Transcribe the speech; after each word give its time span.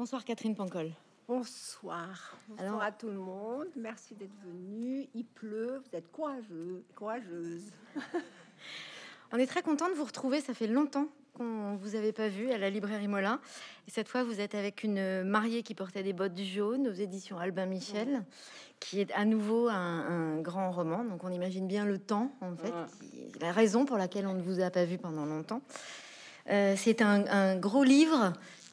Bonsoir 0.00 0.24
Catherine 0.24 0.54
Pancol. 0.54 0.92
Bonsoir. 1.28 2.34
Bonsoir 2.48 2.82
à 2.82 2.90
tout 2.90 3.08
le 3.08 3.18
monde. 3.18 3.66
Merci 3.76 4.14
d'être 4.14 4.34
venu. 4.46 5.06
Il 5.14 5.26
pleut. 5.26 5.82
Vous 5.84 5.94
êtes 5.94 6.10
courageux, 6.10 6.82
courageuse. 6.96 7.64
On 9.32 9.36
est 9.36 9.46
très 9.46 9.60
content 9.60 9.90
de 9.90 9.94
vous 9.94 10.06
retrouver. 10.06 10.40
Ça 10.40 10.54
fait 10.54 10.68
longtemps 10.68 11.08
qu'on 11.34 11.76
vous 11.76 11.96
avait 11.96 12.14
pas 12.14 12.28
vu 12.28 12.50
à 12.50 12.56
la 12.56 12.70
librairie 12.70 13.08
Molin. 13.08 13.42
Et 13.88 13.90
cette 13.90 14.08
fois, 14.08 14.24
vous 14.24 14.40
êtes 14.40 14.54
avec 14.54 14.84
une 14.84 15.22
mariée 15.22 15.62
qui 15.62 15.74
portait 15.74 16.02
des 16.02 16.14
bottes 16.14 16.40
jaunes 16.40 16.88
aux 16.88 16.94
éditions 16.94 17.38
Albin 17.38 17.66
Michel, 17.66 18.24
qui 18.80 19.02
est 19.02 19.12
à 19.12 19.26
nouveau 19.26 19.68
un, 19.68 20.40
grand 20.40 20.70
roman. 20.70 21.04
Donc 21.04 21.24
on 21.24 21.30
imagine 21.30 21.68
bien 21.68 21.84
le 21.84 21.98
temps, 21.98 22.32
en 22.40 22.56
fait, 22.56 22.72
la 23.42 23.52
raison 23.52 23.84
pour 23.84 23.98
laquelle 23.98 24.26
on 24.26 24.32
ne 24.32 24.42
vous 24.42 24.62
a 24.62 24.70
pas 24.70 24.86
vu 24.86 24.96
pendant 24.96 25.26
longtemps. 25.26 25.60
Euh, 26.48 26.72
c'est 26.74 27.02
un 27.02 27.56
gros 27.56 27.84
livre 27.84 28.32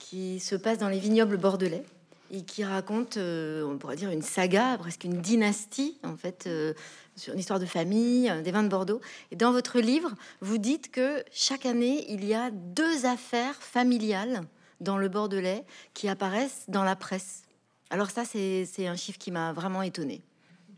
qui 0.09 0.39
se 0.39 0.55
passe 0.55 0.77
dans 0.77 0.87
les 0.87 0.99
vignobles 0.99 1.37
bordelais 1.37 1.83
et 2.31 2.43
qui 2.43 2.63
raconte, 2.63 3.17
euh, 3.17 3.63
on 3.63 3.77
pourrait 3.77 3.97
dire, 3.97 4.09
une 4.09 4.21
saga, 4.21 4.77
presque 4.77 5.03
une 5.03 5.19
dynastie, 5.19 5.97
en 6.03 6.15
fait, 6.15 6.45
euh, 6.47 6.73
sur 7.15 7.33
une 7.33 7.39
histoire 7.39 7.59
de 7.59 7.65
famille, 7.65 8.29
euh, 8.29 8.41
des 8.41 8.51
vins 8.51 8.63
de 8.63 8.69
Bordeaux. 8.69 9.01
Et 9.31 9.35
dans 9.35 9.51
votre 9.51 9.79
livre, 9.79 10.11
vous 10.39 10.57
dites 10.57 10.91
que 10.91 11.23
chaque 11.31 11.65
année, 11.65 12.05
il 12.09 12.25
y 12.25 12.33
a 12.33 12.51
deux 12.51 13.05
affaires 13.05 13.55
familiales 13.55 14.43
dans 14.79 14.97
le 14.97 15.09
Bordelais 15.09 15.65
qui 15.93 16.07
apparaissent 16.07 16.65
dans 16.69 16.83
la 16.83 16.95
presse. 16.95 17.43
Alors 17.89 18.09
ça, 18.09 18.23
c'est 18.23 18.87
un 18.87 18.95
chiffre 18.95 19.17
qui 19.17 19.31
m'a 19.31 19.51
vraiment 19.51 19.81
étonné. 19.81 20.21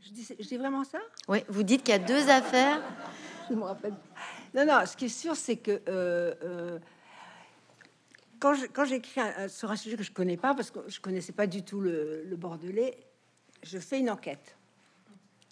Je 0.01 0.11
dis, 0.11 0.27
je 0.39 0.47
dis, 0.47 0.57
vraiment 0.57 0.83
ça? 0.83 0.99
Oui, 1.27 1.39
vous 1.49 1.63
dites 1.63 1.83
qu'il 1.83 1.93
y 1.93 1.97
a 1.97 1.99
deux 1.99 2.29
affaires. 2.29 2.81
je 3.49 3.55
me 3.55 3.63
rappelle. 3.63 3.93
Non, 4.55 4.65
non, 4.65 4.79
ce 4.85 4.95
qui 4.95 5.05
est 5.05 5.09
sûr, 5.09 5.35
c'est 5.35 5.57
que 5.57 5.81
quand 8.39 8.85
j'écris 8.85 9.21
sur 9.49 9.71
un 9.71 9.75
sujet 9.75 9.97
que 9.97 10.03
je 10.03 10.11
connais 10.11 10.37
pas, 10.37 10.53
parce 10.55 10.71
que 10.71 10.79
je 10.87 10.99
connaissais 10.99 11.33
pas 11.33 11.47
du 11.47 11.63
tout 11.63 11.81
le, 11.81 12.35
Bordelais, 12.37 12.97
je 13.63 13.77
fais 13.79 13.99
une 13.99 14.09
enquête. 14.09 14.55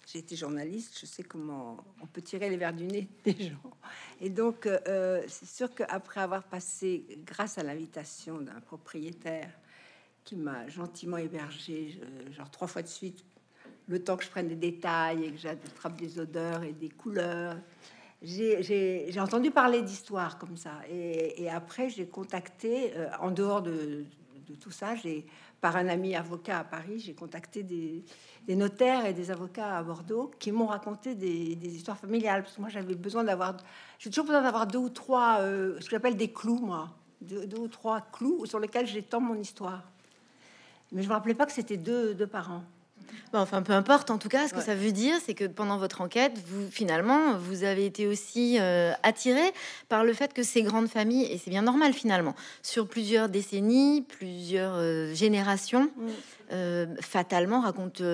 J'ai 0.06 0.20
été 0.20 0.36
journaliste, 0.36 0.98
je 0.98 1.04
sais 1.04 1.22
comment 1.22 1.84
on 2.00 2.06
peut 2.06 2.22
tirer 2.22 2.48
les 2.48 2.56
verres 2.56 2.72
du 2.72 2.86
nez 2.86 3.08
des 3.24 3.50
gens. 3.50 3.76
Et 4.20 4.30
donc, 4.30 4.66
euh, 4.66 5.22
c'est 5.28 5.48
sûr 5.48 5.74
qu'après 5.74 6.22
avoir 6.22 6.44
passé, 6.44 7.04
grâce 7.26 7.58
à 7.58 7.62
l'invitation 7.62 8.38
d'un 8.38 8.60
propriétaire 8.60 9.50
qui 10.24 10.36
m'a 10.36 10.66
gentiment 10.68 11.18
hébergé, 11.18 12.00
genre 12.30 12.50
trois 12.50 12.68
fois 12.68 12.82
de 12.82 12.88
suite, 12.88 13.22
le 13.86 14.02
temps 14.02 14.16
que 14.16 14.24
je 14.24 14.30
prenne 14.30 14.48
des 14.48 14.56
détails 14.56 15.24
et 15.24 15.32
que 15.32 15.38
j'attrape 15.38 15.98
des 15.98 16.18
odeurs 16.18 16.62
et 16.62 16.72
des 16.72 16.90
couleurs, 16.90 17.56
j'ai 18.22 19.20
entendu 19.20 19.50
parler 19.50 19.82
d'histoires 19.82 20.38
comme 20.38 20.56
ça. 20.56 20.72
Et, 20.90 21.48
après, 21.50 21.88
j'ai 21.88 22.06
contacté, 22.06 22.92
euh, 22.96 23.08
en 23.20 23.30
dehors 23.30 23.62
de, 23.62 24.04
tout 24.60 24.70
ça, 24.70 24.94
par 25.60 25.76
un 25.76 25.88
ami 25.88 26.16
avocat 26.16 26.60
à 26.60 26.64
Paris, 26.64 27.00
j'ai 27.00 27.14
contacté 27.14 27.62
des, 27.62 28.04
notaires 28.48 29.06
et 29.06 29.12
des 29.12 29.30
avocats 29.30 29.76
à 29.76 29.82
Bordeaux 29.82 30.30
qui 30.38 30.52
m'ont 30.52 30.66
raconté 30.66 31.14
des, 31.14 31.76
histoires 31.76 31.98
familiales. 31.98 32.42
Parce 32.42 32.56
que 32.56 32.60
moi, 32.60 32.70
j'avais 32.70 32.94
besoin 32.94 33.24
d'avoir, 33.24 33.56
j'ai 33.98 34.10
toujours 34.10 34.26
besoin 34.26 34.42
d'avoir 34.42 34.66
deux 34.66 34.78
ou 34.78 34.88
trois, 34.88 35.38
euh, 35.40 35.76
ce 35.80 35.84
que 35.84 35.90
j'appelle 35.92 36.16
des 36.16 36.32
clous, 36.32 36.58
moi, 36.58 36.90
deux, 37.20 37.58
ou 37.58 37.68
trois 37.68 38.00
clous 38.00 38.46
sur 38.46 38.58
lesquels 38.58 38.86
j'étends 38.86 39.20
mon 39.20 39.36
histoire. 39.36 39.84
Mais 40.90 41.02
je 41.02 41.08
me 41.08 41.12
rappelais 41.12 41.34
pas 41.34 41.46
que 41.46 41.52
c'était 41.52 41.76
deux 41.76 42.26
parents 42.26 42.64
enfin, 43.32 43.62
peu 43.62 43.72
importe. 43.72 44.10
En 44.10 44.18
tout 44.18 44.28
cas, 44.28 44.48
ce 44.48 44.54
que 44.54 44.60
ça 44.60 44.74
veut 44.74 44.92
dire, 44.92 45.16
c'est 45.24 45.34
que 45.34 45.44
pendant 45.44 45.78
votre 45.78 46.00
enquête, 46.00 46.32
vous 46.46 46.70
finalement, 46.70 47.36
vous 47.36 47.64
avez 47.64 47.86
été 47.86 48.06
aussi 48.06 48.58
euh, 48.58 48.92
attiré 49.02 49.52
par 49.88 50.04
le 50.04 50.12
fait 50.12 50.32
que 50.32 50.42
ces 50.42 50.62
grandes 50.62 50.88
familles, 50.88 51.24
et 51.30 51.38
c'est 51.38 51.50
bien 51.50 51.62
normal 51.62 51.92
finalement, 51.92 52.34
sur 52.62 52.88
plusieurs 52.88 53.28
décennies, 53.28 54.02
plusieurs 54.02 54.74
euh, 54.76 55.14
générations, 55.14 55.84
mm. 55.96 56.08
euh, 56.52 56.86
fatalement 57.00 57.60
racontent 57.60 58.04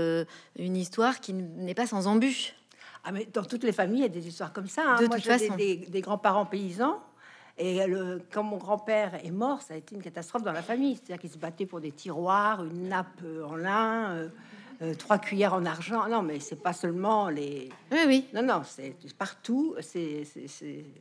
une 0.59 0.77
histoire 0.77 1.21
qui 1.21 1.33
n'est 1.33 1.75
pas 1.75 1.87
sans 1.87 2.07
embûches. 2.07 2.55
Ah, 3.05 3.13
mais 3.13 3.29
dans 3.33 3.45
toutes 3.45 3.65
les 3.65 3.73
familles, 3.73 4.01
il 4.01 4.03
y 4.03 4.07
a 4.07 4.09
des 4.09 4.27
histoires 4.27 4.53
comme 4.53 4.69
ça. 4.69 4.83
Hein. 4.87 5.01
De 5.01 5.07
Moi, 5.07 5.17
toute 5.17 5.27
façon, 5.27 5.57
des, 5.57 5.77
des 5.77 6.01
grands-parents 6.01 6.47
paysans. 6.47 7.01
Et 7.57 7.87
le, 7.87 8.21
quand 8.33 8.43
mon 8.43 8.57
grand-père 8.57 9.15
est 9.25 9.31
mort, 9.31 9.63
ça 9.63 9.75
a 9.75 9.77
été 9.77 9.95
une 9.95 10.03
catastrophe 10.03 10.43
dans 10.43 10.53
la 10.53 10.63
famille. 10.63 10.97
C'est-à-dire 10.97 11.19
qu'il 11.19 11.31
se 11.31 11.39
battait 11.39 11.67
pour 11.67 11.81
des 11.81 11.93
tiroirs, 11.93 12.65
une 12.65 12.89
nappe 12.89 13.23
en 13.47 13.55
lin. 13.55 14.11
Euh, 14.11 14.29
trois 14.99 15.19
cuillères 15.19 15.55
en 15.55 15.65
argent. 15.65 16.09
Non, 16.09 16.23
mais 16.23 16.41
c'est 16.41 16.63
pas 16.63 16.73
seulement 16.73 17.29
les. 17.29 17.69
Oui, 17.93 18.01
oui. 18.07 18.27
Non, 18.33 18.43
non, 18.43 18.63
c'est 18.65 18.95
partout. 19.19 19.75
C'est, 19.81 20.25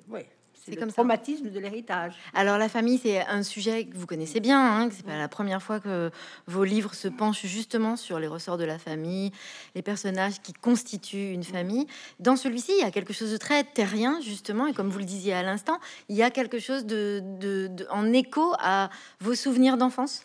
oui. 0.10 0.22
C'est 0.66 0.80
le 0.80 0.88
traumatisme 0.88 1.50
de 1.50 1.60
l'héritage. 1.60 2.14
Alors 2.34 2.58
la 2.58 2.70
famille, 2.70 2.98
c'est 2.98 3.20
un 3.26 3.44
sujet 3.44 3.84
que 3.84 3.98
vous 3.98 4.06
connaissez 4.06 4.40
bien. 4.40 4.62
Hein, 4.62 4.90
c'est 4.94 5.06
pas 5.06 5.18
la 5.18 5.28
première 5.28 5.62
fois 5.62 5.82
que 5.82 6.10
vos 6.48 6.64
livres 6.64 6.94
se 6.94 7.10
penchent 7.10 7.46
justement 7.46 7.98
sur 7.98 8.18
les 8.18 8.28
ressorts 8.28 8.58
de 8.58 8.64
la 8.64 8.80
famille, 8.80 9.32
les 9.76 9.82
personnages 9.82 10.42
qui 10.42 10.54
constituent 10.54 11.32
une 11.34 11.44
famille. 11.44 11.86
Dans 12.22 12.38
celui-ci, 12.38 12.72
il 12.78 12.82
y 12.82 12.88
a 12.88 12.92
quelque 12.92 13.12
chose 13.12 13.32
de 13.34 13.38
très 13.38 13.66
terrien 13.66 14.22
justement, 14.22 14.66
et 14.66 14.74
comme 14.74 14.88
vous 14.88 15.00
le 15.00 15.06
disiez 15.06 15.34
à 15.34 15.44
l'instant, 15.44 15.80
il 16.08 16.16
y 16.16 16.24
a 16.24 16.32
quelque 16.32 16.60
chose 16.60 16.86
de, 16.86 17.22
de 17.42 17.70
en 17.90 18.14
écho 18.14 18.54
à 18.58 18.90
vos 19.20 19.36
souvenirs 19.36 19.76
d'enfance? 19.76 20.24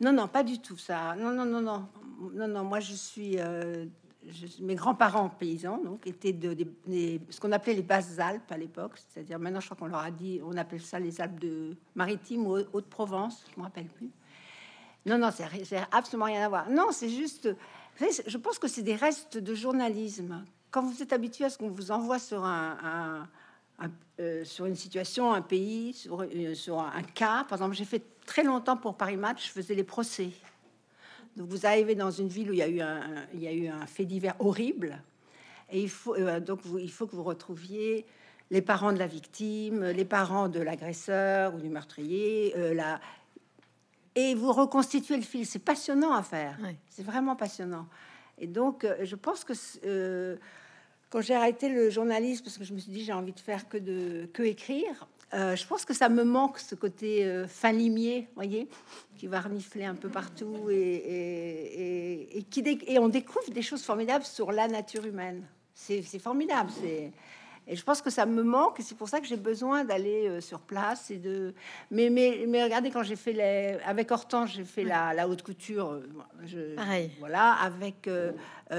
Non, 0.00 0.12
non, 0.12 0.28
pas 0.28 0.42
du 0.42 0.58
tout 0.58 0.76
ça. 0.76 1.14
Non, 1.16 1.30
non, 1.30 1.44
non, 1.44 1.60
non 1.60 1.88
non, 2.30 2.48
non, 2.48 2.64
moi 2.64 2.80
je 2.80 2.94
suis. 2.94 3.38
Euh, 3.38 3.86
mes 4.60 4.76
grands-parents 4.76 5.28
paysans, 5.30 5.78
donc, 5.78 6.06
étaient 6.06 6.32
de, 6.32 6.56
ce 7.28 7.40
qu'on 7.40 7.50
appelait 7.50 7.74
les 7.74 7.82
basses 7.82 8.20
Alpes 8.20 8.52
à 8.52 8.56
l'époque, 8.56 8.92
c'est-à-dire 8.96 9.40
maintenant 9.40 9.58
je 9.58 9.66
crois 9.66 9.76
qu'on 9.76 9.86
leur 9.86 9.98
a 9.98 10.12
dit, 10.12 10.40
on 10.44 10.56
appelle 10.56 10.80
ça 10.80 11.00
les 11.00 11.20
Alpes 11.20 11.40
de 11.40 11.76
maritimes 11.96 12.46
ou 12.46 12.56
Haute-Provence, 12.72 13.44
je 13.52 13.58
me 13.58 13.64
rappelle 13.64 13.88
plus. 13.88 14.10
Non, 15.06 15.18
non, 15.18 15.30
c'est 15.32 15.76
absolument 15.90 16.26
rien 16.26 16.46
à 16.46 16.48
voir. 16.48 16.70
Non, 16.70 16.92
c'est 16.92 17.08
juste. 17.08 17.48
je 18.00 18.36
pense 18.36 18.60
que 18.60 18.68
c'est 18.68 18.82
des 18.82 18.94
restes 18.94 19.38
de 19.38 19.54
journalisme. 19.54 20.44
Quand 20.70 20.82
vous 20.82 21.02
êtes 21.02 21.12
habitué 21.12 21.46
à 21.46 21.50
ce 21.50 21.58
qu'on 21.58 21.70
vous 21.70 21.90
envoie 21.90 22.20
sur 22.20 22.44
un, 22.44 23.28
euh, 24.20 24.44
sur 24.44 24.66
une 24.66 24.76
situation, 24.76 25.32
un 25.32 25.42
pays, 25.42 25.94
sur, 25.94 26.22
euh, 26.22 26.54
sur 26.54 26.78
un 26.78 27.02
cas. 27.02 27.44
Par 27.44 27.58
exemple, 27.58 27.74
j'ai 27.74 27.84
fait 27.84 28.02
très 28.26 28.44
longtemps 28.44 28.76
pour 28.76 28.96
Paris 28.96 29.16
Match, 29.16 29.48
je 29.48 29.52
faisais 29.52 29.74
les 29.74 29.84
procès. 29.84 30.30
Donc 31.36 31.48
vous 31.48 31.64
arrivez 31.64 31.94
dans 31.94 32.10
une 32.10 32.28
ville 32.28 32.50
où 32.50 32.52
il 32.52 32.58
y 32.58 32.62
a 32.62 32.68
eu 32.68 32.80
un, 32.80 33.00
il 33.32 33.40
y 33.42 33.48
a 33.48 33.52
eu 33.52 33.68
un 33.68 33.86
fait 33.86 34.04
divers 34.04 34.36
horrible, 34.38 35.00
et 35.70 35.80
il 35.80 35.88
faut 35.88 36.14
euh, 36.14 36.40
donc 36.40 36.60
vous, 36.62 36.78
il 36.78 36.90
faut 36.90 37.06
que 37.06 37.16
vous 37.16 37.22
retrouviez 37.22 38.04
les 38.50 38.60
parents 38.60 38.92
de 38.92 38.98
la 38.98 39.06
victime, 39.06 39.82
les 39.82 40.04
parents 40.04 40.48
de 40.48 40.60
l'agresseur 40.60 41.54
ou 41.54 41.58
du 41.58 41.70
meurtrier, 41.70 42.54
la, 42.74 43.00
et 44.14 44.34
vous 44.34 44.52
reconstituez 44.52 45.16
le 45.16 45.22
fil. 45.22 45.46
C'est 45.46 45.58
passionnant 45.58 46.12
à 46.12 46.22
faire. 46.22 46.58
C'est 46.86 47.02
vraiment 47.02 47.34
passionnant. 47.34 47.86
Et 48.36 48.46
donc 48.46 48.86
je 49.02 49.16
pense 49.16 49.42
que 49.44 49.54
quand 51.12 51.20
j'ai 51.20 51.34
arrêté 51.34 51.68
le 51.68 51.90
journalisme 51.90 52.42
parce 52.42 52.56
que 52.56 52.64
je 52.64 52.72
me 52.72 52.78
suis 52.78 52.90
dit 52.90 53.04
j'ai 53.04 53.12
envie 53.12 53.34
de 53.34 53.40
faire 53.40 53.68
que 53.68 53.76
de 53.76 54.26
que 54.32 54.42
écrire, 54.42 55.06
euh, 55.34 55.54
je 55.54 55.66
pense 55.66 55.84
que 55.84 55.92
ça 55.92 56.08
me 56.08 56.24
manque 56.24 56.58
ce 56.58 56.74
côté 56.74 57.26
euh, 57.26 57.46
fin 57.46 57.70
limier, 57.70 58.28
voyez, 58.34 58.66
qui 59.16 59.26
va 59.26 59.40
renifler 59.40 59.84
un 59.84 59.94
peu 59.94 60.08
partout 60.08 60.70
et, 60.70 60.74
et, 60.74 62.38
et, 62.38 62.42
qui 62.44 62.64
et 62.86 62.98
on 62.98 63.08
découvre 63.08 63.50
des 63.50 63.60
choses 63.60 63.82
formidables 63.82 64.24
sur 64.24 64.52
la 64.52 64.68
nature 64.68 65.04
humaine. 65.04 65.42
C'est 65.74 66.02
formidable. 66.18 66.70
C'est 66.80 67.12
et 67.68 67.76
je 67.76 67.84
pense 67.84 68.02
que 68.02 68.10
ça 68.10 68.26
me 68.26 68.42
manque. 68.42 68.78
C'est 68.80 68.96
pour 68.96 69.08
ça 69.08 69.20
que 69.20 69.26
j'ai 69.26 69.36
besoin 69.36 69.84
d'aller 69.84 70.28
euh, 70.28 70.40
sur 70.40 70.60
place 70.60 71.12
et 71.12 71.18
de. 71.18 71.54
Mais, 71.92 72.10
mais, 72.10 72.44
mais 72.48 72.64
regardez, 72.64 72.90
quand 72.90 73.04
j'ai 73.04 73.14
fait 73.14 73.32
les. 73.32 73.78
Avec 73.84 74.10
Hortense, 74.10 74.50
j'ai 74.52 74.64
fait 74.64 74.82
la, 74.82 75.14
la, 75.14 75.28
haute 75.28 75.42
couture. 75.42 75.92
Euh, 75.92 76.02
je... 76.44 76.74
Pareil. 76.74 77.12
Voilà. 77.20 77.52
Avec 77.52 78.08
euh, 78.08 78.32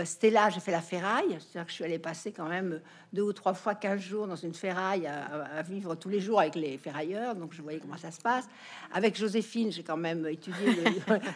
Stella, 0.04 0.50
j'ai 0.50 0.60
fait 0.60 0.74
la 0.74 0.82
ferraille. 0.82 1.38
C'est-à-dire 1.40 1.66
que 1.66 1.70
je 1.70 1.76
suis 1.76 1.86
allée 1.86 1.98
passer 1.98 2.34
quand 2.34 2.50
même 2.50 2.82
deux 3.14 3.22
ou 3.22 3.32
trois 3.32 3.54
fois 3.54 3.74
15 3.74 4.02
jours 4.02 4.28
dans 4.28 4.36
une 4.36 4.54
ferraille 4.54 5.08
à, 5.08 5.62
vivre 5.62 5.96
tous 5.96 6.10
les 6.10 6.20
jours 6.20 6.42
avec 6.42 6.56
les 6.56 6.78
ferrailleurs. 6.78 7.36
Donc 7.36 7.54
je 7.54 7.62
voyais 7.62 7.80
comment 7.80 7.98
ça 7.98 8.12
se 8.12 8.20
passe. 8.20 8.50
Avec 8.92 9.16
Joséphine, 9.16 9.72
j'ai 9.72 9.84
quand 9.84 9.98
même 9.98 10.28
étudié 10.28 10.76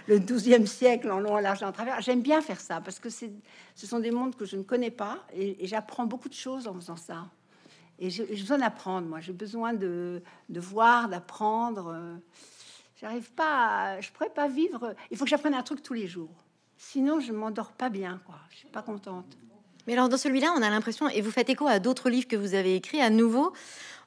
le, 0.07 0.19
12e 0.19 0.65
siècle 0.65 1.09
en 1.11 1.19
long, 1.19 1.35
en 1.35 1.39
large 1.39 1.61
et 1.61 1.65
en 1.65 1.71
travers. 1.71 2.01
J'aime 2.01 2.21
bien 2.21 2.41
faire 2.41 2.59
ça 2.59 2.81
parce 2.81 2.99
que 2.99 3.09
ce 3.09 3.27
sont 3.75 3.99
des 3.99 4.11
mondes 4.11 4.35
que 4.35 4.43
je 4.43 4.57
ne 4.57 4.63
connais 4.63 4.91
pas 4.91 5.19
et 5.33 5.65
j'apprends 5.65 6.05
beaucoup 6.05 6.29
de 6.29 6.33
choses 6.33 6.67
en 6.67 6.73
faisant 6.73 6.97
ça. 6.97 7.27
Et 7.99 8.09
j'ai 8.09 8.25
besoin 8.25 8.59
d'apprendre, 8.59 9.07
moi. 9.07 9.19
J'ai 9.19 9.33
besoin 9.33 9.73
de, 9.73 10.21
de 10.49 10.59
voir, 10.59 11.09
d'apprendre. 11.09 12.19
J'arrive 12.99 13.31
pas, 13.31 13.93
à, 13.95 14.01
je 14.01 14.11
pourrais 14.11 14.29
pas 14.29 14.47
vivre. 14.47 14.95
Il 15.11 15.17
faut 15.17 15.23
que 15.23 15.29
j'apprenne 15.29 15.53
un 15.53 15.63
truc 15.63 15.83
tous 15.83 15.93
les 15.93 16.07
jours. 16.07 16.43
Sinon, 16.77 17.19
je 17.19 17.33
m'endors 17.33 17.71
pas 17.71 17.89
bien, 17.89 18.21
quoi. 18.25 18.35
Je 18.51 18.57
suis 18.57 18.67
pas 18.67 18.81
contente. 18.81 19.37
Mais 19.87 19.93
alors, 19.93 20.09
dans 20.09 20.17
celui-là, 20.17 20.53
on 20.55 20.61
a 20.61 20.69
l'impression, 20.69 21.07
et 21.07 21.21
vous 21.21 21.31
faites 21.31 21.49
écho 21.49 21.65
à 21.65 21.79
d'autres 21.79 22.09
livres 22.09 22.27
que 22.27 22.35
vous 22.35 22.53
avez 22.53 22.75
écrits, 22.75 23.01
à 23.01 23.09
nouveau, 23.09 23.53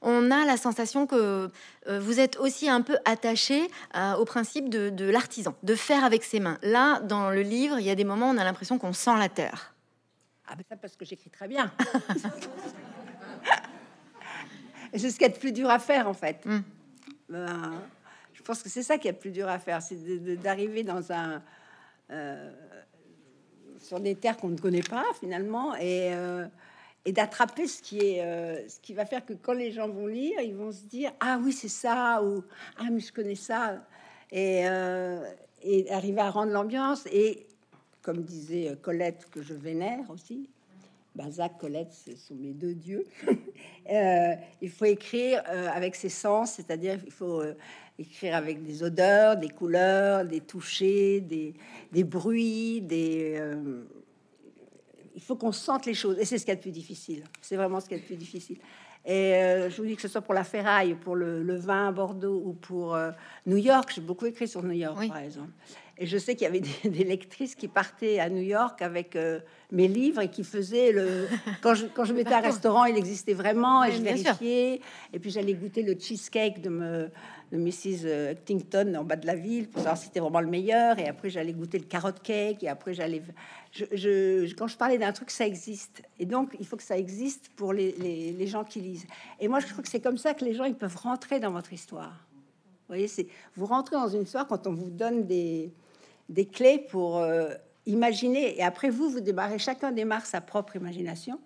on 0.02 0.31
a 0.31 0.44
la 0.44 0.56
sensation 0.56 1.06
que 1.06 1.50
euh, 1.88 2.00
vous 2.00 2.20
êtes 2.20 2.37
aussi 2.38 2.69
un 2.69 2.82
peu 2.82 2.98
attaché 3.04 3.70
euh, 3.96 4.14
au 4.14 4.25
principe 4.25 4.69
de, 4.69 4.90
de 4.90 5.06
l'artisan, 5.06 5.54
de 5.62 5.75
faire 5.75 6.04
avec 6.04 6.22
ses 6.22 6.38
mains. 6.40 6.58
Là, 6.62 7.00
dans 7.00 7.31
le 7.31 7.42
livre, 7.42 7.78
il 7.78 7.87
y 7.87 7.90
a 7.90 7.94
des 7.94 8.04
moments 8.04 8.31
où 8.31 8.34
on 8.34 8.38
a 8.38 8.44
l'impression 8.44 8.78
qu'on 8.78 8.92
sent 8.92 9.16
la 9.19 9.28
terre. 9.28 9.75
Ah 10.46 10.54
ben 10.56 10.64
ça 10.69 10.76
parce 10.76 10.96
que 10.96 11.04
j'écris 11.04 11.31
très 11.31 11.48
bien. 11.48 11.72
c'est 14.98 15.10
ce 15.10 15.19
qui 15.19 15.25
est 15.25 15.38
plus 15.38 15.52
dur 15.52 15.70
à 15.70 15.78
faire 15.78 16.08
en 16.08 16.14
fait. 16.14 16.44
Hmm. 16.44 16.60
Ben, 17.28 17.72
je 18.34 18.42
pense 18.42 18.62
que 18.62 18.69
c'est 18.69 18.82
ça 18.82 18.98
qui 18.98 19.08
est 19.08 19.12
plus 19.12 19.31
dur 19.31 19.48
à 19.48 19.58
faire, 19.58 19.82
c'est 19.82 19.96
d'arriver 20.37 20.82
dans 20.82 21.12
un 21.12 21.42
euh, 22.10 22.50
sur 23.78 24.00
des 24.00 24.14
terres 24.14 24.37
qu'on 24.37 24.48
ne 24.48 24.58
connaît 24.58 24.82
pas 24.82 25.04
finalement 25.20 25.75
et, 25.76 26.12
euh, 26.12 26.46
et 27.04 27.12
d'attraper 27.12 27.66
ce 27.66 27.81
qui 27.81 27.98
est 27.98 28.25
euh, 28.25 28.69
ce 28.69 28.81
qui 28.81 28.92
va 28.94 29.06
faire 29.06 29.25
que 29.25 29.32
quand 29.32 29.52
les 29.52 29.70
gens 29.70 29.88
vont 29.88 30.06
lire, 30.06 30.40
ils 30.40 30.54
vont 30.54 30.72
se 30.72 30.84
dire 30.84 31.12
ah 31.20 31.38
oui 31.42 31.52
c'est 31.52 31.69
ça 31.69 32.22
ou 32.22 32.42
ah 32.78 32.84
mais 32.90 33.00
je 33.00 33.12
connais 33.12 33.37
ça 33.37 33.87
et, 34.32 34.64
et 35.62 35.90
arriver 35.92 36.20
à 36.20 36.31
rendre 36.31 36.52
l'ambiance 36.52 37.06
et 37.12 37.46
comme 38.02 38.22
disait 38.22 38.76
Colette 38.82 39.28
que 39.31 39.42
je 39.42 39.54
vénère 39.54 40.10
aussi 40.10 40.48
Balzac, 41.15 41.59
Colette, 41.59 41.93
ce 41.93 42.17
sont 42.17 42.35
mes 42.35 42.53
deux 42.53 42.75
dieux. 42.75 43.07
Euh, 43.91 44.35
il 44.62 44.71
faut 44.71 44.85
écrire 44.85 45.43
euh, 45.49 45.69
avec 45.75 45.97
ses 45.97 46.11
sens, 46.11 46.53
c'est-à-dire 46.53 47.01
il 47.05 47.11
faut 47.11 47.41
euh, 47.41 47.57
écrire 47.99 48.37
avec 48.37 48.62
des 48.62 48.85
odeurs, 48.85 49.37
des 49.37 49.49
couleurs, 49.49 50.25
des 50.25 50.41
touchés, 50.43 51.21
des, 51.21 51.55
des 51.91 52.05
bruits, 52.05 52.83
des. 52.83 53.43
il 55.12 55.21
faut 55.21 55.35
qu'on 55.35 55.51
sente 55.51 55.87
les 55.87 55.95
choses, 55.95 56.19
et 56.21 56.25
c'est 56.25 56.39
ce 56.39 56.45
qui 56.45 56.53
est 56.53 56.55
le 56.55 56.61
plus 56.61 56.71
difficile. 56.71 57.25
C'est 57.41 57.57
vraiment 57.57 57.81
ce 57.81 57.89
qui 57.89 57.95
est 57.95 57.99
le 57.99 58.05
plus 58.05 58.17
difficile. 58.17 58.59
Et 59.05 59.33
je 59.69 59.77
vous 59.77 59.87
dis 59.87 59.97
que 59.97 60.03
ce 60.03 60.09
soit 60.09 60.23
pour 60.23 60.35
la 60.35 60.45
ferraille, 60.45 60.95
pour 60.95 61.17
le, 61.17 61.57
vin 61.57 61.89
à 61.89 61.93
Bordeaux 61.93 62.41
ou 62.45 62.53
pour 62.53 62.97
New 63.47 63.57
York, 63.57 63.91
j'ai 63.93 64.03
beaucoup 64.03 64.27
écrit 64.27 64.47
sur 64.47 64.62
New 64.62 64.73
York, 64.73 65.09
par 65.09 65.19
exemple. 65.19 65.51
Et 66.02 66.06
je 66.06 66.17
sais 66.17 66.35
qu'il 66.35 66.47
y 66.47 66.49
avait 66.49 66.61
des, 66.88 67.05
lectrices 67.05 67.55
qui 67.55 67.69
partaient 67.69 68.19
à 68.19 68.31
New 68.31 68.43
York 68.43 68.81
avec 68.81 69.14
euh, 69.17 69.38
mes 69.70 69.87
livres 69.87 70.23
et 70.23 70.31
qui 70.31 70.44
faisaient 70.44 70.93
le. 70.93 71.29
Quand 71.62 71.75
je, 71.75 71.87
quand 71.87 72.05
je 72.05 72.14
mettais 72.14 72.32
un 72.32 72.41
restaurant, 72.41 72.87
il 72.87 72.97
existait 72.97 73.35
vraiment 73.35 73.85
et 73.85 73.93
je 73.93 74.00
vérifiais. 74.00 74.81
Et 75.12 75.19
puis 75.19 75.31
j'allais 75.31 75.52
goûter 75.52 75.82
le 75.82 75.94
cheesecake 75.99 76.62
de, 76.62 76.70
me, 76.70 77.11
de 77.52 77.58
Mrs. 77.58 78.31
Huntington 78.31 78.94
en 78.94 79.05
bas 79.05 79.17
de 79.17 79.26
la 79.26 79.35
ville 79.35 79.69
pour 79.69 79.82
savoir 79.82 79.99
si 79.99 80.06
c'était 80.06 80.20
vraiment 80.20 80.41
le 80.41 80.47
meilleur. 80.47 80.99
Et 80.99 81.06
après, 81.06 81.29
j'allais 81.29 81.52
goûter 81.52 81.79
le 81.79 81.85
carrot 81.85 82.12
cake. 82.23 82.64
Et 82.64 82.69
après, 82.69 82.94
j'allais. 82.94 83.23
Je, 83.73 84.52
quand 84.55 84.69
je 84.69 84.79
parlais 84.79 84.97
d'un 84.97 85.12
truc, 85.12 85.31
ça 85.31 85.47
existe. 85.47 86.02
Et 86.19 86.25
donc, 86.25 86.56
il 86.58 86.67
faut 86.67 86.76
que 86.76 86.82
ça 86.82 86.97
existe 86.97 87.50
pour 87.56 87.75
les, 87.75 87.93
les, 87.99 88.32
les 88.32 88.47
gens 88.47 88.64
qui 88.64 88.81
lisent. 88.81 89.06
Et 89.38 89.49
moi, 89.49 89.61
je 89.61 89.67
trouve 89.67 89.82
que 89.82 89.91
c'est 89.91 90.00
comme 90.00 90.19
ça 90.19 90.32
que 90.32 90.47
les 90.47 90.55
gens 90.55 90.64
ils 90.64 90.75
peuvent 90.75 90.97
rentrer 90.97 91.41
dans 91.41 91.50
votre 91.50 91.75
histoire. 91.75 92.26
Vous 92.88 92.94
voyez, 92.94 93.06
c'est 93.06 93.26
vous 93.55 93.67
rentrez 93.67 93.97
dans 93.97 94.08
une 94.08 94.23
histoire 94.23 94.47
quand 94.47 94.67
on 94.67 94.73
vous 94.73 94.91
donne 94.91 95.26
des 95.26 95.70
des 96.31 96.47
clés 96.47 96.79
pour 96.79 97.19
euh, 97.19 97.50
imaginer. 97.85 98.56
Et 98.56 98.62
après, 98.62 98.88
vous, 98.88 99.11
vous 99.11 99.21
démarrez, 99.21 99.59
chacun 99.59 99.93
démarre 99.93 100.25
sa 100.25 100.41
propre 100.41 100.77
imagination. 100.77 101.38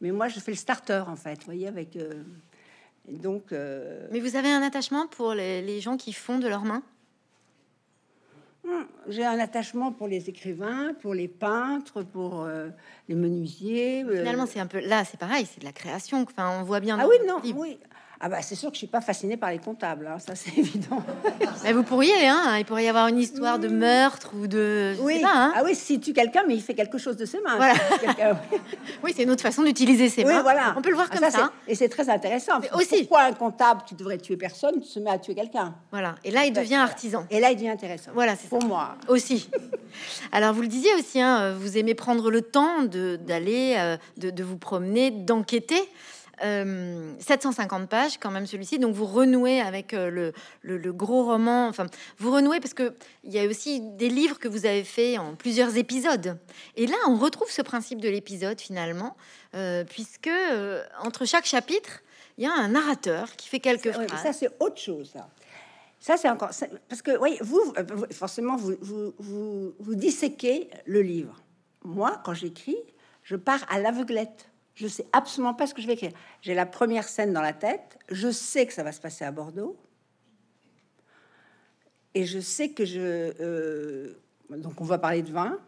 Mais 0.00 0.10
moi, 0.10 0.28
je 0.28 0.40
fais 0.40 0.50
le 0.50 0.56
starter, 0.56 1.04
en 1.06 1.14
fait, 1.14 1.38
vous 1.40 1.44
voyez, 1.44 1.68
avec... 1.68 1.94
Euh, 1.96 2.24
donc... 3.08 3.52
Euh, 3.52 4.08
Mais 4.10 4.20
vous 4.20 4.34
avez 4.34 4.50
un 4.50 4.62
attachement 4.62 5.06
pour 5.06 5.34
les, 5.34 5.80
gens 5.80 5.96
qui 5.96 6.12
font 6.12 6.38
de 6.38 6.48
leurs 6.48 6.64
mains? 6.64 6.82
Hmm, 8.64 8.84
j'ai 9.08 9.26
un 9.26 9.38
attachement 9.38 9.92
pour 9.92 10.08
les 10.08 10.30
écrivains, 10.30 10.94
pour 11.02 11.12
les 11.12 11.28
peintres, 11.28 12.02
pour 12.02 12.48
les 13.08 13.14
menuisiers. 13.14 14.06
Finalement, 14.10 14.46
c'est 14.46 14.58
un 14.58 14.66
peu 14.66 14.80
là, 14.80 15.04
c'est 15.04 15.20
pareil, 15.20 15.44
c'est 15.44 15.60
de 15.60 15.66
la 15.66 15.72
création. 15.72 16.22
Enfin, 16.22 16.58
on 16.58 16.64
voit 16.64 16.80
bien. 16.80 16.98
Ah 16.98 17.06
oui, 17.06 17.16
non, 17.26 17.42
oui. 17.44 17.78
Ah 18.20 18.28
bah 18.28 18.42
c'est 18.42 18.54
sûr 18.54 18.70
que 18.70 18.74
je 18.74 18.78
suis 18.78 18.86
pas 18.86 19.00
fascinée 19.00 19.36
par 19.36 19.50
les 19.50 19.58
comptables, 19.58 20.06
hein, 20.06 20.18
ça 20.18 20.34
c'est 20.34 20.50
évident. 20.58 21.02
mais 21.62 21.72
vous 21.72 21.82
pourriez, 21.82 22.26
hein, 22.28 22.56
il 22.58 22.64
pourrait 22.64 22.84
y 22.84 22.88
avoir 22.88 23.08
une 23.08 23.18
histoire 23.18 23.58
de 23.58 23.68
meurtre 23.68 24.30
ou 24.38 24.46
de. 24.46 24.94
oui. 25.00 25.22
hein. 25.24 25.52
Ah 25.56 25.62
oui, 25.64 25.74
si 25.74 26.00
tue 26.00 26.12
quelqu'un, 26.12 26.42
mais 26.46 26.54
il 26.54 26.62
fait 26.62 26.74
quelque 26.74 26.98
chose 26.98 27.16
de 27.16 27.24
ses 27.26 27.40
mains. 27.40 27.56
Voilà. 27.56 27.74
oui, 29.02 29.12
c'est 29.14 29.24
une 29.24 29.30
autre 29.30 29.42
façon 29.42 29.62
d'utiliser 29.62 30.08
ses 30.08 30.24
mains. 30.24 30.42
Voilà. 30.42 30.74
On 30.76 30.82
peut 30.82 30.90
le 30.90 30.94
voir 30.94 31.08
ah, 31.10 31.16
comme 31.18 31.30
ça. 31.30 31.52
Et 31.66 31.74
c'est 31.74 31.88
très 31.88 32.08
intéressant. 32.08 32.60
aussi. 32.74 33.00
Pourquoi 33.00 33.22
un 33.24 33.32
comptable 33.32 33.82
qui 33.86 33.94
devrait 33.94 34.18
tuer 34.18 34.36
personne 34.36 34.82
se 34.82 34.98
met 35.00 35.10
à 35.10 35.18
tuer 35.18 35.34
quelqu'un? 35.34 35.74
Voilà. 35.90 36.14
Et 36.24 36.30
là, 36.30 36.44
il 36.44 36.52
devient 36.52 36.76
artisan. 36.76 37.26
Et 37.30 37.40
là, 37.40 37.50
il 37.50 37.56
devient 37.56 37.70
intéressant. 37.70 38.10
Voilà, 38.14 38.36
c'est 38.36 38.48
pour 38.48 38.64
moi 38.64 38.96
aussi. 39.08 39.48
Alors 40.32 40.52
vous 40.54 40.62
le 40.62 40.66
disiez 40.68 40.92
aussi, 40.98 41.20
hein, 41.20 41.52
vous 41.52 41.78
aimez 41.78 41.94
prendre 41.94 42.30
le 42.30 42.42
temps 42.42 42.82
de 42.82 43.16
d'aller, 43.16 43.76
euh, 43.78 43.96
de, 44.16 44.30
de 44.30 44.42
vous 44.44 44.56
promener, 44.56 45.10
d'enquêter. 45.10 45.80
750 46.40 47.82
euh, 47.82 47.86
pages 47.86 48.18
quand 48.18 48.30
même 48.30 48.46
celui-ci. 48.46 48.78
Donc 48.78 48.94
vous 48.94 49.06
renouez 49.06 49.60
avec 49.60 49.94
euh, 49.94 50.32
le, 50.62 50.92
gros 50.92 51.24
roman. 51.24 51.68
Enfin, 51.68 51.86
vous 52.18 52.32
renouez 52.32 52.60
parce 52.60 52.74
que 52.74 52.94
il 53.22 53.32
y 53.32 53.38
a 53.38 53.46
aussi 53.46 53.80
des 53.80 54.08
livres 54.08 54.38
que 54.38 54.48
vous 54.48 54.66
avez 54.66 54.84
fait 54.84 55.18
en 55.18 55.34
plusieurs 55.34 55.76
épisodes. 55.76 56.38
Et 56.76 56.86
là, 56.86 56.96
on 57.08 57.16
retrouve 57.16 57.50
ce 57.50 57.62
principe 57.62 58.00
de 58.00 58.08
l'épisode 58.08 58.60
finalement, 58.60 59.16
euh, 59.54 59.84
puisque 59.84 60.30
entre 61.02 61.24
chaque 61.24 61.46
chapitre, 61.46 62.02
il 62.38 62.44
y 62.44 62.46
a 62.46 62.52
un 62.52 62.68
narrateur 62.68 63.36
qui 63.36 63.48
fait 63.48 63.60
quelques 63.60 63.92
phrases. 63.92 64.22
ça, 64.22 64.32
c'est 64.32 64.50
autre 64.60 64.78
chose. 64.78 65.14
Ça. 66.00 66.16
c'est 66.16 66.28
encore 66.28 66.50
parce 66.88 67.02
que 67.02 67.16
oui, 67.18 67.38
vous 67.40 67.72
forcément 68.10 68.56
vous, 68.56 68.74
vous, 68.80 69.14
vous, 69.18 69.74
vous 69.78 69.94
disséquez 69.94 70.68
le 70.86 71.00
livre. 71.02 71.40
Moi, 71.84 72.20
quand 72.24 72.34
j'écris, 72.34 72.76
je 73.22 73.36
pars 73.36 73.64
à 73.68 73.78
l'aveuglette. 73.78 74.48
Je 74.74 74.88
sais 74.88 75.06
absolument 75.12 75.54
pas 75.54 75.66
ce 75.66 75.74
que 75.74 75.80
je 75.80 75.86
vais 75.86 75.94
écrire. 75.94 76.12
J'ai 76.42 76.54
la 76.54 76.66
première 76.66 77.08
scène 77.08 77.32
dans 77.32 77.42
la 77.42 77.52
tête. 77.52 77.98
Je 78.10 78.30
sais 78.30 78.66
que 78.66 78.72
ça 78.72 78.82
va 78.82 78.92
se 78.92 79.00
passer 79.00 79.24
à 79.24 79.30
Bordeaux. 79.30 79.76
Et 82.14 82.24
je 82.24 82.40
sais 82.40 82.70
que 82.70 82.84
je. 82.84 83.00
Euh, 83.00 84.14
donc, 84.50 84.80
on 84.80 84.84
va 84.84 84.98
parler 84.98 85.22
de 85.22 85.32
vin. 85.32 85.58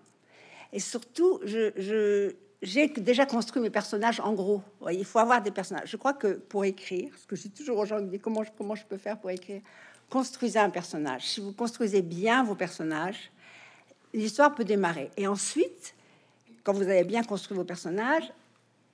Et 0.72 0.80
surtout, 0.80 1.40
je, 1.44 2.34
j'ai 2.62 2.88
déjà 2.88 3.26
construit 3.26 3.62
mes 3.62 3.70
personnages 3.70 4.20
en 4.20 4.34
gros. 4.34 4.62
il 4.90 5.04
faut 5.04 5.18
avoir 5.18 5.40
des 5.40 5.50
personnages. 5.50 5.88
Je 5.88 5.96
crois 5.96 6.12
que 6.12 6.34
pour 6.34 6.64
écrire, 6.64 7.12
ce 7.16 7.26
que 7.26 7.34
dis 7.34 7.50
toujours 7.50 7.78
aux 7.78 7.86
gens, 7.86 7.98
je 7.98 8.04
dis 8.04 8.18
comment 8.18 8.42
je, 8.42 8.50
comment 8.56 8.74
je 8.74 8.84
peux 8.84 8.96
faire 8.96 9.18
pour 9.18 9.30
écrire, 9.30 9.62
construisez 10.10 10.58
un 10.58 10.70
personnage. 10.70 11.26
Si 11.26 11.40
vous 11.40 11.52
construisez 11.52 12.02
bien 12.02 12.44
vos 12.44 12.54
personnages, 12.54 13.30
l'histoire 14.12 14.54
peut 14.54 14.64
démarrer. 14.64 15.10
Et 15.16 15.26
ensuite, 15.26 15.94
quand 16.64 16.72
vous 16.72 16.82
avez 16.82 17.04
bien 17.04 17.22
construit 17.22 17.56
vos 17.56 17.64
personnages, 17.64 18.32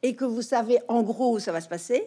et 0.02 0.14
que 0.14 0.25
vous 0.25 0.43
savez 0.43 0.78
en 0.88 1.02
gros 1.02 1.34
où 1.34 1.38
ça 1.38 1.52
va 1.52 1.60
se 1.60 1.69
passer, 1.69 2.06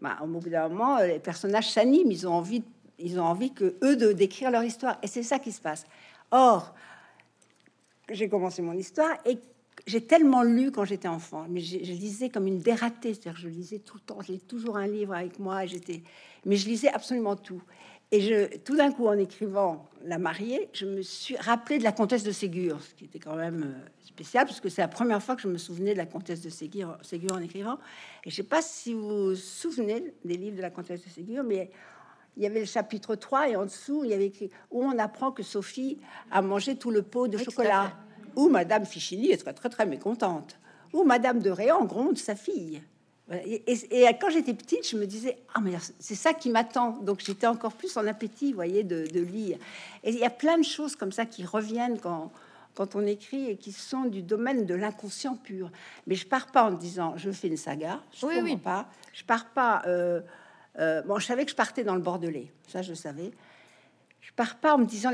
bah, 0.00 0.18
au 0.22 0.26
bout 0.26 0.48
d'un 0.48 0.68
moment, 0.68 0.98
les 1.00 1.18
personnages 1.18 1.70
s'animent, 1.70 2.10
ils 2.10 2.28
ont 2.28 2.32
envie, 2.32 2.62
ils 2.98 3.18
ont 3.18 3.24
envie 3.24 3.52
que 3.52 3.76
eux 3.82 3.96
de 3.96 4.12
décrire 4.12 4.50
leur 4.50 4.62
histoire, 4.62 4.98
et 5.02 5.06
c'est 5.06 5.22
ça 5.22 5.38
qui 5.38 5.52
se 5.52 5.60
passe. 5.60 5.84
Or, 6.30 6.74
j'ai 8.10 8.28
commencé 8.28 8.62
mon 8.62 8.74
histoire 8.74 9.16
et 9.24 9.38
j'ai 9.86 10.00
tellement 10.00 10.42
lu 10.42 10.70
quand 10.70 10.84
j'étais 10.84 11.08
enfant, 11.08 11.46
mais 11.48 11.60
je, 11.60 11.76
lisais 11.76 12.28
comme 12.28 12.46
une 12.46 12.58
dératée, 12.58 13.14
c'est-à-dire 13.14 13.40
je 13.40 13.48
lisais 13.48 13.78
tout 13.78 13.96
le 13.96 14.00
temps, 14.00 14.20
j'ai 14.20 14.38
toujours 14.38 14.76
un 14.76 14.86
livre 14.86 15.14
avec 15.14 15.38
moi, 15.38 15.66
j'étais, 15.66 16.02
mais 16.44 16.56
je 16.56 16.66
lisais 16.66 16.88
absolument 16.88 17.36
tout. 17.36 17.62
Et 18.12 18.20
je, 18.20 18.56
tout 18.58 18.76
d'un 18.76 18.92
coup, 18.92 19.08
en 19.08 19.18
écrivant 19.18 19.88
La 20.04 20.18
mariée, 20.18 20.68
je 20.72 20.86
me 20.86 21.02
suis 21.02 21.36
rappelé 21.36 21.78
de 21.78 21.84
la 21.84 21.90
comtesse 21.92 22.22
de 22.22 22.30
Ségur, 22.30 22.80
ce 22.80 22.94
qui 22.94 23.04
était 23.06 23.18
quand 23.18 23.34
même 23.34 23.62
euh, 23.64 23.88
spécial, 24.04 24.46
parce 24.46 24.60
que 24.60 24.68
c'est 24.68 24.80
la 24.80 24.88
première 24.88 25.20
fois 25.20 25.34
que 25.34 25.42
je 25.42 25.48
me 25.48 25.58
souvenais 25.58 25.92
de 25.92 25.98
la 25.98 26.06
comtesse 26.06 26.40
de 26.40 26.48
Ségur, 26.48 26.96
Ségur 27.02 27.32
en 27.32 27.40
écrivant. 27.40 27.78
Et 28.24 28.30
je 28.30 28.36
sais 28.36 28.44
pas 28.44 28.62
si 28.62 28.94
vous 28.94 29.30
vous 29.30 29.34
souvenez 29.34 30.14
des 30.24 30.36
livres 30.36 30.56
de 30.56 30.62
la 30.62 30.70
comtesse 30.70 31.04
de 31.04 31.10
Ségur, 31.10 31.42
mais 31.42 31.70
il 32.36 32.44
y 32.44 32.46
avait 32.46 32.60
le 32.60 32.66
chapitre 32.66 33.16
3 33.16 33.50
et 33.50 33.56
en 33.56 33.64
dessous, 33.64 34.04
il 34.04 34.10
y 34.10 34.14
avait 34.14 34.26
écrit 34.26 34.50
où 34.70 34.84
on 34.84 34.98
apprend 34.98 35.32
que 35.32 35.42
Sophie 35.42 35.98
a 36.30 36.42
mangé 36.42 36.76
tout 36.76 36.90
le 36.90 37.02
pot 37.02 37.26
de 37.26 37.38
chocolat. 37.38 37.96
Ou 38.36 38.50
Madame 38.50 38.84
Fichini 38.84 39.30
est 39.30 39.38
très, 39.38 39.54
très, 39.54 39.70
très 39.70 39.86
mécontente. 39.86 40.58
Ou 40.92 41.04
Madame 41.04 41.40
de 41.40 41.50
Réan 41.50 41.84
gronde 41.86 42.18
sa 42.18 42.36
fille. 42.36 42.82
Et, 43.32 44.06
quand 44.20 44.30
j'étais 44.30 44.54
petite, 44.54 44.88
je 44.88 44.96
me 44.96 45.04
disais, 45.04 45.36
ah, 45.54 45.60
mais 45.60 45.72
c'est 45.98 46.14
ça 46.14 46.32
qui 46.32 46.48
m'attend. 46.48 46.90
Donc 47.02 47.20
j'étais 47.24 47.46
encore 47.46 47.72
plus 47.72 47.96
en 47.96 48.06
appétit, 48.06 48.50
vous 48.50 48.56
voyez, 48.56 48.84
de, 48.84 49.20
lire. 49.20 49.58
Et 50.04 50.10
il 50.10 50.18
y 50.18 50.24
a 50.24 50.30
plein 50.30 50.58
de 50.58 50.64
choses 50.64 50.94
comme 50.94 51.10
ça 51.10 51.26
qui 51.26 51.44
reviennent 51.44 51.98
quand, 51.98 52.30
quand 52.74 52.94
on 52.94 53.04
écrit 53.04 53.50
et 53.50 53.56
qui 53.56 53.72
sont 53.72 54.04
du 54.04 54.22
domaine 54.22 54.64
de 54.64 54.74
l'inconscient 54.74 55.34
pur. 55.34 55.70
Mais 56.06 56.14
je 56.14 56.26
pars 56.26 56.46
pas 56.52 56.64
en 56.64 56.70
disant, 56.70 57.14
je 57.16 57.30
fais 57.32 57.48
une 57.48 57.56
saga. 57.56 58.00
Je 58.12 58.26
oui, 58.26 58.34
oui. 58.42 58.56
pas. 58.56 58.86
Je 59.12 59.24
pars 59.24 59.46
pas. 59.46 59.82
Euh, 59.86 60.20
euh, 60.78 61.02
bon, 61.02 61.18
je 61.18 61.26
savais 61.26 61.44
que 61.44 61.50
je 61.50 61.56
partais 61.56 61.82
dans 61.82 61.94
le 61.94 62.02
Bordelais. 62.02 62.52
Ça, 62.68 62.82
je 62.82 62.94
savais 62.94 63.32
je 64.26 64.32
pars 64.32 64.56
pas 64.56 64.74
en 64.74 64.78
me 64.78 64.86
disant, 64.86 65.12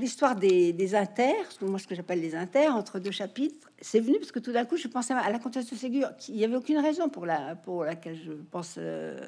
l'histoire 0.00 0.34
des, 0.34 0.72
des 0.72 0.94
inters, 0.94 1.46
moi 1.60 1.78
ce 1.78 1.86
que 1.86 1.94
j'appelle 1.94 2.22
les 2.22 2.34
inters, 2.34 2.74
entre 2.74 2.98
deux 2.98 3.10
chapitres, 3.10 3.70
c'est 3.82 4.00
venu 4.00 4.18
parce 4.18 4.32
que 4.32 4.38
tout 4.38 4.50
d'un 4.50 4.64
coup, 4.64 4.78
je 4.78 4.88
pensais 4.88 5.12
à 5.12 5.30
la 5.30 5.38
comtesse 5.38 5.70
de 5.70 5.76
Ségur. 5.76 6.08
Il 6.28 6.36
n'y 6.36 6.44
avait 6.44 6.56
aucune 6.56 6.78
raison 6.78 7.10
pour, 7.10 7.26
la, 7.26 7.54
pour 7.54 7.84
laquelle 7.84 8.16
je 8.16 8.32
pense. 8.32 8.76
Euh, 8.78 9.20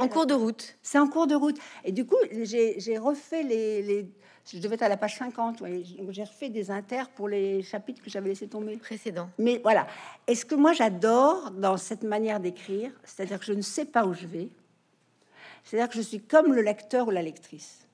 en 0.00 0.08
cours 0.08 0.26
de 0.26 0.34
route. 0.34 0.76
C'est 0.82 0.98
en 0.98 1.06
cours 1.06 1.28
de 1.28 1.36
route. 1.36 1.58
Et 1.84 1.92
du 1.92 2.04
coup, 2.04 2.16
j'ai 2.32 2.98
refait 2.98 3.44
les, 3.44 3.82
les, 3.82 4.10
Je 4.52 4.58
devais 4.58 4.74
être 4.74 4.82
à 4.82 4.88
la 4.88 4.96
page 4.96 5.16
50. 5.16 5.62
J'ai 6.08 6.24
refait 6.24 6.48
des 6.48 6.72
inters 6.72 7.08
pour 7.10 7.28
les 7.28 7.62
chapitres 7.62 8.02
que 8.02 8.10
j'avais 8.10 8.30
laissé 8.30 8.48
tomber. 8.48 8.76
Précédent. 8.78 9.30
Mais 9.38 9.60
voilà. 9.62 9.86
est 10.26 10.34
ce 10.34 10.44
que 10.44 10.56
moi 10.56 10.72
j'adore 10.72 11.52
dans 11.52 11.76
cette 11.76 12.02
manière 12.02 12.40
d'écrire, 12.40 12.90
c'est-à-dire 13.04 13.38
que 13.38 13.46
je 13.46 13.52
ne 13.52 13.62
sais 13.62 13.84
pas 13.84 14.06
où 14.06 14.12
je 14.12 14.26
vais. 14.26 14.48
C'est-à-dire 15.62 15.88
que 15.88 15.94
je 15.94 16.02
suis 16.02 16.20
comme 16.20 16.52
le 16.52 16.62
lecteur 16.62 17.06
ou 17.06 17.12
la 17.12 17.22
lectrice 17.22 17.86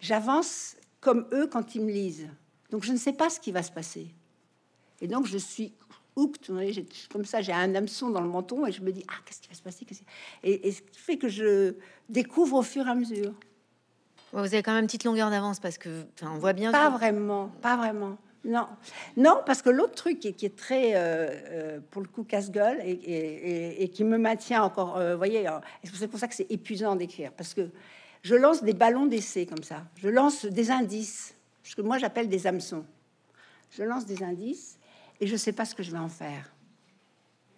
j'avance 0.00 0.76
comme 1.00 1.26
eux 1.32 1.46
quand 1.46 1.74
ils 1.74 1.82
me 1.82 1.90
lisent. 1.90 2.28
Donc 2.70 2.84
je 2.84 2.92
ne 2.92 2.96
sais 2.98 3.12
pas 3.12 3.30
ce 3.30 3.40
qui 3.40 3.52
va 3.52 3.62
se 3.62 3.72
passer. 3.72 4.08
Et 5.00 5.06
donc 5.08 5.26
je 5.26 5.38
suis 5.38 5.72
hooked, 6.16 6.50
comme 7.12 7.24
ça, 7.24 7.40
j'ai 7.40 7.52
un 7.52 7.74
hameçon 7.74 8.10
dans 8.10 8.20
le 8.20 8.28
menton 8.28 8.66
et 8.66 8.72
je 8.72 8.82
me 8.82 8.90
dis 8.90 9.04
ah 9.08 9.14
qu'est-ce 9.24 9.40
qui 9.40 9.48
va 9.48 9.54
se 9.54 9.62
passer 9.62 9.86
et, 10.42 10.68
et, 10.68 10.72
ce 10.72 10.82
qui 10.82 10.98
fait 10.98 11.16
que 11.16 11.28
je 11.28 11.74
découvre 12.08 12.56
au 12.58 12.62
fur 12.62 12.86
et 12.86 12.90
à 12.90 12.94
mesure. 12.94 13.32
Vous 14.32 14.40
avez 14.40 14.62
quand 14.62 14.72
même 14.72 14.82
une 14.82 14.86
petite 14.86 15.04
longueur 15.04 15.30
d'avance 15.30 15.58
parce 15.60 15.78
que, 15.78 16.04
enfin, 16.14 16.32
on 16.34 16.38
voit 16.38 16.52
bien. 16.52 16.70
Pas 16.72 16.88
que- 16.90 16.96
vraiment, 16.98 17.48
pas 17.62 17.76
vraiment. 17.76 18.18
Non, 18.44 18.66
non, 19.16 19.40
parce 19.46 19.62
que 19.62 19.70
l'autre 19.70 19.94
truc 19.94 20.20
qui 20.20 20.28
est, 20.28 20.32
qui 20.32 20.46
est 20.46 20.56
très, 20.56 20.94
euh, 20.94 20.98
euh, 20.98 21.80
pour 21.90 22.02
le 22.02 22.08
coup, 22.08 22.24
casse-gueule 22.24 22.78
et, 22.84 22.90
et- 22.92 23.50
et- 23.50 23.82
et 23.82 23.88
qui 23.88 24.04
me 24.04 24.16
maintient 24.16 24.62
encore, 24.62 24.96
euh, 24.96 25.12
vous 25.12 25.18
voyez, 25.18 25.48
euh, 25.48 25.58
c'est 25.92 26.08
pour 26.08 26.20
ça 26.20 26.28
que 26.28 26.34
c'est 26.34 26.50
épuisant 26.50 26.94
d'écrire, 26.94 27.32
parce 27.32 27.52
que 27.52 27.68
je 28.28 28.34
lance 28.34 28.62
des 28.62 28.74
ballons 28.74 29.06
d'essai 29.06 29.46
comme 29.46 29.62
ça, 29.62 29.84
je 29.96 30.08
lance 30.08 30.44
des 30.44 30.70
indices, 30.70 31.34
ce 31.62 31.74
que 31.74 31.80
moi 31.82 31.96
j'appelle 31.96 32.28
des 32.28 32.46
hameçons. 32.46 32.84
Je 33.70 33.82
lance 33.84 34.04
des 34.04 34.22
indices 34.22 34.78
et 35.20 35.26
je 35.26 35.36
sais 35.36 35.52
pas 35.52 35.64
ce 35.64 35.74
que 35.74 35.82
je 35.82 35.90
vais 35.90 35.98
en 35.98 36.10
faire. 36.10 36.52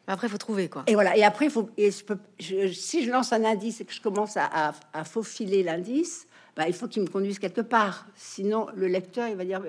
Après, 0.06 0.26
il 0.28 0.30
faut 0.30 0.38
trouver 0.38 0.68
quoi. 0.68 0.84
Et 0.86 0.94
voilà. 0.94 1.16
Et 1.16 1.24
après, 1.24 1.48
faut. 1.50 1.70
Et 1.76 1.90
je 1.90 2.04
peux, 2.04 2.18
je- 2.38 2.68
si 2.72 3.04
je 3.04 3.10
lance 3.10 3.32
un 3.32 3.44
indice 3.44 3.80
et 3.80 3.84
que 3.84 3.92
je 3.92 4.00
commence 4.00 4.36
à, 4.36 4.44
à, 4.46 4.74
à 4.92 5.04
faufiler 5.04 5.62
l'indice, 5.62 6.26
bah, 6.56 6.66
il 6.68 6.74
faut 6.74 6.88
qu'il 6.88 7.02
me 7.02 7.08
conduise 7.08 7.38
quelque 7.38 7.60
part. 7.60 8.06
Sinon, 8.16 8.66
le 8.74 8.86
lecteur, 8.88 9.28
il 9.28 9.36
va 9.36 9.44
dire 9.44 9.62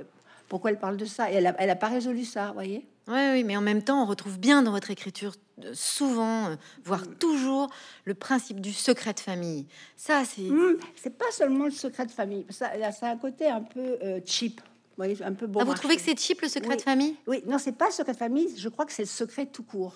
pourquoi 0.50 0.70
elle 0.72 0.80
parle 0.80 0.98
de 0.98 1.06
ça? 1.06 1.32
Et 1.32 1.36
elle 1.36 1.48
a, 1.48 1.56
elle 1.60 1.70
a 1.70 1.76
pas 1.76 1.90
résolu 1.90 2.26
ça, 2.26 2.52
voyez? 2.54 2.88
Oui, 3.08 3.20
oui, 3.34 3.44
mais 3.44 3.58
en 3.58 3.62
même 3.62 3.84
temps, 3.84 4.04
on 4.04 4.06
retrouve 4.06 4.40
bien 4.40 4.62
dans 4.62 4.72
votre 4.72 4.92
écriture 4.92 5.34
euh, 5.64 5.72
souvent, 5.74 6.50
euh, 6.52 6.56
voire 6.86 7.04
toujours, 7.20 7.70
le 8.06 8.14
principe 8.14 8.62
du 8.62 8.72
secret 8.74 9.14
de 9.14 9.20
famille. 9.20 9.68
Ça, 9.98 10.24
c'est. 10.24 10.50
Hum, 10.50 10.78
C'est 10.96 11.18
pas 11.18 11.30
seulement 11.32 11.66
le 11.66 11.72
secret 11.72 12.06
de 12.06 12.12
famille. 12.12 12.46
Ça, 12.50 12.76
là, 12.78 12.92
ça 12.92 13.08
a 13.08 13.12
un 13.12 13.18
côté 13.18 13.48
un 13.48 13.62
peu 13.62 13.98
euh, 14.04 14.20
cheap. 14.26 14.62
Vous 14.62 14.96
voyez, 15.06 15.22
un 15.24 15.34
peu 15.34 15.48
bon. 15.48 15.60
Ah, 15.62 15.66
vous 15.66 15.74
trouvez 15.74 15.96
que 15.96 16.02
c'est 16.02 16.18
cheap 16.20 16.42
le 16.42 16.48
secret 16.48 16.70
Oui. 16.72 16.78
de 16.78 16.82
famille? 16.82 17.16
Oui, 17.28 17.44
non, 17.48 17.58
c'est 17.58 17.72
pas 17.72 17.88
le 17.88 17.92
secret 17.92 18.14
de 18.14 18.18
famille. 18.18 18.56
Je 18.58 18.70
crois 18.70 18.86
que 18.86 18.92
c'est 18.94 19.02
le 19.04 19.08
secret 19.08 19.46
tout 19.48 19.64
court. 19.64 19.94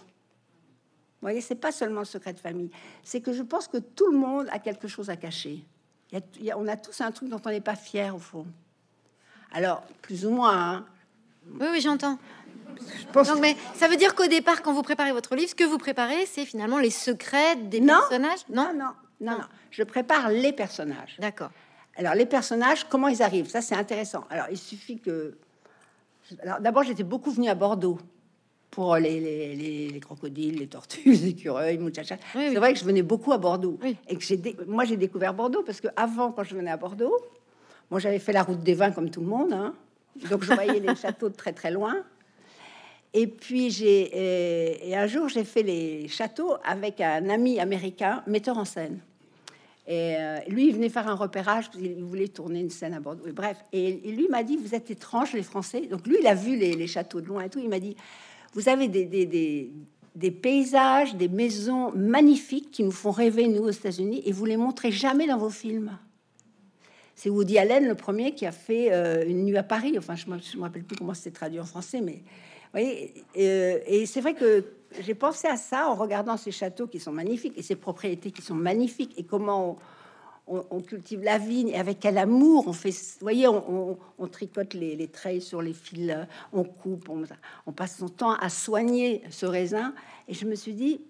Vous 1.22 1.22
voyez, 1.32 1.42
c'est 1.42 1.56
pas 1.56 1.72
seulement 1.72 2.00
le 2.02 2.06
secret 2.06 2.34
de 2.34 2.40
famille. 2.40 2.70
C'est 3.04 3.22
que 3.22 3.34
je 3.34 3.44
pense 3.44 3.68
que 3.68 3.78
tout 3.78 4.12
le 4.12 4.18
monde 4.18 4.48
a 4.52 4.60
quelque 4.60 4.88
chose 4.88 5.10
à 5.10 5.16
cacher. 5.16 5.64
Il 6.12 6.16
y 6.16 6.22
a- 6.22 6.26
il 6.40 6.46
y 6.46 6.52
a- 6.52 6.58
on 6.58 6.68
a 6.68 6.76
tous 6.78 7.02
un 7.02 7.12
truc 7.12 7.30
dont 7.30 7.42
on 7.46 7.50
n'est 7.50 7.62
pas 7.62 7.76
fier 7.76 8.16
au 8.16 8.20
fond. 8.20 8.46
Alors, 9.52 9.84
plus 10.02 10.26
ou 10.26 10.32
moins. 10.32 10.58
hein. 10.74 10.86
Oui, 11.60 11.68
oui, 11.72 11.82
j'entends. 11.82 12.18
Je 13.00 13.06
pense 13.14 13.28
Donc, 13.30 13.40
mais 13.42 13.56
ça 13.76 13.88
veut 13.88 13.96
dire 13.98 14.16
qu'au 14.16 14.28
départ, 14.28 14.62
quand 14.62 14.74
vous 14.74 14.82
préparez 14.84 15.12
votre 15.12 15.36
livre, 15.36 15.50
ce 15.50 15.56
que 15.56 15.64
vous 15.64 15.78
préparez, 15.78 16.26
c'est 16.26 16.46
finalement 16.46 16.78
les 16.80 16.90
secrets 16.90 17.56
des 17.56 17.80
Non. 17.80 17.94
personnages 17.96 18.40
non, 18.50 18.72
non, 18.76 18.92
non, 19.22 19.38
non. 19.38 19.44
Je 19.72 19.84
prépare 19.84 20.30
les 20.30 20.54
personnages. 20.54 21.16
D'accord. 21.20 21.52
Alors, 21.98 22.14
les 22.14 22.26
personnages, 22.26 22.86
comment 22.90 23.08
ils 23.08 23.22
arrivent? 23.24 23.50
Ça, 23.50 23.62
c'est 23.62 23.76
intéressant. 23.76 24.26
Alors, 24.30 24.48
il 24.52 24.58
suffit 24.58 25.00
que. 25.00 25.38
Alors, 26.44 26.60
d'abord, 26.60 26.84
j'étais 26.84 27.04
beaucoup 27.04 27.32
venue 27.32 27.50
à 27.50 27.56
Bordeaux 27.56 27.98
pour 28.72 28.98
les, 28.98 29.20
les, 29.22 29.56
les- 29.56 29.90
les 29.90 30.00
crocodiles, 30.02 30.58
les 30.60 30.68
tortues, 30.68 31.02
les 31.06 31.28
écureuils, 31.28 31.78
muchacha. 31.78 32.16
Oui, 32.36 32.42
oui. 32.48 32.50
C'est 32.52 32.60
vrai 32.60 32.74
que 32.74 32.80
je 32.80 32.84
venais 32.86 33.04
beaucoup 33.04 33.32
à 33.32 33.38
Bordeaux. 33.38 33.78
Oui. 33.82 33.96
Et 34.10 34.16
que 34.18 34.24
j'ai 34.24 34.36
dé- 34.38 34.58
moi, 34.68 34.84
j'ai 34.84 34.98
découvert 34.98 35.34
Bordeaux 35.34 35.64
parce 35.64 35.80
que 35.80 35.88
avant, 35.96 36.32
quand 36.34 36.44
je 36.44 36.56
venais 36.56 36.72
à 36.72 36.78
Bordeaux, 36.78 37.16
moi, 37.90 38.00
j'avais 38.02 38.20
fait 38.20 38.34
la 38.34 38.44
route 38.44 38.60
des 38.62 38.74
vins 38.74 38.92
comme 38.92 39.10
tout 39.10 39.22
le 39.22 39.28
monde. 39.28 39.54
hein. 39.54 39.74
Donc, 40.30 40.44
je 40.44 40.54
voyais 40.54 40.80
les 40.80 40.96
châteaux 40.96 41.30
de 41.30 41.36
très, 41.36 41.54
très 41.54 41.72
loin. 41.72 41.96
Et 43.16 43.28
puis, 43.28 43.72
j'ai. 43.72 44.02
Et, 44.14 44.90
et 44.90 44.96
un 44.96 45.08
jour, 45.08 45.30
j'ai 45.30 45.44
fait 45.44 45.64
les 45.64 46.08
châteaux 46.08 46.56
avec 46.64 47.02
un 47.02 47.30
ami 47.30 47.60
américain, 47.60 48.22
metteur 48.28 48.58
en 48.58 48.66
scène. 48.66 49.00
Et 49.88 50.16
euh, 50.18 50.40
lui, 50.48 50.68
il 50.68 50.74
venait 50.74 50.90
faire 50.90 51.08
un 51.08 51.14
repérage 51.14 51.70
qu'il 51.70 52.04
voulait 52.04 52.28
tourner 52.28 52.60
une 52.60 52.72
scène 52.72 52.94
à 52.96 53.00
Bordeaux. 53.00 53.28
Et 53.28 53.32
bref, 53.32 53.58
et, 53.72 53.94
lui 53.94 54.28
m'a 54.30 54.44
dit 54.44 54.58
Vous 54.58 54.74
êtes 54.74 54.90
étranges, 54.90 55.34
les 55.34 55.44
Français. 55.44 55.82
Donc, 55.82 56.08
lui, 56.08 56.18
il 56.20 56.28
a 56.28 56.34
vu 56.34 56.56
les, 56.56 56.88
châteaux 56.88 57.22
de 57.22 57.28
loin 57.28 57.44
et 57.44 57.50
tout. 57.50 57.60
Il 57.60 57.70
m'a 57.70 57.80
dit 57.80 57.96
Vous 58.54 58.68
avez 58.68 58.88
des, 58.88 60.32
paysages, 60.32 61.16
des 61.16 61.28
maisons 61.28 61.92
magnifiques 61.92 62.72
qui 62.72 62.84
nous 62.84 62.92
font 62.92 63.12
rêver, 63.12 63.48
nous, 63.48 63.64
aux 63.64 63.72
États-Unis, 63.72 64.24
et 64.26 64.32
vous 64.32 64.46
les 64.46 64.58
montrez 64.58 64.92
jamais 64.92 65.28
dans 65.28 65.38
vos 65.38 65.52
films. 65.52 65.98
C'est 67.14 67.30
Woody 67.30 67.60
Allen, 67.60 67.88
le 67.88 67.96
premier, 67.96 68.34
qui 68.34 68.48
a 68.48 68.52
fait 68.52 68.92
euh, 68.92 69.24
Une 69.26 69.46
nuit 69.46 69.58
à 69.58 69.64
Paris. 69.64 69.98
Enfin, 70.00 70.16
je 70.16 70.26
ne 70.28 70.36
me 70.36 70.62
rappelle 70.64 70.84
plus 70.84 70.98
comment 70.98 71.14
c'est 71.14 71.32
traduit 71.32 71.60
en 71.60 71.66
français, 71.66 72.02
mais 72.02 72.24
voyez, 72.80 73.26
et 73.34 74.06
c'est 74.06 74.22
vrai 74.22 74.34
que 74.34 74.66
j'ai 75.02 75.16
pensé 75.16 75.48
à 75.48 75.58
ça 75.58 75.90
en 75.90 75.96
regardant 75.96 76.38
ces 76.38 76.52
châteaux 76.52 76.88
qui 76.88 77.00
sont 77.00 77.12
magnifiques 77.12 77.58
et 77.58 77.62
ces 77.62 77.76
propriétés 77.76 78.32
qui 78.32 78.42
sont 78.42 78.56
magnifiques 78.56 79.14
et 79.18 79.24
comment 79.24 79.78
on, 80.48 80.82
cultive 80.82 81.24
la 81.24 81.38
vigne 81.38 81.70
et 81.70 81.78
avec 81.78 82.00
quel 82.00 82.18
amour 82.18 82.66
on 82.68 82.74
fait. 82.74 82.92
Vous 82.92 83.22
voyez, 83.22 83.48
on, 83.48 83.98
tricote 84.32 84.74
les, 84.74 84.96
les 84.96 85.08
treilles 85.08 85.42
sur 85.42 85.62
les 85.62 85.74
fils, 85.74 86.16
on 86.54 86.64
coupe, 86.64 87.10
on, 87.66 87.72
passe 87.72 87.98
son 87.98 88.10
temps 88.10 88.34
à 88.34 88.50
soigner 88.50 89.24
ce 89.32 89.46
raisin. 89.46 89.94
Et 90.28 90.34
je 90.34 90.46
me 90.46 90.56
suis 90.56 90.74
dit, 90.74 91.02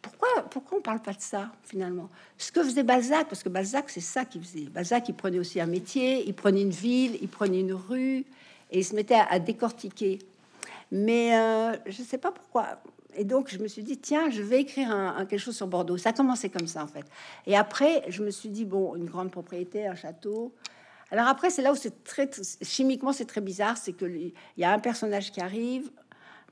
pourquoi, 0.00 0.28
pourquoi 0.50 0.78
on 0.78 0.80
parle 0.82 1.02
pas 1.02 1.12
de 1.12 1.20
ça 1.20 1.50
finalement? 1.64 2.08
Ce 2.38 2.52
que 2.52 2.62
faisait 2.62 2.84
Balzac, 2.84 3.28
parce 3.28 3.42
que 3.42 3.48
Balzac, 3.48 3.90
c'est 3.90 4.00
ça 4.00 4.24
qu'il 4.24 4.42
faisait. 4.42 4.66
Balzac, 4.66 5.08
il 5.08 5.14
prenait 5.14 5.40
aussi 5.40 5.60
un 5.60 5.66
métier, 5.66 6.26
il 6.26 6.34
prenait 6.34 6.62
une 6.62 6.70
ville, 6.70 7.18
il 7.20 7.28
prenait 7.28 7.60
une 7.60 7.74
rue, 7.74 8.24
et 8.70 8.78
il 8.78 8.84
se 8.84 8.94
mettait 8.94 9.20
à 9.28 9.38
décortiquer. 9.40 10.20
Mais 10.90 11.36
euh, 11.36 11.76
je 11.86 12.02
sais 12.02 12.18
pas 12.18 12.32
pourquoi. 12.32 12.80
Et 13.14 13.24
donc, 13.24 13.48
je 13.48 13.58
me 13.58 13.68
suis 13.68 13.82
dit, 13.82 13.98
tiens, 13.98 14.30
je 14.30 14.42
vais 14.42 14.60
écrire 14.60 14.90
un, 14.90 15.26
quelque 15.26 15.40
chose 15.40 15.56
sur 15.56 15.66
Bordeaux. 15.66 15.96
Ça 15.96 16.10
a 16.10 16.12
commencé 16.12 16.48
comme 16.48 16.66
ça, 16.66 16.82
en 16.84 16.86
fait. 16.86 17.04
Et 17.46 17.56
après, 17.56 18.04
je 18.08 18.22
me 18.22 18.30
suis 18.30 18.48
dit, 18.48 18.64
bon, 18.64 18.94
une 18.96 19.06
grande 19.06 19.30
propriété, 19.30 19.86
un 19.86 19.94
château. 19.94 20.54
Alors 21.10 21.26
après, 21.26 21.50
c'est 21.50 21.62
là 21.62 21.72
où 21.72 21.76
c'est 21.76 22.04
très, 22.04 22.30
chimiquement, 22.62 23.12
c'est 23.12 23.24
très 23.24 23.40
bizarre. 23.40 23.76
C'est 23.76 23.92
que 23.92 24.04
il 24.04 24.32
y 24.56 24.64
a 24.64 24.72
un 24.72 24.78
personnage 24.78 25.32
qui 25.32 25.40
arrive. 25.40 25.90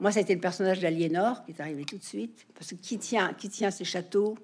Moi, 0.00 0.12
ça 0.12 0.18
a 0.18 0.22
été 0.22 0.34
le 0.34 0.40
personnage 0.40 0.80
d'Aliénor 0.80 1.44
qui 1.44 1.52
est 1.52 1.60
arrivé 1.60 1.84
tout 1.84 1.98
de 1.98 2.04
suite. 2.04 2.46
Parce 2.54 2.70
que 2.70 2.76
qui 2.76 2.98
tient, 2.98 3.32
qui 3.34 3.48
tient 3.48 3.70
ces 3.70 3.84
châteaux? 3.84 4.36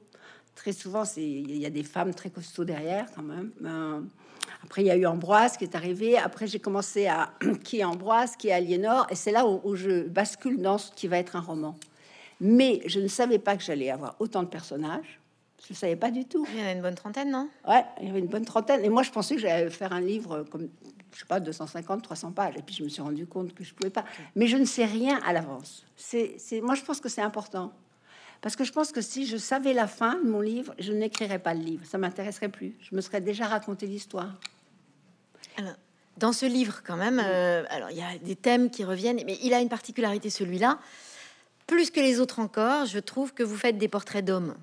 Très 0.55 0.73
souvent, 0.73 1.03
il 1.17 1.57
y 1.57 1.67
a 1.67 1.71
des 1.71 1.83
femmes 1.83 2.15
très 2.15 2.31
costauds 2.31 2.65
derrière, 2.65 3.07
quand 3.15 3.23
même. 3.23 3.51
Euh, 3.65 4.01
après, 4.63 4.83
il 4.83 4.87
y 4.87 4.91
a 4.91 4.97
eu 4.97 5.07
Ambroise 5.07 5.57
qui 5.57 5.65
est 5.65 5.75
arrivé. 5.75 6.17
Après, 6.17 6.47
j'ai 6.47 6.59
commencé 6.59 7.07
à 7.07 7.31
qui 7.65 7.81
est 7.81 7.85
Ambroise, 7.85 8.37
qui 8.37 8.49
est 8.49 8.53
Aliénor, 8.53 9.07
et 9.11 9.15
c'est 9.15 9.33
là 9.33 9.47
où, 9.47 9.61
où 9.65 9.77
je 9.77 10.03
bascule 10.03 10.61
dans 10.61 10.79
ce 10.79 10.91
qui 10.93 11.07
va 11.07 11.19
être 11.19 11.37
un 11.37 11.41
roman. 11.41 11.77
Mais 12.41 12.83
je 12.87 13.01
ne 13.01 13.09
savais 13.09 13.39
pas 13.39 13.57
que 13.57 13.63
j'allais 13.63 13.91
avoir 13.91 14.17
autant 14.19 14.43
de 14.43 14.49
personnages. 14.49 15.21
Je 15.67 15.73
ne 15.73 15.77
savais 15.77 15.97
pas 15.97 16.11
du 16.11 16.27
tout. 16.27 16.47
Il 16.53 16.61
y 16.61 16.63
en 16.63 16.67
a 16.67 16.73
une 16.73 16.83
bonne 16.83 16.95
trentaine, 16.95 17.31
non? 17.31 17.49
Ouais, 17.67 17.85
il 18.01 18.07
y 18.07 18.11
avait 18.11 18.19
une 18.19 18.27
bonne 18.27 18.45
trentaine. 18.45 18.85
Et 18.85 18.91
moi, 18.91 19.03
je 19.03 19.11
pensais 19.11 19.35
que 19.35 19.41
j'allais 19.41 19.71
faire 19.71 19.93
un 19.93 20.01
livre 20.01 20.43
comme, 20.51 20.69
je 21.13 21.21
sais 21.21 21.27
pas, 21.27 21.41
250, 21.41 22.03
300 22.03 22.33
pages. 22.33 22.55
Et 22.59 22.63
puis, 22.63 22.75
je 22.75 22.85
me 22.85 22.89
suis 22.89 23.01
rendu 23.01 23.27
compte 23.27 23.55
que 23.55 23.65
je 23.65 23.73
pouvais 23.73 23.91
pas. 23.91 24.05
Mais 24.37 24.47
je 24.47 24.59
ne 24.59 24.67
sais 24.67 24.85
rien 24.85 25.21
à 25.25 25.33
l'avance. 25.33 25.87
C'est, 25.97 26.35
c'est, 26.39 26.61
moi, 26.61 26.75
je 26.75 26.83
pense 26.83 27.01
que 27.01 27.09
c'est 27.09 27.23
important. 27.23 27.73
Parce 28.45 28.57
que 28.57 28.65
je 28.65 28.73
pense 28.73 28.93
que 28.93 29.01
si 29.01 29.25
je 29.27 29.39
savais 29.39 29.73
la 29.73 29.87
fin 29.87 30.17
de 30.17 30.29
mon 30.29 30.43
livre, 30.43 30.75
je 30.79 30.93
n'écrirais 30.93 31.39
pas 31.39 31.55
le 31.55 31.61
livre. 31.61 31.87
Ça 31.87 31.97
m'intéresserait 31.97 32.51
plus. 32.51 32.77
Je 32.83 32.95
me 32.95 33.01
serais 33.01 33.23
déjà 33.23 33.47
raconté 33.47 33.87
l'histoire. 33.87 34.35
Alors, 35.57 35.73
Dans 36.19 36.35
ce 36.35 36.45
livre, 36.45 36.83
quand 36.87 36.99
même, 36.99 37.23
euh, 37.25 37.65
alors 37.71 37.91
il 37.91 37.97
y 37.97 38.03
a 38.03 38.19
des 38.19 38.37
thèmes 38.37 38.69
qui 38.69 38.85
reviennent, 38.85 39.19
mais 39.25 39.39
il 39.43 39.55
a 39.55 39.61
une 39.61 39.71
particularité, 39.71 40.29
celui-là. 40.29 40.79
Plus 41.67 41.91
que 41.91 42.01
les 42.01 42.21
autres 42.21 42.39
encore, 42.39 42.85
je 42.85 42.99
trouve 42.99 43.33
que 43.33 43.43
vous 43.43 43.57
faites 43.57 43.79
des 43.79 43.89
portraits 43.89 44.23
d'hommes. 44.23 44.55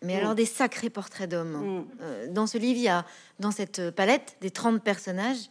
Mais 0.00 0.14
Mm. 0.14 0.18
alors 0.20 0.34
des 0.34 0.46
sacrés 0.46 0.88
portraits 0.88 1.28
d'hommes. 1.28 1.80
Mm. 1.80 1.86
Euh, 2.00 2.26
dans 2.30 2.46
ce 2.46 2.56
livre, 2.56 2.78
il 2.78 2.84
y 2.84 2.88
a, 2.88 3.04
dans 3.40 3.50
cette 3.50 3.90
palette 3.90 4.38
des 4.40 4.50
30 4.50 4.82
personnages, 4.82 5.50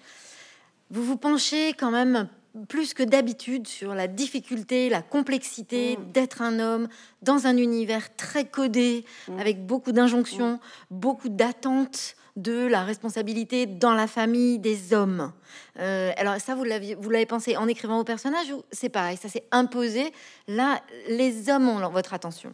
vous 0.90 1.04
vous 1.04 1.18
penchez 1.18 1.74
quand 1.74 1.92
même 1.92 2.28
plus 2.66 2.94
que 2.94 3.04
d'habitude 3.04 3.68
sur 3.68 3.94
la 3.94 4.08
difficulté, 4.08 4.90
la 4.90 5.02
complexité 5.02 5.98
Mm. 5.98 6.12
d'être 6.12 6.42
un 6.42 6.60
homme 6.60 6.88
dans 7.22 7.48
un 7.48 7.58
univers 7.58 8.16
très 8.16 8.46
codé, 8.46 9.06
Mm. 9.28 9.40
avec 9.40 9.66
beaucoup 9.66 9.92
d'injonctions, 9.92 10.60
beaucoup 10.92 11.30
d'attentes 11.30 12.16
de 12.36 12.68
la 12.68 12.84
responsabilité 12.84 13.66
dans 13.66 13.94
la 13.94 14.06
famille 14.08 14.60
des 14.60 14.94
hommes. 14.94 15.32
Euh, 15.80 16.12
alors 16.18 16.40
ça, 16.40 16.54
vous 16.56 16.64
l'avez 16.64 17.26
pensé 17.26 17.58
en 17.58 17.68
écrivant 17.68 17.98
vos 17.98 18.04
personnages 18.04 18.52
ou 18.52 18.64
c'est 18.72 18.90
pareil, 18.90 19.18
ça 19.18 19.28
s'est 19.28 19.46
imposé? 19.52 20.12
Là, 20.48 20.82
les 21.10 21.50
hommes 21.50 21.68
ont 21.68 21.90
votre 21.90 22.14
attention. 22.14 22.54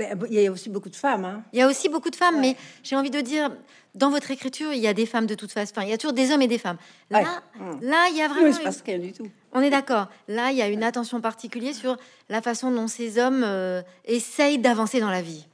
Euh, 0.00 0.04
il 0.28 0.34
y 0.40 0.46
a 0.46 0.50
aussi 0.50 0.68
beaucoup 0.70 0.88
de 0.88 0.96
femmes. 0.96 1.24
Hein. 1.24 1.42
Il 1.52 1.58
y 1.58 1.62
a 1.62 1.68
aussi 1.68 1.88
beaucoup 1.88 2.10
de 2.10 2.16
femmes, 2.16 2.34
Ouais. 2.36 2.40
mais 2.40 2.56
j'ai 2.82 2.96
envie 2.96 3.10
de 3.10 3.20
dire, 3.20 3.50
dans 3.94 4.10
votre 4.10 4.30
écriture, 4.32 4.72
il 4.72 4.80
y 4.80 4.88
a 4.88 4.94
des 4.94 5.06
femmes 5.06 5.26
de 5.26 5.34
toute 5.36 5.52
façon. 5.52 5.72
Enfin, 5.76 5.86
il 5.86 5.90
y 5.90 5.92
a 5.92 5.98
toujours 5.98 6.12
des 6.14 6.32
hommes 6.32 6.42
et 6.42 6.48
des 6.48 6.58
femmes. 6.58 6.78
Là, 7.10 7.20
Ouais. 7.20 7.24
Mm. 7.60 7.80
là, 7.82 8.06
il 8.10 8.16
y 8.16 8.22
a 8.22 8.28
vraiment. 8.28 8.48
une- 8.56 8.62
passe 8.64 8.82
rien 8.84 8.98
du 8.98 9.12
tout. 9.12 9.28
On 9.52 9.60
est 9.60 9.70
d'accord. 9.70 10.08
Là, 10.26 10.50
il 10.50 10.56
y 10.56 10.62
a 10.62 10.68
une 10.68 10.82
attention 10.82 11.20
particulière 11.20 11.74
sur 11.74 11.96
la 12.28 12.42
façon 12.42 12.72
dont 12.72 12.88
ces 12.88 13.18
hommes 13.20 13.44
euh, 13.44 13.82
essayent 14.04 14.58
d'avancer 14.58 14.98
dans 14.98 15.10
la 15.10 15.22
vie. 15.22 15.46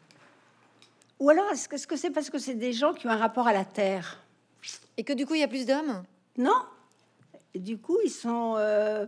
Ou 1.19 1.29
alors, 1.29 1.51
est-ce 1.53 1.87
que 1.87 1.97
c'est 1.97 2.11
parce 2.11 2.31
que 2.31 2.39
c'est 2.39 2.55
des 2.55 2.73
gens 2.73 2.95
qui 2.95 3.07
ont 3.07 3.11
un 3.11 3.17
rapport 3.19 3.47
à 3.47 3.53
la 3.53 3.67
terre? 3.67 4.21
Et 4.97 5.05
que 5.05 5.13
du 5.13 5.27
coup, 5.27 5.35
il 5.35 5.41
y 5.41 5.45
a 5.45 5.49
plus 5.49 5.67
d'hommes? 5.67 6.03
Non. 6.39 6.63
Et 7.53 7.59
du 7.59 7.77
coup, 7.77 7.99
ils 8.05 8.11
sont, 8.11 8.55
euh, 8.57 9.05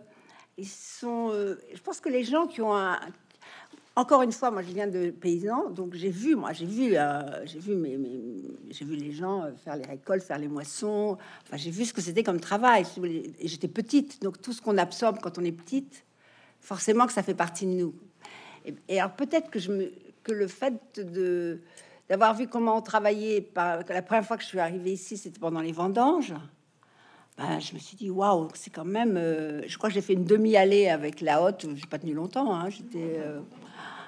ils 0.58 0.68
sont. 0.68 1.30
euh, 1.32 1.54
je 1.72 1.80
pense 1.80 2.00
que 2.00 2.10
les 2.10 2.24
gens 2.24 2.46
qui 2.46 2.60
ont 2.60 2.76
un. 2.76 3.00
Encore 3.94 4.22
une 4.22 4.32
fois, 4.32 4.50
moi, 4.50 4.62
je 4.62 4.72
viens 4.72 4.87
de 4.87 5.11
paysans, 5.11 5.68
donc 5.68 5.92
j'ai 5.94 6.08
vu, 6.08 6.34
moi, 6.34 6.54
j'ai 6.54 6.64
vu, 6.64 6.96
euh, 6.96 7.44
j'ai 7.44 7.58
vu, 7.58 7.75
mes, 7.75 7.99
j'ai 8.70 8.87
vu 8.87 8.96
les 8.96 9.12
gens 9.12 9.42
euh, 9.42 9.50
faire 9.62 9.76
les 9.76 9.84
récoltes, 9.84 10.22
faire 10.22 10.38
les 10.38 10.49
moissons. 10.49 11.18
Enfin, 11.42 11.58
j'ai 11.58 11.70
vu 11.70 11.84
ce 11.84 11.92
que 11.92 12.00
c'était 12.00 12.22
comme 12.22 12.40
travail. 12.40 12.87
Et 13.38 13.49
j'étais 13.49 13.68
petite, 13.68 14.22
donc 14.22 14.40
tout 14.40 14.54
ce 14.54 14.62
qu'on 14.62 14.78
absorbe 14.78 15.18
quand 15.20 15.37
on 15.37 15.44
est 15.44 15.52
petite, 15.52 16.04
forcément 16.61 17.06
que 17.06 17.12
ça 17.12 17.22
fait 17.22 17.34
partie 17.34 17.66
de 17.66 17.72
nous. 17.72 17.94
Et, 18.88 18.99
alors 18.99 19.12
peut-être 19.12 19.50
que 19.50 19.58
je 19.58 19.70
me, 19.70 19.92
que 20.22 20.32
le 20.32 20.46
fait 20.46 20.75
de 20.99 21.61
d'avoir 22.08 22.34
vu 22.34 22.46
comment 22.49 22.76
on 22.76 22.82
travaillait. 22.82 23.42
Par, 23.42 23.80
la 23.88 24.02
première 24.02 24.25
fois 24.25 24.38
que 24.38 24.42
je 24.42 24.49
suis 24.49 24.61
arrivée 24.61 24.92
ici, 24.92 25.18
c'était 25.18 25.38
pendant 25.38 25.61
les 25.61 25.72
vendanges. 25.72 26.34
Ben, 27.37 27.58
je 27.61 27.75
me 27.75 27.78
suis 27.78 27.96
dit, 27.96 28.11
waouh, 28.11 28.49
c'est 28.54 28.70
quand 28.70 28.84
même. 28.84 29.16
euh, 29.16 29.62
je 29.66 29.76
crois 29.76 29.88
que 29.90 29.94
j'ai 29.94 30.02
fait 30.02 30.12
une 30.14 30.25
demi-allée 30.25 30.88
avec 30.88 31.20
la 31.20 31.42
haute. 31.42 31.66
J'ai 31.75 31.87
pas 31.87 31.99
tenu 31.99 32.14
longtemps. 32.14 32.54
hein, 32.54 32.70
J'étais. 32.70 33.18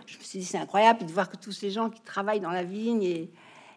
Je 0.06 0.18
me 0.18 0.23
suis 0.23 0.38
dit, 0.40 0.44
c'est 0.44 0.58
incroyable 0.58 1.04
de 1.04 1.12
voir 1.12 1.28
que 1.28 1.37
tous 1.37 1.52
ces 1.52 1.70
gens 1.70 1.90
qui 1.90 2.00
travaillent 2.00 2.40
dans 2.40 2.50
la 2.50 2.64
vigne 2.64 3.02
et. 3.02 3.30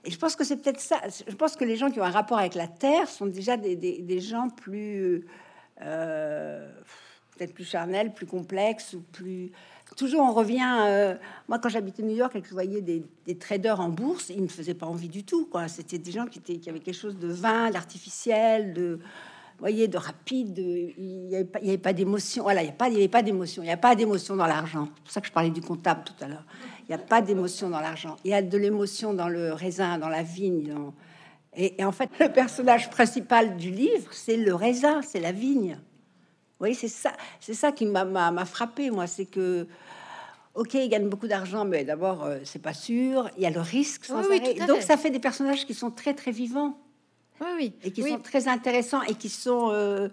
Je 0.05 0.15
pense 0.15 0.37
que 0.37 0.45
c'est 0.45 0.55
peut-être 0.55 0.79
ça. 0.79 1.01
Je 1.27 1.35
pense 1.35 1.57
que 1.57 1.65
les 1.65 1.75
gens 1.75 1.91
qui 1.91 1.99
ont 1.99 2.03
un 2.03 2.11
rapport 2.11 2.37
avec 2.37 2.55
la 2.55 2.67
terre 2.67 3.09
sont 3.09 3.25
déjà 3.25 3.57
des, 3.57 4.19
gens 4.21 4.47
plus, 4.47 5.27
euh, 5.81 6.71
peut-être 7.35 7.53
plus 7.53 7.65
charnels, 7.65 8.13
plus 8.13 8.25
complexes 8.25 8.93
ou 8.93 9.01
plus. 9.01 9.51
Toujours, 9.97 10.21
on 10.21 10.31
revient. 10.31 10.77
euh, 10.85 11.15
moi, 11.49 11.59
quand 11.59 11.67
j'habitais 11.67 12.03
New 12.03 12.15
York 12.15 12.33
et 12.37 12.41
que 12.41 12.47
je 12.47 12.53
voyais 12.53 12.81
des, 12.81 13.37
traders 13.37 13.81
en 13.81 13.89
bourse, 13.89 14.29
ils 14.29 14.41
me 14.41 14.47
faisaient 14.47 14.75
pas 14.75 14.85
envie 14.85 15.09
du 15.09 15.25
tout. 15.25 15.45
Quoi, 15.45 15.67
c'était 15.67 15.97
des 15.97 16.11
gens 16.11 16.25
qui 16.25 16.39
étaient, 16.39 16.57
qui 16.57 16.69
avaient 16.69 16.79
quelque 16.79 16.95
chose 16.95 17.17
de 17.17 17.27
vain, 17.27 17.69
d'artificiel, 17.69 18.73
de, 18.73 18.99
voyez, 19.59 19.87
de 19.87 19.97
rapide. 19.97 20.53
de- 20.53 20.91
il 20.97 21.27
n'y 21.27 21.35
avait 21.35 21.77
pas, 21.77 21.93
d'émotion. 21.93 22.43
Voilà, 22.43 22.61
il 22.61 22.65
n'y 22.65 22.97
avait 22.97 23.07
pas 23.07 23.21
d'émotion. 23.23 23.63
Il 23.63 23.65
n'y 23.65 23.71
a 23.71 23.77
pas 23.77 23.95
d'émotion 23.95 24.35
dans 24.35 24.45
l'argent. 24.47 24.87
C'est 24.95 25.03
pour 25.03 25.11
ça 25.11 25.21
que 25.21 25.27
je 25.27 25.31
parlais 25.31 25.49
du 25.49 25.61
comptable 25.61 26.01
tout 26.05 26.23
à 26.23 26.27
l'heure. 26.27 26.45
Il 26.83 26.89
n'y 26.89 26.95
a 26.95 27.03
pas 27.03 27.21
d'émotion 27.21 27.69
dans 27.69 27.79
l'argent. 27.81 28.15
Il 28.23 28.31
y 28.31 28.33
a 28.33 28.41
de 28.41 28.57
l'émotion 28.57 29.13
dans 29.13 29.29
le 29.29 29.53
raisin, 29.53 29.97
dans 29.97 30.09
la 30.09 30.23
vigne. 30.23 30.73
dans- 30.73 30.93
Et, 31.55 31.81
et 31.81 31.85
en 31.85 31.91
fait, 31.91 32.09
le 32.19 32.29
personnage 32.31 32.89
principal 32.91 33.57
du 33.57 33.71
livre, 33.71 34.09
c'est 34.11 34.37
le 34.37 34.53
raisin, 34.53 35.01
c'est 35.01 35.19
la 35.19 35.31
vigne. 35.31 35.71
Vous 35.73 36.59
voyez, 36.59 36.75
c'est 36.75 36.87
ça, 36.87 37.11
c'est 37.39 37.53
ça 37.55 37.71
qui 37.71 37.85
m'a- 37.87 38.45
frappé, 38.45 38.89
moi. 38.91 39.07
C'est 39.07 39.25
que, 39.25 39.67
ok, 40.53 40.73
il 40.75 40.87
gagne 40.89 41.09
beaucoup 41.09 41.27
d'argent, 41.27 41.65
mais 41.65 41.83
d'abord, 41.83 42.23
euh, 42.23 42.39
c'est 42.43 42.61
pas 42.61 42.73
sûr. 42.73 43.29
Il 43.37 43.43
y 43.43 43.45
a 43.45 43.49
le 43.49 43.59
risque. 43.61 44.05
sans 44.05 44.21
Oui, 44.27 44.39
arrêt. 44.39 44.67
Donc, 44.67 44.77
fait. 44.77 44.81
ça 44.85 44.97
fait 44.97 45.09
des 45.09 45.19
personnages 45.19 45.65
qui 45.65 45.73
sont 45.73 45.89
très, 45.91 46.13
très 46.13 46.31
vivants 46.31 46.77
Oui, 47.41 47.47
oui. 47.55 47.73
et 47.83 47.91
qui 47.91 48.01
Oui. 48.03 48.11
sont 48.11 48.19
très 48.19 48.47
intéressants 48.47 49.01
et 49.03 49.15
qui 49.15 49.29
sont 49.29 49.69
euh, 49.71 50.09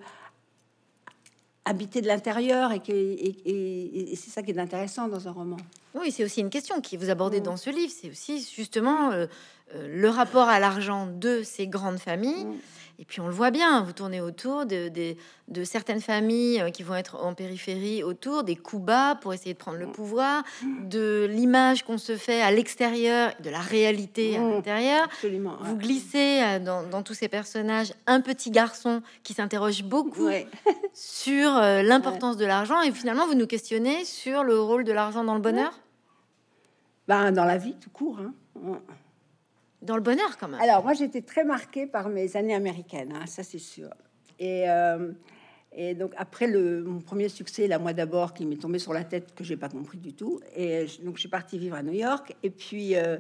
habités 1.65 2.01
de 2.03 2.07
l'intérieur 2.07 2.73
et, 2.73 2.83
c'est 4.17 4.31
ça 4.31 4.43
qui 4.43 4.51
est 4.51 4.59
intéressant 4.59 5.09
dans 5.09 5.27
un 5.27 5.33
roman. 5.33 5.57
Oui, 5.95 6.11
c'est 6.11 6.25
aussi 6.25 6.41
une 6.41 6.51
question 6.51 6.81
qui 6.81 6.97
vous 6.97 7.09
abordez 7.11 7.41
Mm. 7.41 7.45
dans 7.45 7.57
ce 7.57 7.71
livre. 7.71 7.93
C'est 7.99 8.11
aussi 8.11 8.47
justement 8.55 9.13
euh, 9.13 9.27
le 9.75 10.09
rapport 10.09 10.49
à 10.49 10.61
l'argent 10.61 11.07
de 11.07 11.43
ces 11.43 11.67
grandes 11.67 11.99
familles. 11.99 12.45
Mm. 12.45 12.55
Et 13.01 13.05
puis 13.05 13.21
on 13.21 13.27
le 13.27 13.33
voit 13.33 13.51
bien, 13.51 13.83
vous 13.83 13.93
tournez 13.93 14.21
autour 14.21 14.67
de, 14.67 14.89
de- 14.89 15.17
de 15.49 15.65
certaines 15.65 16.01
familles 16.01 16.61
euh, 16.61 16.71
qui 16.71 16.85
vont 16.85 16.95
être 16.95 17.17
en 17.25 17.35
périphérie, 17.35 18.05
autour 18.05 18.45
des 18.45 18.55
coups 18.55 18.85
bas 18.85 19.17
pour 19.17 19.35
essayer 19.35 19.53
de 19.53 19.59
prendre 19.59 19.79
le 19.79 19.89
pouvoir, 19.89 20.45
de 20.85 21.27
l'image 21.29 21.83
qu'on 21.83 21.99
se 21.99 22.17
fait 22.17 22.41
à 22.41 22.53
l'extérieur, 22.53 23.33
de 23.43 23.51
la 23.51 23.59
réalité 23.59 24.37
à 24.37 24.41
Mm. 24.41 24.51
l'intérieur. 24.53 25.05
Absolument. 25.07 25.57
Vous 25.63 25.77
glissez 25.77 26.41
euh, 26.45 26.59
dans, 26.61 26.85
dans 26.85 27.03
tous 27.03 27.15
ces 27.15 27.27
personnages 27.27 27.93
un 28.07 28.21
petit 28.21 28.53
garçon 28.53 29.03
qui 29.25 29.35
s'interroge 29.35 29.83
beaucoup 29.83 30.27
Ouais. 30.27 30.47
sur 30.95 31.57
euh, 31.57 31.83
l'importance 31.83 32.37
de 32.37 32.45
l'argent 32.47 32.81
et 32.81 32.93
finalement 32.93 33.27
vous 33.27 33.35
nous 33.35 33.49
questionnez 33.49 34.05
sur 34.05 34.45
le 34.45 34.61
rôle 34.61 34.85
de 34.85 34.93
l'argent 34.93 35.25
dans 35.25 35.35
le 35.35 35.41
bonheur? 35.41 35.73
Ben, 37.09 37.33
dans 37.33 37.45
la 37.45 37.59
vie, 37.59 37.75
tout 37.81 37.91
court. 37.91 38.21
hein. 38.21 38.33
Dans 39.85 39.97
le 39.97 40.03
bonheur 40.03 40.39
quand 40.39 40.49
même. 40.49 40.61
Alors, 40.61 40.83
moi, 40.83 40.95
j'étais 40.95 41.21
très 41.21 41.45
marquée 41.45 41.87
par 41.87 42.09
mes 42.09 42.37
années 42.37 42.55
américaines, 42.55 43.13
hein, 43.15 43.27
ça 43.27 43.43
c'est 43.43 43.59
sûr. 43.59 43.91
Et, 44.39 44.69
euh, 44.69 45.13
et 45.77 45.95
donc, 45.95 46.13
après 46.17 46.47
le, 46.47 46.83
mon 46.83 47.01
premier 47.01 47.29
succès, 47.29 47.67
La 47.67 47.79
Moi 47.79 47.93
d'abord, 47.93 48.33
qui 48.33 48.47
m'est 48.47 48.57
tombé 48.57 48.79
sur 48.79 48.93
la 48.93 49.05
tête, 49.05 49.35
que 49.35 49.45
j'ai 49.45 49.57
pas 49.57 49.69
compris 49.69 49.99
du 49.99 50.15
tout. 50.15 50.41
Et 50.57 50.87
donc, 51.03 51.17
je 51.17 51.21
suis 51.21 51.29
partie 51.29 51.59
vivre 51.59 51.77
à 51.77 51.83
New 51.83 51.93
York. 51.93 52.35
Et 52.43 52.51
puis, 52.51 52.97
euh, 52.97 53.19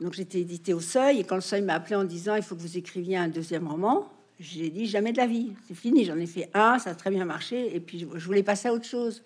donc, 0.00 0.14
j'étais 0.14 0.40
éditée 0.40 0.72
au 0.72 0.80
Seuil. 0.80 1.20
Et 1.20 1.24
quand 1.24 1.34
le 1.34 1.40
Seuil 1.42 1.62
m'a 1.62 1.74
appelé 1.74 1.96
en 1.96 2.04
disant 2.04 2.36
Il 2.36 2.42
faut 2.42 2.54
que 2.54 2.60
vous 2.60 2.78
écriviez 2.78 3.16
un 3.16 3.28
deuxième 3.28 3.68
roman, 3.68 4.08
j'ai 4.40 4.70
dit 4.70 4.86
Jamais 4.86 5.12
de 5.12 5.18
la 5.18 5.26
vie. 5.26 5.52
C'est 5.68 5.74
fini. 5.74 6.04
J'en 6.04 6.16
ai 6.16 6.26
fait 6.26 6.48
un, 6.54 6.78
ça 6.78 6.90
a 6.90 6.94
très 6.94 7.10
bien 7.10 7.24
marché. 7.24 7.74
Et 7.74 7.80
puis, 7.80 8.06
je 8.14 8.24
voulais 8.24 8.42
passer 8.42 8.68
à 8.68 8.72
autre 8.72 8.86
chose. 8.86 9.22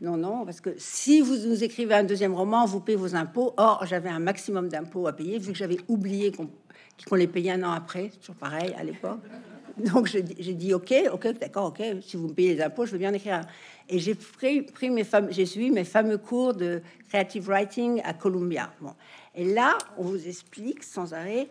Non, 0.00 0.18
non, 0.18 0.44
parce 0.44 0.60
que 0.60 0.70
si 0.76 1.22
vous 1.22 1.36
nous 1.48 1.64
écrivez 1.64 1.94
un 1.94 2.04
deuxième 2.04 2.34
roman, 2.34 2.66
vous 2.66 2.80
payez 2.80 2.96
vos 2.96 3.14
impôts. 3.14 3.54
Or, 3.56 3.84
j'avais 3.86 4.10
un 4.10 4.18
maximum 4.18 4.68
d'impôts 4.68 5.06
à 5.06 5.14
payer, 5.14 5.38
vu 5.38 5.52
que 5.52 5.58
j'avais 5.58 5.78
oublié 5.88 6.32
qu'on 6.32 7.14
les 7.14 7.26
payait 7.26 7.52
un 7.52 7.62
an 7.62 7.72
après, 7.72 8.10
toujours 8.20 8.36
pareil 8.36 8.74
à 8.78 8.84
l'époque. 8.84 9.20
Donc, 9.78 10.06
j'ai 10.06 10.22
dit- 10.22 10.74
OK, 10.74 10.94
OK, 11.12 11.28
d'accord, 11.38 11.66
OK, 11.66 11.82
si 12.02 12.16
vous 12.16 12.28
me 12.28 12.32
payez 12.34 12.54
les 12.56 12.62
impôts, 12.62 12.84
je 12.86 12.92
veux 12.92 12.98
bien 12.98 13.10
en 13.10 13.14
écrire 13.14 13.36
un. 13.36 13.46
Et 13.88 13.98
j'ai 13.98 14.14
pris, 14.14 14.62
pris 14.62 14.90
mes 14.90 15.04
j'ai 15.30 15.46
suivi 15.46 15.70
mes 15.70 15.84
fameux 15.84 16.18
cours 16.18 16.54
de 16.54 16.82
creative 17.08 17.48
writing 17.48 18.00
à 18.04 18.12
Columbia. 18.12 18.70
Bon. 18.80 18.92
Et 19.34 19.44
là, 19.44 19.76
on 19.96 20.02
vous 20.02 20.28
explique 20.28 20.82
sans 20.82 21.14
arrêt 21.14 21.48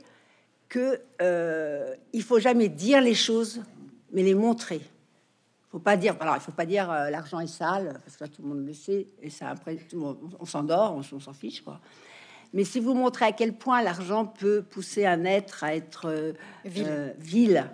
que 0.69 0.99
euh, 1.21 1.93
il 2.13 2.23
faut 2.23 2.39
jamais 2.39 2.67
dire 2.67 3.01
les 3.01 3.13
choses, 3.13 3.61
mais 4.11 4.23
les 4.23 4.35
montrer 4.35 4.81
faut 5.75 5.83
pas 5.83 5.97
dire, 5.97 6.15
alors 6.21 6.35
il 6.37 6.41
faut 6.41 6.53
pas 6.53 6.65
dire 6.65 6.89
euh, 6.89 7.09
l'argent 7.09 7.39
est 7.41 7.47
sale, 7.47 7.99
parce 8.05 8.15
que 8.15 8.23
tout 8.25 8.41
le 8.41 8.47
monde 8.47 8.65
le 8.65 8.73
sait, 8.73 9.07
et 9.21 9.29
ça 9.29 9.49
après 9.49 9.75
tout 9.75 9.97
le 9.97 10.01
monde- 10.01 10.35
on 10.39 10.45
s'endort, 10.45 10.93
on, 10.95 11.01
on 11.15 11.19
s'en 11.19 11.33
fiche 11.33 11.61
quoi. 11.61 11.79
Mais 12.53 12.63
si 12.63 12.79
vous 12.79 12.93
montrez 12.93 13.25
à 13.25 13.31
quel 13.33 13.51
point 13.53 13.81
l'argent 13.81 14.25
peut 14.25 14.61
pousser 14.61 15.05
un 15.05 15.25
être 15.25 15.65
à 15.65 15.75
être 15.75 16.05
euh, 16.05 16.31
Vil. 16.63 16.85
euh, 16.87 17.11
vil, 17.19 17.65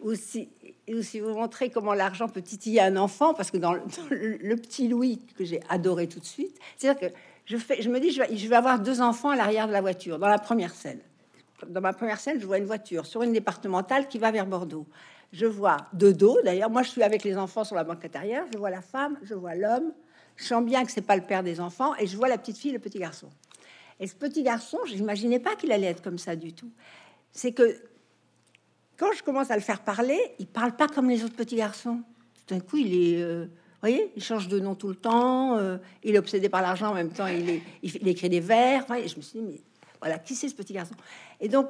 ou 0.00 0.14
si, 0.16 0.48
ou 0.92 1.02
si 1.02 1.20
vous 1.20 1.32
montrez 1.34 1.70
comment 1.70 1.94
l'argent 1.94 2.26
peut 2.28 2.42
titiller 2.42 2.80
un 2.80 2.96
enfant, 2.96 3.34
parce 3.34 3.52
que 3.52 3.56
dans 3.58 3.74
le, 3.74 3.80
dans 3.82 4.08
le- 4.10 4.36
le 4.38 4.56
petit 4.56 4.88
Louis 4.88 5.20
que 5.36 5.44
j'ai 5.44 5.60
adoré 5.68 6.08
tout 6.08 6.18
de 6.18 6.24
suite, 6.24 6.58
c'est-à-dire 6.76 7.08
que 7.10 7.14
je, 7.44 7.56
fais, 7.56 7.80
je 7.80 7.88
me 7.88 8.00
dis, 8.00 8.10
je 8.10 8.20
vais, 8.22 8.36
je 8.36 8.48
vais 8.48 8.56
avoir 8.56 8.80
deux 8.80 9.00
enfants 9.00 9.28
à 9.30 9.36
l'arrière 9.36 9.68
de 9.68 9.72
la 9.72 9.80
voiture, 9.80 10.18
dans 10.18 10.28
la 10.28 10.38
première 10.38 10.74
scène. 10.74 10.98
Dans 11.68 11.80
ma 11.80 11.92
première 11.92 12.18
scène, 12.18 12.40
je 12.40 12.46
vois 12.46 12.58
une 12.58 12.66
voiture 12.66 13.06
sur 13.06 13.22
une 13.22 13.32
départementale 13.32 14.08
qui 14.08 14.18
va 14.18 14.32
vers 14.32 14.46
Bordeaux. 14.46 14.86
Je 15.32 15.46
vois 15.46 15.76
de 15.92 16.10
dos, 16.10 16.38
d'ailleurs, 16.42 16.70
moi 16.70 16.82
je 16.82 16.90
suis 16.90 17.02
avec 17.02 17.22
les 17.22 17.36
enfants 17.36 17.64
sur 17.64 17.76
la 17.76 17.84
banquette 17.84 18.16
arrière, 18.16 18.44
je 18.52 18.58
vois 18.58 18.70
la 18.70 18.80
femme, 18.80 19.18
je 19.22 19.34
vois 19.34 19.54
l'homme, 19.54 19.92
je 20.36 20.44
sens 20.44 20.64
bien 20.64 20.84
que 20.84 20.90
c'est 20.90 21.02
pas 21.02 21.16
le 21.16 21.22
père 21.22 21.42
des 21.42 21.60
enfants, 21.60 21.94
et 21.96 22.06
je 22.06 22.16
vois 22.16 22.28
la 22.28 22.38
petite 22.38 22.56
fille, 22.56 22.72
le 22.72 22.78
petit 22.78 22.98
garçon. 22.98 23.28
Et 24.00 24.06
ce 24.06 24.14
petit 24.14 24.42
garçon, 24.42 24.78
je 24.86 24.94
n'imaginais 24.94 25.40
pas 25.40 25.56
qu'il 25.56 25.72
allait 25.72 25.88
être 25.88 26.02
comme 26.02 26.18
ça 26.18 26.36
du 26.36 26.52
tout. 26.52 26.70
C'est 27.32 27.52
que 27.52 27.76
quand 28.96 29.12
je 29.16 29.22
commence 29.22 29.50
à 29.50 29.54
le 29.54 29.62
faire 29.62 29.80
parler, 29.80 30.18
il 30.38 30.46
parle 30.46 30.74
pas 30.74 30.88
comme 30.88 31.08
les 31.08 31.24
autres 31.24 31.36
petits 31.36 31.56
garçons. 31.56 32.02
Tout 32.34 32.54
d'un 32.54 32.60
coup, 32.60 32.76
il 32.76 32.94
est, 32.94 33.22
euh, 33.22 33.46
voyez, 33.80 34.12
il 34.16 34.22
change 34.22 34.48
de 34.48 34.58
nom 34.58 34.74
tout 34.74 34.88
le 34.88 34.96
temps. 34.96 35.56
euh, 35.56 35.78
il 36.02 36.14
est 36.14 36.18
obsédé 36.18 36.48
par 36.48 36.62
l'argent 36.62 36.88
en 36.90 36.94
même 36.94 37.10
temps. 37.10 37.26
Il, 37.26 38.08
écrit 38.08 38.28
des 38.28 38.40
vers. 38.40 38.90
Et 38.92 39.06
je 39.06 39.16
me 39.16 39.22
suis 39.22 39.38
dit, 39.38 39.44
mais 39.46 39.60
voilà, 40.00 40.18
qui 40.18 40.34
c'est 40.34 40.48
ce 40.48 40.54
petit 40.54 40.72
garçon? 40.72 40.94
Et 41.40 41.48
donc, 41.48 41.68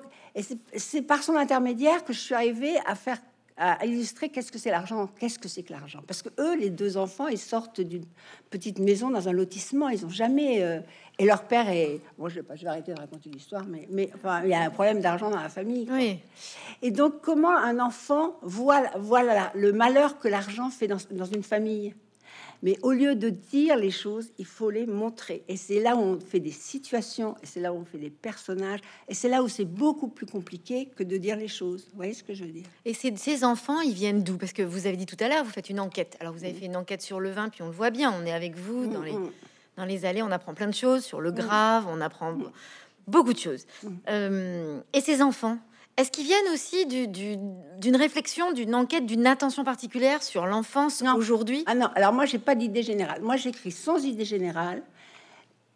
c'est 0.76 1.02
par 1.02 1.22
son 1.22 1.36
intermédiaire 1.36 2.04
que 2.04 2.12
je 2.12 2.18
suis 2.18 2.34
arrivée 2.34 2.76
à 2.86 2.94
faire 2.94 3.18
à 3.58 3.84
illustrer 3.84 4.28
qu'est-ce 4.28 4.52
que 4.52 4.58
c'est 4.58 4.70
l'argent, 4.70 5.08
qu'est-ce 5.18 5.38
que 5.38 5.48
c'est 5.48 5.62
que 5.64 5.72
l'argent. 5.72 6.00
Parce 6.06 6.22
que 6.22 6.28
eux, 6.38 6.56
les 6.56 6.70
deux 6.70 6.96
enfants, 6.96 7.26
ils 7.26 7.38
sortent 7.38 7.80
d'une 7.80 8.04
petite 8.50 8.78
maison 8.78 9.10
dans 9.10 9.28
un 9.28 9.32
lotissement, 9.32 9.88
ils 9.88 10.06
ont 10.06 10.10
jamais. 10.10 10.62
euh, 10.62 10.80
et 11.18 11.24
leur 11.26 11.42
père 11.42 11.68
est. 11.68 12.00
Bon, 12.16 12.28
je 12.28 12.36
vais 12.36 12.42
pas, 12.44 12.54
je 12.54 12.62
vais 12.62 12.68
arrêter 12.68 12.94
de 12.94 13.00
raconter 13.00 13.28
l'histoire, 13.30 13.64
mais, 13.66 13.88
mais 13.90 14.08
enfin, 14.14 14.42
il 14.44 14.50
y 14.50 14.54
a 14.54 14.60
un 14.60 14.70
problème 14.70 15.00
d'argent 15.00 15.30
dans 15.30 15.40
la 15.40 15.48
famille. 15.48 15.86
quoi. 15.86 15.96
Oui. 15.96 16.18
Et 16.82 16.92
donc, 16.92 17.20
comment 17.20 17.56
un 17.56 17.80
enfant 17.80 18.36
voit, 18.42 18.82
voit 18.96 19.24
la- 19.24 19.50
le 19.54 19.72
malheur 19.72 20.18
que 20.20 20.28
l'argent 20.28 20.70
fait 20.70 20.86
dans, 20.86 20.98
dans 21.10 21.24
une 21.24 21.42
famille? 21.42 21.94
Mais 22.62 22.76
au 22.82 22.92
lieu 22.92 23.14
de 23.14 23.28
dire 23.30 23.76
les 23.76 23.90
choses, 23.90 24.30
il 24.38 24.44
faut 24.44 24.70
les 24.70 24.84
montrer. 24.86 25.44
Et 25.48 25.56
c'est 25.56 25.80
là 25.80 25.94
où 25.96 26.00
on 26.00 26.18
fait 26.20 26.40
des 26.40 26.50
situations, 26.50 27.36
et 27.42 27.46
c'est 27.46 27.60
là 27.60 27.72
où 27.72 27.76
on 27.76 27.84
fait 27.84 27.98
des 27.98 28.10
personnages, 28.10 28.80
et 29.08 29.14
c'est 29.14 29.28
là 29.28 29.42
où 29.42 29.48
c'est 29.48 29.64
beaucoup 29.64 30.08
plus 30.08 30.26
compliqué 30.26 30.88
que 30.96 31.02
de 31.04 31.16
dire 31.18 31.36
les 31.36 31.46
choses. 31.48 31.86
Vous 31.90 31.96
voyez 31.96 32.14
ce 32.14 32.24
que 32.24 32.34
je 32.34 32.44
veux 32.44 32.50
dire? 32.50 32.64
Et 32.84 32.94
ces, 32.94 33.14
ces 33.16 33.44
enfants, 33.44 33.80
ils 33.80 33.92
viennent 33.94 34.24
d'où? 34.24 34.36
Parce 34.38 34.52
que 34.52 34.62
vous 34.62 34.86
avez 34.86 34.96
dit 34.96 35.06
tout 35.06 35.16
à 35.20 35.28
l'heure, 35.28 35.44
vous 35.44 35.50
faites 35.50 35.70
une 35.70 35.80
enquête. 35.80 36.16
Alors 36.20 36.32
vous 36.32 36.42
avez 36.44 36.54
fait 36.54 36.66
une 36.66 36.76
enquête 36.76 37.02
sur 37.02 37.20
le 37.20 37.30
vin, 37.30 37.48
puis 37.48 37.62
on 37.62 37.66
le 37.66 37.72
voit 37.72 37.90
bien, 37.90 38.12
on 38.12 38.26
est 38.26 38.32
avec 38.32 38.56
vous 38.56 38.86
dans 38.86 39.02
les, 39.02 39.12
Mm, 39.12 39.30
dans 39.76 39.84
les 39.84 40.04
allées, 40.04 40.22
on 40.22 40.30
apprend 40.32 40.54
plein 40.54 40.66
de 40.66 40.74
choses 40.74 41.04
sur 41.04 41.20
le 41.20 41.30
grave, 41.30 41.86
on 41.88 42.00
apprend 42.00 42.32
be- 42.32 42.50
beaucoup 43.06 43.32
de 43.32 43.38
choses. 43.38 43.64
Euh, 44.08 44.80
et 44.92 45.00
ces 45.00 45.22
enfants, 45.22 45.58
est-ce 45.98 46.12
qu'ils 46.12 46.26
viennent 46.26 46.52
aussi 46.54 46.86
du- 46.86 47.08
du- 47.08 47.36
d'une 47.78 47.96
réflexion, 47.96 48.52
d'une 48.52 48.74
enquête, 48.76 49.04
d'une 49.04 49.26
attention 49.26 49.64
particulière 49.64 50.22
sur 50.22 50.46
l'enfance 50.46 51.02
aujourd'hui? 51.16 51.64
Ah 51.66 51.74
non, 51.74 51.88
alors 51.96 52.12
moi, 52.12 52.24
j'ai 52.24 52.38
pas 52.38 52.54
d'idée 52.54 52.84
générale. 52.84 53.20
Moi, 53.20 53.36
j'écris 53.36 53.72
sans 53.72 54.04
idée 54.04 54.24
générale 54.24 54.82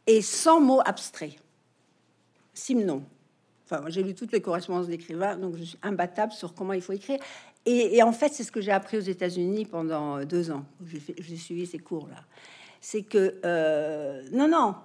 et 0.06 0.22
sans 0.22 0.60
mots 0.60 0.80
abstraits. 0.84 1.34
Simnon. 2.54 3.02
Enfin, 3.64 3.82
j'ai 3.88 4.04
lu 4.04 4.14
toutes 4.14 4.30
les 4.30 4.40
correspondances 4.40 4.86
d'écrivains, 4.86 5.36
donc 5.36 5.56
je 5.56 5.64
suis 5.64 5.78
imbattable 5.82 6.32
sur 6.32 6.54
comment 6.54 6.72
il 6.72 6.82
faut 6.82 6.92
écrire. 6.92 7.18
Et, 7.66 7.96
et 7.96 8.02
en 8.04 8.12
fait, 8.12 8.32
c'est 8.32 8.44
ce 8.44 8.52
que 8.52 8.60
j'ai 8.60 8.72
appris 8.72 8.98
aux 8.98 9.00
États-Unis 9.00 9.64
pendant 9.66 10.24
deux 10.24 10.52
ans. 10.52 10.64
J'ai 11.18 11.36
suivi 11.36 11.66
ces 11.66 11.78
cours-là. 11.78 12.22
C'est 12.80 13.02
que 13.02 13.40
euh, 13.44 14.22
non, 14.32 14.46
non. 14.46 14.76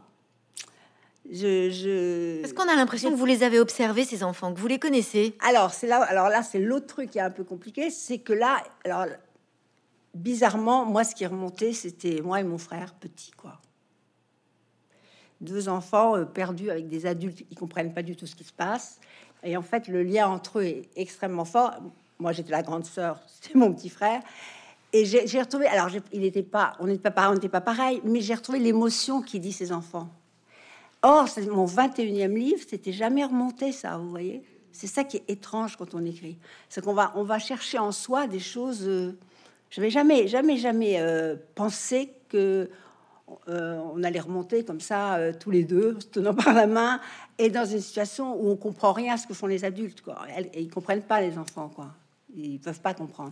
Je, 1.29 1.69
je... 1.69 2.43
Est-ce 2.43 2.53
qu'on 2.53 2.69
a 2.69 2.75
l'impression 2.75 3.11
que 3.11 3.15
vous 3.15 3.25
les 3.25 3.43
avez 3.43 3.59
observés, 3.59 4.05
ces 4.05 4.23
enfants, 4.23 4.53
que 4.53 4.59
vous 4.59 4.67
les 4.67 4.79
connaissez? 4.79 5.35
Alors, 5.41 5.73
c'est 5.73 5.87
là, 5.87 6.01
alors 6.03 6.29
là, 6.29 6.41
c'est 6.41 6.59
l'autre 6.59 6.87
truc 6.87 7.11
qui 7.11 7.17
est 7.17 7.21
un 7.21 7.31
peu 7.31 7.43
compliqué, 7.43 7.89
c'est 7.89 8.19
que 8.19 8.31
là, 8.31 8.63
alors 8.85 9.07
bizarrement, 10.13 10.85
moi, 10.85 11.03
ce 11.03 11.15
qui 11.15 11.25
remontait, 11.25 11.73
c'était 11.73 12.21
moi 12.21 12.39
et 12.39 12.43
mon 12.43 12.57
frère 12.57 12.93
petit, 12.93 13.31
quoi. 13.31 13.59
deux 15.41 15.67
enfants 15.67 16.15
euh, 16.15 16.23
perdus 16.25 16.71
avec 16.71 16.87
des 16.87 17.05
adultes 17.05 17.47
qui 17.47 17.55
comprennent 17.55 17.93
pas 17.93 18.03
du 18.03 18.15
tout 18.15 18.25
ce 18.25 18.35
qui 18.35 18.45
se 18.45 18.53
passe. 18.53 18.99
Et 19.43 19.57
en 19.57 19.61
fait, 19.61 19.87
le 19.87 20.03
lien 20.03 20.27
entre 20.27 20.59
eux 20.59 20.63
est 20.63 20.89
extrêmement 20.95 21.45
fort. 21.45 21.75
Moi, 22.19 22.31
j'étais 22.31 22.51
la 22.51 22.63
grande 22.63 22.85
sœur, 22.85 23.19
c'était 23.27 23.57
mon 23.57 23.73
petit 23.73 23.89
frère. 23.89 24.21
Et 24.93 25.03
j'ai 25.03 25.41
retrouvé, 25.41 25.67
alors 25.67 25.89
il 26.13 26.21
n'était 26.21 26.41
pas, 26.41 26.73
on 26.79 26.87
n'était 26.87 27.11
pas, 27.11 27.29
on 27.29 27.33
n'était 27.33 27.49
pas 27.49 27.59
pareil, 27.59 28.01
mais 28.05 28.21
j'ai 28.21 28.33
retrouvé 28.33 28.59
l'émotion 28.59 29.21
qui 29.21 29.41
dit 29.41 29.51
ses 29.51 29.73
enfants. 29.73 30.09
Or, 31.09 31.29
c'est 31.29 31.47
mon 31.47 31.65
21e 31.65 32.33
livre, 32.33 32.61
c'était 32.67 32.91
jamais 32.91 33.23
remonté 33.23 33.71
ça, 33.71 33.97
vous 33.97 34.09
voyez. 34.09 34.43
C'est 34.73 34.87
ça 34.87 35.05
qui 35.05 35.15
est 35.15 35.29
étrange 35.29 35.77
quand 35.77 35.93
on 35.93 36.03
écrit, 36.03 36.37
c'est 36.67 36.83
qu'on 36.83 36.93
va, 36.93 37.13
on 37.15 37.23
va 37.23 37.39
chercher 37.39 37.79
en 37.79 37.93
soi 37.93 38.27
des 38.27 38.41
choses. 38.41 38.85
Euh, 38.85 39.17
je 39.69 39.79
n'avais 39.79 39.89
jamais, 39.89 40.27
jamais, 40.27 40.57
jamais 40.57 40.99
euh, 40.99 41.37
pensé 41.55 42.11
que 42.27 42.69
euh, 43.47 43.79
on 43.95 44.03
allait 44.03 44.19
remonter 44.19 44.65
comme 44.65 44.81
ça 44.81 45.17
tous 45.39 45.49
les 45.49 45.63
deux, 45.63 45.97
se 45.97 46.07
tenant 46.07 46.33
par 46.33 46.53
la 46.53 46.67
main, 46.67 46.99
et 47.37 47.49
dans 47.49 47.63
une 47.63 47.79
situation 47.79 48.35
où 48.35 48.49
on 48.49 48.57
comprend 48.57 48.91
rien 48.91 49.13
à 49.13 49.17
ce 49.17 49.27
que 49.27 49.33
font 49.33 49.47
les 49.47 49.63
adultes, 49.63 50.01
quoi. 50.01 50.25
Et 50.53 50.61
ils 50.61 50.69
comprennent 50.69 51.03
pas 51.03 51.21
les 51.21 51.37
enfants, 51.37 51.71
quoi. 51.73 51.87
Ils 52.35 52.59
peuvent 52.59 52.81
pas 52.81 52.93
comprendre. 52.93 53.31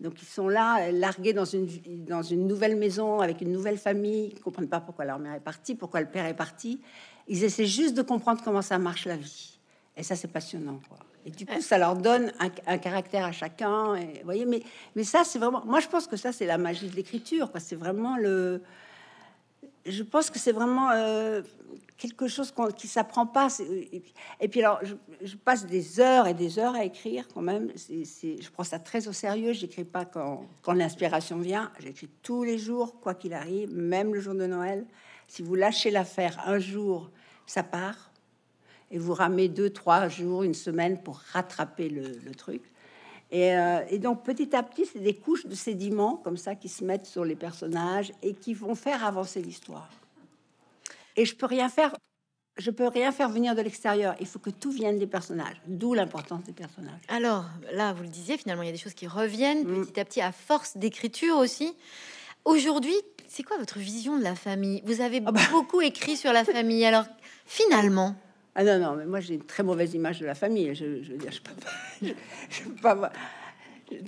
Donc 0.00 0.22
ils 0.22 0.26
sont 0.26 0.48
là, 0.48 0.90
largués 0.90 1.34
dans 1.34 1.44
une, 1.44 1.68
dans 2.06 2.22
une 2.22 2.46
nouvelle 2.46 2.76
maison, 2.76 3.20
avec 3.20 3.42
une 3.42 3.52
nouvelle 3.52 3.78
famille, 3.78 4.30
ils 4.32 4.40
comprennent 4.40 4.68
pas 4.68 4.80
pourquoi 4.80 5.04
leur 5.04 5.18
mère 5.18 5.34
est 5.34 5.40
partie, 5.40 5.74
pourquoi 5.74 6.00
le 6.00 6.06
père 6.06 6.24
est 6.24 6.34
parti. 6.34 6.80
Ils 7.28 7.44
essaient 7.44 7.66
juste 7.66 7.94
de 7.94 8.02
comprendre 8.02 8.40
comment 8.42 8.62
ça 8.62 8.78
marche 8.78 9.04
la 9.04 9.16
vie. 9.16 9.58
Et 9.96 10.02
ça, 10.02 10.16
c'est 10.16 10.28
passionnant. 10.28 10.80
Et 11.26 11.30
du 11.30 11.44
coup, 11.44 11.60
ça 11.60 11.76
leur 11.76 11.94
donne 11.96 12.32
un, 12.66 12.78
caractère 12.78 13.26
à 13.26 13.32
chacun. 13.32 13.96
Et, 13.96 14.22
voyez, 14.24 14.46
mais, 14.46 14.62
mais 14.96 15.04
ça, 15.04 15.24
c'est 15.24 15.38
vraiment. 15.38 15.62
Moi, 15.66 15.80
je 15.80 15.88
pense 15.88 16.06
que 16.06 16.16
ça, 16.16 16.32
c'est 16.32 16.46
la 16.46 16.56
magie 16.56 16.88
de 16.88 16.96
l'écriture. 16.96 17.50
C'est 17.58 17.76
vraiment 17.76 18.16
le. 18.16 18.62
Je 19.86 20.02
pense 20.02 20.30
que 20.30 20.38
c'est 20.38 20.52
vraiment 20.52 20.90
euh, 20.90 21.42
quelque 21.96 22.28
chose 22.28 22.52
qui 22.76 22.86
s'apprend 22.86 23.26
pas. 23.26 23.48
Et 24.40 24.48
puis, 24.48 24.60
alors, 24.60 24.80
je, 25.22 25.36
passe 25.36 25.66
des 25.66 26.00
heures 26.00 26.26
et 26.26 26.34
des 26.34 26.58
heures 26.58 26.74
à 26.74 26.84
écrire 26.84 27.26
quand 27.32 27.42
même. 27.42 27.72
je 27.76 28.50
prends 28.50 28.64
ça 28.64 28.78
très 28.78 29.08
au 29.08 29.12
sérieux. 29.12 29.52
J'écris 29.52 29.84
pas 29.84 30.04
quand, 30.04 30.46
quand 30.62 30.72
l'inspiration 30.72 31.38
vient. 31.38 31.72
J'écris 31.80 32.08
tous 32.22 32.44
les 32.44 32.58
jours, 32.58 33.00
quoi 33.00 33.14
qu'il 33.14 33.32
arrive, 33.32 33.74
même 33.74 34.14
le 34.14 34.20
jour 34.20 34.34
de 34.34 34.46
Noël. 34.46 34.86
Si 35.28 35.42
vous 35.42 35.54
lâchez 35.54 35.90
l'affaire 35.90 36.42
un 36.46 36.58
jour, 36.58 37.10
ça 37.46 37.62
part 37.62 38.10
et 38.90 38.98
vous 38.98 39.14
ramez 39.14 39.48
deux, 39.48 39.70
trois 39.70 40.08
jours, 40.08 40.42
une 40.42 40.54
semaine 40.54 41.00
pour 41.02 41.18
rattraper 41.32 41.88
le, 41.88 42.34
truc. 42.34 42.62
Euh, 43.32 43.80
et, 43.88 43.98
donc 43.98 44.24
petit 44.24 44.54
à 44.56 44.62
petit, 44.62 44.86
c'est 44.86 44.98
des 44.98 45.14
couches 45.14 45.46
de 45.46 45.54
sédiments 45.54 46.16
comme 46.16 46.36
ça 46.36 46.54
qui 46.54 46.68
se 46.68 46.84
mettent 46.84 47.06
sur 47.06 47.24
les 47.24 47.36
personnages 47.36 48.12
et 48.22 48.34
qui 48.34 48.54
vont 48.54 48.74
faire 48.74 49.04
avancer 49.04 49.40
l'histoire. 49.40 49.88
Et 51.16 51.24
je 51.24 51.34
peux 51.34 51.46
rien 51.46 51.68
faire. 51.68 51.94
Je 52.58 52.70
peux 52.70 52.88
rien 52.88 53.12
faire 53.12 53.30
venir 53.30 53.54
de 53.54 53.62
l'extérieur. 53.62 54.14
Il 54.20 54.26
faut 54.26 54.40
que 54.40 54.50
tout 54.50 54.70
vienne 54.70 54.98
des 54.98 55.06
personnages. 55.06 55.62
D'où 55.66 55.94
l'importance 55.94 56.42
des 56.44 56.52
personnages. 56.52 57.00
Alors 57.08 57.46
là, 57.72 57.92
vous 57.92 58.02
le 58.02 58.08
disiez, 58.08 58.36
finalement, 58.36 58.62
il 58.62 58.66
y 58.66 58.68
a 58.70 58.72
des 58.72 58.78
choses 58.78 58.94
qui 58.94 59.06
reviennent 59.06 59.64
mm. 59.64 59.86
petit 59.86 60.00
à 60.00 60.04
petit 60.04 60.20
à 60.20 60.32
force 60.32 60.76
d'écriture 60.76 61.36
aussi. 61.36 61.74
Aujourd'hui, 62.44 62.94
c'est 63.28 63.44
quoi 63.44 63.56
votre 63.58 63.78
vision 63.78 64.18
de 64.18 64.24
la 64.24 64.34
famille? 64.34 64.82
Vous 64.84 65.00
avez 65.00 65.22
ah 65.24 65.32
bah. 65.32 65.40
beaucoup 65.52 65.80
écrit 65.80 66.16
sur 66.16 66.32
la 66.32 66.44
famille. 66.44 66.84
Alors 66.84 67.04
finalement, 67.46 68.16
ah 68.54 68.64
non, 68.64 68.78
non, 68.78 68.96
mais 68.96 69.06
moi 69.06 69.20
j'ai 69.20 69.34
une 69.34 69.44
très 69.44 69.62
mauvaise 69.62 69.94
image 69.94 70.20
de 70.20 70.26
la 70.26 70.34
famille. 70.34 70.74
Je, 70.74 71.02
je 71.02 71.12
veux 71.12 71.18
dire, 71.18 71.32
je 71.32 71.40
peux 71.40 71.54
pas. 71.54 71.70
Je, 72.50 72.64
peux 72.64 72.74
pas 72.74 73.12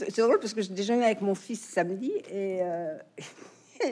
c'est 0.09 0.23
drôle 0.23 0.39
parce 0.39 0.55
que 0.55 0.63
je 0.63 0.71
déjeunais 0.71 1.05
avec 1.05 1.21
mon 1.21 1.35
fils 1.35 1.61
samedi 1.61 2.13
et. 2.31 2.61
Euh, 2.63 2.99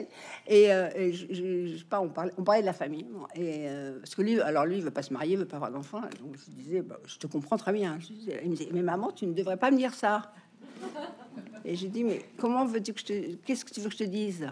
et, 0.47 0.71
euh, 0.71 1.11
je, 1.11 1.75
sais 1.77 1.83
pas, 1.83 1.99
on 1.99 2.07
parlait, 2.07 2.31
on 2.37 2.43
parlait 2.43 2.61
de 2.61 2.65
la 2.65 2.73
famille. 2.73 3.05
Et 3.35 3.67
euh, 3.67 3.99
parce 3.99 4.15
que 4.15 4.21
lui, 4.21 4.39
alors 4.39 4.65
lui, 4.65 4.77
il 4.77 4.83
veut 4.83 4.91
pas 4.91 5.01
se 5.01 5.11
marier, 5.11 5.33
il 5.33 5.39
veut 5.39 5.47
pas 5.47 5.57
avoir 5.57 5.71
d'enfant. 5.71 5.99
Donc 6.01 6.37
je 6.37 6.51
disais, 6.51 6.81
bah, 6.81 6.97
je 7.05 7.17
te 7.17 7.27
comprends 7.27 7.57
très 7.57 7.73
bien. 7.73 7.99
il 8.43 8.49
me 8.49 8.55
disait, 8.55 8.69
mais 8.71 8.83
maman, 8.83 9.11
tu 9.11 9.27
ne 9.27 9.33
devrais 9.33 9.57
pas 9.57 9.69
me 9.69 9.77
dire 9.77 9.93
ça. 9.93 10.31
Et 11.65 11.75
j'ai 11.75 11.89
dit, 11.89 12.05
mais 12.05 12.21
comment 12.37 12.65
veux-tu 12.65 12.93
que 12.93 12.99
je 13.01 13.05
te, 13.05 13.35
qu'est-ce 13.45 13.65
que 13.65 13.71
tu 13.71 13.81
veux 13.81 13.89
que 13.89 13.95
je 13.95 13.99
te 13.99 14.09
dise? 14.09 14.47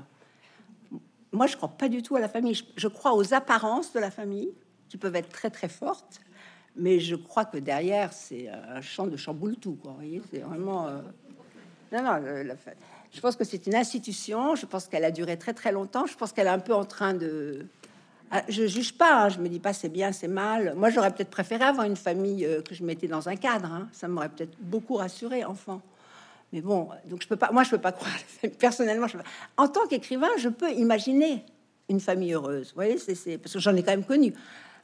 Moi, 1.31 1.47
je 1.47 1.55
crois 1.55 1.69
pas 1.69 1.88
du 1.88 2.03
tout 2.03 2.17
à 2.17 2.19
la 2.19 2.27
famille. 2.27 2.59
je 2.75 2.88
crois 2.88 3.15
aux 3.15 3.33
apparences 3.33 3.93
de 3.93 3.99
la 3.99 4.12
famille 4.12 4.51
qui 4.89 4.97
peuvent 4.97 5.15
être 5.15 5.30
très 5.30 5.49
très 5.49 5.69
fortes, 5.69 6.19
mais 6.75 6.99
je 6.99 7.15
crois 7.15 7.45
que 7.45 7.58
derrière 7.58 8.12
c'est 8.13 8.49
un 8.49 8.82
champ 8.82 9.08
de 9.08 9.17
chamboule 9.17 9.56
tout. 9.56 9.78
Quoi, 9.82 9.91
vous 9.91 9.97
voyez, 9.97 10.21
c'est 10.32 10.39
vraiment. 10.39 10.88
Euh, 10.88 11.02
non, 11.91 12.04
non. 12.04 12.54
Je 13.12 13.21
pense 13.21 13.36
que 13.36 13.43
c'est 13.43 13.65
une 13.67 13.75
institution. 13.75 14.56
Je 14.56 14.65
pense 14.65 14.88
qu'elle 14.88 15.06
a 15.06 15.12
duré 15.12 15.38
très 15.38 15.54
très 15.54 15.71
longtemps. 15.71 16.06
Je 16.06 16.15
pense 16.15 16.32
qu'elle 16.32 16.47
est 16.47 16.52
un 16.52 16.60
peu 16.60 16.73
en 16.73 16.86
train 16.86 17.13
de. 17.13 17.65
Ah, 18.32 18.43
je 18.47 18.67
juge 18.67 18.95
pas. 18.95 19.23
Hein. 19.23 19.30
Je 19.30 19.39
me 19.39 19.49
dis 19.49 19.60
pas 19.60 19.73
c'est 19.73 19.89
bien, 19.89 20.12
c'est 20.12 20.28
mal. 20.28 20.75
Moi, 20.75 20.89
j'aurais 20.89 21.12
peut-être 21.12 21.32
préféré 21.32 21.63
avoir 21.63 21.86
une 21.88 21.95
famille 21.95 22.45
euh, 22.45 22.62
que 22.62 22.75
je 22.75 22.84
mettais 22.84 23.08
dans 23.08 23.28
un 23.28 23.36
cadre. 23.36 23.71
Hein. 23.71 23.88
Ça 23.91 24.08
m'aurait 24.08 24.30
peut-être 24.30 24.56
beaucoup 24.60 24.95
rassuré, 24.95 25.43
enfant. 25.43 25.82
Mais 26.54 26.62
bon, 26.62 26.89
donc 27.06 27.21
je 27.23 27.28
peux 27.28 27.36
pas. 27.36 27.52
Moi, 27.52 27.63
je 27.63 27.71
peux 27.71 27.80
pas 27.80 27.91
croire. 27.93 28.13
Personnellement, 28.60 29.08
en 29.58 29.67
tant 29.67 29.88
qu'écrivain, 29.88 30.30
je 30.38 30.49
peux 30.49 30.71
imaginer 30.71 31.43
une 31.89 31.99
famille 31.99 32.34
heureuse. 32.34 32.67
Vous 32.69 32.75
voyez, 32.75 32.99
c'est 32.99 33.38
parce 33.39 33.54
que 33.54 33.60
j'en 33.60 33.75
ai 33.75 33.82
quand 33.82 33.91
même 33.91 34.06
connu. 34.06 34.34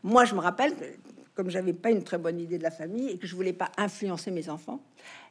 Moi, 0.05 0.23
je 0.23 0.35
me 0.35 0.39
rappelle 0.39 0.75
que, 0.75 0.85
comme 1.33 1.49
j'avais 1.49 1.73
pas 1.73 1.89
une 1.89 2.03
très 2.03 2.19
bonne 2.19 2.39
idée 2.39 2.59
de 2.59 2.63
la 2.63 2.69
famille 2.69 3.09
et 3.09 3.17
que 3.17 3.25
je 3.25 3.35
voulais 3.35 3.53
pas 3.53 3.71
influencer 3.75 4.29
mes 4.29 4.49
enfants, 4.49 4.79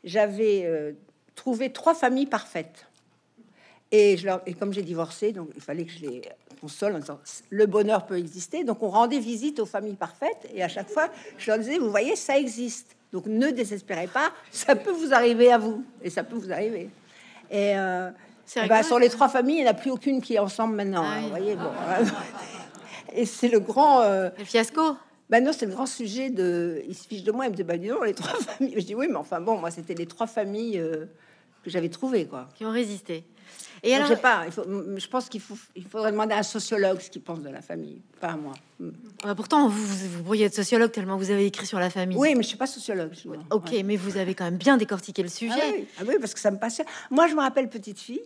j'avais 0.03 0.63
euh, 0.65 0.93
trouvé 1.37 1.73
trois 1.73 1.95
familles 1.95 2.27
parfaites. 2.27 2.85
Et, 3.93 4.17
je 4.17 4.27
leur, 4.27 4.43
et 4.47 4.55
comme 4.55 4.73
j'ai 4.73 4.83
divorcé, 4.83 5.31
donc 5.31 5.51
il 5.55 5.63
fallait 5.63 5.85
que 5.85 5.93
je 5.93 6.01
les 6.01 6.23
console 6.61 6.97
en 6.97 6.99
disant 6.99 7.21
le 7.51 7.67
bonheur 7.67 8.05
peut 8.05 8.19
exister. 8.19 8.65
Donc 8.65 8.83
on 8.83 8.89
rendait 8.89 9.21
visite 9.21 9.61
aux 9.61 9.67
familles 9.67 9.95
parfaites 9.95 10.51
et 10.53 10.65
à 10.65 10.69
chaque 10.69 10.89
fois, 10.89 11.09
je 11.39 11.53
leur 11.53 11.61
disais 11.61 11.79
vous 11.79 11.91
voyez, 11.91 12.17
ça 12.17 12.37
existe. 12.37 12.97
Donc 13.13 13.27
ne 13.27 13.51
désespérez 13.51 14.09
pas, 14.09 14.33
ça 14.51 14.75
peut 14.75 14.91
vous 14.91 15.15
arriver 15.15 15.53
à 15.53 15.59
vous 15.59 15.85
et 16.03 16.11
ça 16.11 16.25
peut 16.25 16.35
vous 16.35 16.51
arriver. 16.51 16.91
Et 17.49 17.79
euh, 17.79 18.11
bah, 18.69 18.83
sur 18.83 18.99
les 18.99 19.09
trois 19.09 19.29
familles, 19.29 19.59
il 19.59 19.63
n'y 19.63 19.69
en 19.69 19.71
a 19.71 19.75
plus 19.75 19.93
aucune 19.93 20.21
qui 20.21 20.35
est 20.35 20.41
ensemble 20.41 20.75
maintenant. 20.75 21.05
Ah 21.07 21.13
hein, 21.13 21.21
vous 21.23 21.29
voyez, 21.29 21.55
bon. 21.55 21.71
Et 23.15 23.27
c'est 23.27 23.49
le 23.49 23.61
grand 23.61 24.03
euh, 24.03 24.31
fiasco. 24.45 24.97
Ben 25.31 25.43
non, 25.43 25.53
c'est 25.53 25.67
le 25.67 25.73
grand 25.73 25.87
sujet 25.87 26.31
de. 26.31 26.83
Il 26.87 26.95
se 26.95 27.07
fiche 27.07 27.23
de 27.23 27.33
moi, 27.33 27.47
il 27.47 27.53
me 27.53 27.57
dit 27.57 27.63
bah 27.63 27.79
dis 27.79 27.91
les 28.05 28.15
trois 28.15 28.35
familles. 28.41 28.75
Je 28.77 28.85
dis 28.85 28.95
oui, 28.95 29.07
mais 29.09 29.17
enfin 29.17 29.41
bon, 29.41 29.59
moi 29.59 29.71
c'était 29.71 29.95
les 29.95 30.07
trois 30.07 30.27
familles 30.27 30.79
euh, 30.79 31.07
que 31.63 31.71
j'avais 31.71 31.89
trouvées 31.89 32.27
quoi. 32.27 32.49
Qui 32.55 32.65
ont 32.65 32.71
résisté. 32.71 33.25
Et 33.83 33.95
alors, 33.95 34.09
je 34.09 34.15
sais 34.15 34.21
pas. 34.21 34.45
Il 34.47 34.53
faut, 34.53 34.65
je 34.65 35.07
pense 35.09 35.29
qu'il 35.29 35.41
faut, 35.43 35.57
il 35.77 35.85
faudrait 35.85 36.11
demander 36.11 36.33
à 36.35 36.39
un 36.39 36.43
sociologue 36.43 37.01
ce 37.01 37.11
qu'il 37.11 37.21
pense 37.21 37.41
de 37.41 37.51
la 37.51 37.61
famille, 37.61 38.01
pas 38.19 38.29
à 38.29 38.37
moi. 38.37 38.55
Mm. 38.81 38.89
Ah, 39.25 39.35
pourtant, 39.35 39.69
vous, 39.69 39.87
vous, 39.87 40.23
pourriez 40.23 40.47
être 40.47 40.55
sociologue 40.55 40.91
tellement 40.91 41.19
vous 41.19 41.31
avez 41.31 41.45
écrit 41.45 41.67
sur 41.67 41.79
la 41.79 41.91
famille. 41.91 42.17
Oui, 42.17 42.35
mais 42.35 42.43
je 42.43 42.49
suis 42.49 42.57
pas 42.57 42.67
sociologue. 42.67 43.13
ok, 43.51 43.75
mais 43.85 43.97
vous 43.97 44.17
avez 44.17 44.35
quand 44.35 44.45
même 44.45 44.57
bien 44.57 44.79
décortiqué 44.79 45.23
le 45.23 45.29
sujet. 45.29 45.53
Ah 45.55 45.73
oui. 45.75 45.87
Ah 45.99 46.03
oui, 46.09 46.15
parce 46.19 46.33
que 46.33 46.41
ça 46.41 46.51
me 46.51 46.59
passionne. 46.59 46.87
Moi, 47.11 47.29
je 47.29 47.35
me 47.35 47.41
rappelle 47.41 47.69
petite 47.69 47.99
fille, 47.99 48.23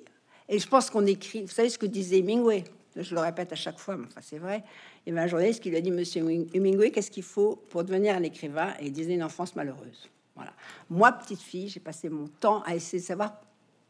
et 0.48 0.58
je 0.58 0.68
pense 0.68 0.90
qu'on 0.90 1.06
écrit. 1.06 1.42
Vous 1.42 1.52
savez 1.52 1.68
ce 1.70 1.78
que 1.78 1.86
disait 1.86 2.18
Hemingway? 2.18 2.64
Je 3.02 3.14
le 3.14 3.20
répète 3.20 3.52
à 3.52 3.56
chaque 3.56 3.78
fois, 3.78 3.96
mais 3.96 4.06
enfin, 4.06 4.20
c'est 4.22 4.38
vrai. 4.38 4.62
Il 5.06 5.10
y 5.10 5.12
avait 5.12 5.24
un 5.24 5.28
journaliste 5.28 5.62
qui 5.62 5.70
lui 5.70 5.76
a 5.76 5.80
dit 5.80 5.90
Monsieur 5.90 6.22
Hemingway, 6.54 6.90
qu'est-ce 6.90 7.10
qu'il 7.10 7.22
faut 7.22 7.56
pour 7.70 7.84
devenir 7.84 8.16
un 8.16 8.22
écrivain? 8.22 8.74
Et 8.80 8.86
il 8.86 8.92
disait 8.92 9.14
une 9.14 9.22
enfance 9.22 9.56
malheureuse. 9.56 10.08
Voilà. 10.34 10.52
Moi, 10.88 11.12
petite 11.12 11.40
fille, 11.40 11.68
j'ai 11.68 11.80
passé 11.80 12.08
mon 12.08 12.28
temps 12.28 12.62
à 12.62 12.74
essayer 12.74 13.00
de 13.00 13.06
savoir 13.06 13.40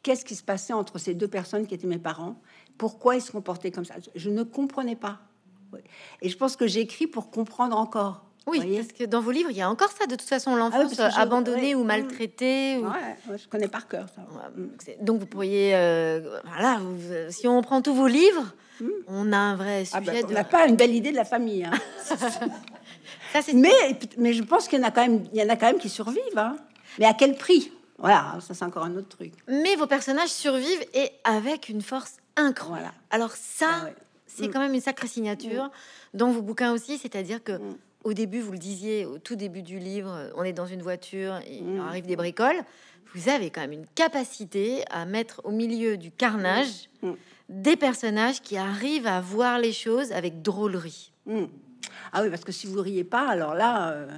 qu'est-ce 0.03 0.25
qui 0.25 0.35
se 0.35 0.43
passait 0.43 0.73
entre 0.73 0.99
ces 0.99 1.15
deux 1.15 1.29
personnes 1.29 1.67
qui 1.67 1.75
étaient 1.75 1.87
mes 1.87 1.99
parents, 1.99 2.41
pourquoi 2.79 3.17
ils 3.17 3.21
se 3.21 3.33
comportaient 3.33 3.71
comme 3.71 3.85
ça? 3.85 3.97
Je 4.15 4.31
ne 4.31 4.43
comprenais 4.43 4.97
pas. 4.97 5.19
Et 6.23 6.29
je 6.29 6.37
pense 6.37 6.57
que 6.57 6.67
j'écris 6.67 7.07
pour 7.07 7.31
comprendre 7.31 7.77
encore. 7.77 8.25
Oui, 8.47 8.77
parce 8.77 8.93
que 8.93 9.05
dans 9.05 9.21
vos 9.21 9.31
livres, 9.31 9.51
il 9.51 9.59
y 9.59 9.61
a 9.61 9.69
encore 9.69 9.91
ça, 9.91 10.07
de 10.07 10.17
toute 10.17 10.29
façon, 10.29 10.53
ah 10.55 10.59
l'enfance 10.59 10.99
abandonnée 10.99 11.75
ou 11.75 11.85
maltraitée. 11.85 12.81
je 13.37 13.47
connais 13.49 13.69
par 13.69 13.87
cœur 13.89 14.07
ça. 14.09 14.23
Donc 15.03 15.21
vous 15.21 15.27
pourriez, 15.27 15.77
euh, 15.77 16.41
voilà, 16.45 16.81
si 17.29 17.47
on 17.47 17.61
prend 17.61 17.83
tous 17.83 17.95
vos 17.95 18.07
livres. 18.07 18.55
On 19.07 19.33
a 19.33 19.37
un 19.37 19.57
vrai 19.57 19.85
ah 19.93 20.01
bah, 20.01 20.13
sujet. 20.13 20.25
on 20.29 20.33
n'a 20.33 20.45
pas 20.45 20.67
une 20.67 20.77
belle 20.77 20.95
idée 20.95 21.11
de 21.11 21.17
la 21.17 21.25
famille. 21.25 21.65
Hein. 21.65 21.73
ça, 22.05 23.41
mais, 23.55 23.99
mais 24.17 24.33
je 24.33 24.43
pense 24.43 24.69
qu'il 24.69 24.79
y 24.79 24.83
en 24.83 24.87
a 24.87 24.91
quand 24.91 25.03
même, 25.03 25.25
il 25.33 25.41
y 25.41 25.43
en 25.43 25.49
a 25.49 25.57
quand 25.57 25.67
même 25.67 25.79
qui 25.79 25.89
survivent. 25.89 26.19
Hein. 26.37 26.57
Mais 26.99 27.07
à 27.07 27.15
quel 27.15 27.37
prix? 27.37 27.73
Voilà, 27.99 28.39
ça 28.41 28.55
c'est 28.55 28.65
encore 28.65 28.85
un 28.85 28.97
autre 28.97 29.09
truc. 29.09 29.33
Mais 29.49 29.75
vos 29.77 29.87
personnages 29.87 30.29
survivent 30.29 30.85
et 30.95 31.11
avec 31.25 31.69
une 31.69 31.83
force 31.83 32.19
incroyable. 32.37 32.95
Alors 33.11 33.33
ça, 33.33 33.67
ah 33.71 33.89
c'est 34.27 34.49
hmm. 34.49 34.53
quand 34.53 34.61
même 34.61 34.75
une 34.75 34.81
sacrée 34.81 35.09
signature 35.09 35.65
hmm. 35.65 35.71
dans 36.15 36.31
vos 36.31 36.43
bouquins 36.43 36.73
aussi, 36.73 36.99
c'est-à-dire 36.99 37.43
que 37.43 37.61
au 38.05 38.13
début, 38.13 38.41
vous 38.41 38.53
le 38.53 38.59
disiez, 38.59 39.05
au 39.05 39.19
tout 39.19 39.35
début 39.35 39.63
du 39.63 39.81
livre, 39.81 40.31
on 40.37 40.45
est 40.45 40.53
dans 40.53 40.67
une 40.67 40.83
voiture, 40.83 41.41
il 41.51 41.65
mmh. 41.65 41.81
arrive 41.81 42.07
des 42.07 42.15
bricoles. 42.15 42.63
Vous 43.15 43.29
avez 43.29 43.51
quand 43.51 43.61
même 43.61 43.73
une 43.73 43.87
capacité 43.95 44.85
à 44.91 45.05
mettre 45.05 45.41
au 45.45 45.51
milieu 45.51 45.97
du 45.97 46.11
carnage. 46.11 46.89
Des 47.49 47.77
personnages 47.77 48.43
qui 48.43 48.57
arrivent 48.57 49.07
à 49.07 49.21
voir 49.21 49.59
les 49.59 49.73
choses 49.73 50.13
avec 50.13 50.43
drôlerie. 50.43 51.13
Ah 52.13 52.23
oui, 52.23 52.31
parce 52.31 52.45
que 52.45 52.53
si 52.53 52.67
vous 52.67 52.81
riez 52.81 53.05
pas, 53.05 53.29
alors 53.29 53.55
là, 53.55 53.91
euh, 53.93 54.09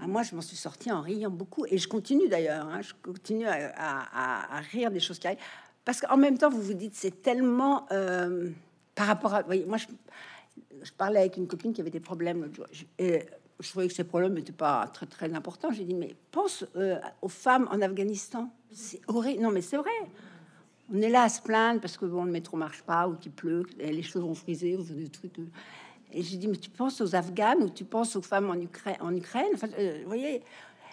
moi 0.00 0.22
je 0.22 0.34
m'en 0.34 0.40
suis 0.40 0.56
sortie 0.56 0.90
en 0.90 1.00
riant 1.00 1.30
beaucoup 1.30 1.66
et 1.66 1.78
je 1.78 1.88
continue 1.88 2.28
d'ailleurs, 2.28 2.66
hein, 2.66 2.80
je 2.82 2.92
continue 3.02 3.46
à, 3.46 4.60
rire 4.70 4.90
des 4.90 5.00
choses 5.00 5.18
qui 5.18 5.26
arrivent 5.26 5.40
parce 5.84 6.00
qu'en 6.00 6.16
même 6.16 6.36
temps 6.36 6.50
vous 6.50 6.60
vous 6.60 6.74
dites 6.74 6.94
c'est 6.94 7.22
tellement 7.22 7.86
euh, 7.92 8.50
par 8.94 9.06
rapport 9.06 9.34
à, 9.34 9.42
voyez, 9.42 9.64
moi 9.64 9.78
je, 9.78 9.86
parlais 10.92 11.20
avec 11.20 11.36
une 11.36 11.46
copine 11.46 11.72
qui 11.72 11.80
avait 11.80 11.90
des 11.90 12.00
problèmes 12.00 12.42
l'autre 12.42 12.54
jour. 12.54 12.66
Et 12.98 13.24
je 13.60 13.68
trouvais 13.70 13.88
que 13.88 13.94
ces 13.94 14.04
problèmes 14.04 14.34
n'étaient 14.34 14.52
pas 14.52 14.86
très 14.92 15.06
très 15.06 15.32
importants. 15.34 15.70
J'ai 15.72 15.84
dit 15.84 15.94
mais 15.94 16.14
pense 16.30 16.64
euh, 16.76 16.98
aux 17.22 17.28
femmes 17.28 17.68
en 17.70 17.80
Afghanistan. 17.80 18.50
C'est 18.70 19.00
horrible. 19.08 19.42
Non 19.42 19.50
mais 19.50 19.62
c'est 19.62 19.76
vrai. 19.76 19.90
On 20.92 21.00
est 21.02 21.10
là 21.10 21.24
à 21.24 21.28
se 21.28 21.42
plaindre 21.42 21.80
parce 21.80 21.96
que 21.96 22.06
bon, 22.06 22.24
le 22.24 22.30
métro 22.30 22.56
marche 22.56 22.82
pas 22.82 23.08
ou 23.08 23.14
qu'il 23.16 23.32
pleut, 23.32 23.64
les 23.78 24.02
choses 24.02 24.24
ont 24.24 24.34
frisé 24.34 24.76
ou 24.76 24.82
des 24.82 25.08
trucs. 25.08 25.38
euh. 25.38 25.46
Et 26.12 26.22
j'ai 26.22 26.38
dit 26.38 26.48
mais 26.48 26.56
tu 26.56 26.70
penses 26.70 27.00
aux 27.00 27.14
Afghanes 27.14 27.62
ou 27.62 27.68
tu 27.68 27.84
penses 27.84 28.16
aux 28.16 28.22
femmes 28.22 28.48
en 28.48 28.54
Ukraine, 28.54 28.96
en 29.00 29.14
Ukraine? 29.14 29.50
Enfin, 29.54 29.68
euh, 29.78 30.00
vous 30.02 30.08
voyez? 30.08 30.42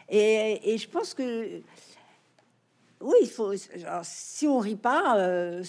Et, 0.10 0.73
et 0.73 0.77
je 0.77 0.89
pense 0.89 1.13
que 1.13 1.62
oui, 3.01 3.15
il 3.21 3.29
faut. 3.29 3.53
genre, 3.53 4.01
si 4.03 4.47
on 4.47 4.60
rit 4.60 4.75
pas, 4.75 5.17
euh, 5.19 5.63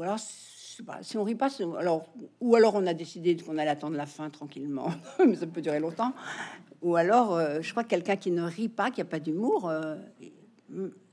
alors, 0.00 0.18
si 0.18 1.16
on 1.16 1.22
rit 1.24 1.34
pas, 1.34 1.48
alors, 1.78 2.06
ou 2.40 2.56
alors 2.56 2.74
on 2.74 2.86
a 2.86 2.94
décidé 2.94 3.36
qu'on 3.36 3.58
allait 3.58 3.70
attendre 3.70 3.96
la 3.96 4.06
fin 4.06 4.28
tranquillement, 4.30 4.90
mais 5.26 5.36
ça 5.36 5.46
peut 5.46 5.60
durer 5.60 5.80
longtemps. 5.80 6.12
Ou 6.82 6.96
alors, 6.96 7.34
euh, 7.34 7.60
je 7.60 7.70
crois 7.70 7.84
que 7.84 7.88
quelqu'un 7.88 8.16
qui 8.16 8.30
ne 8.30 8.42
rit 8.42 8.68
pas, 8.68 8.90
qui 8.90 9.00
a 9.00 9.04
pas 9.04 9.20
d'humour. 9.20 9.72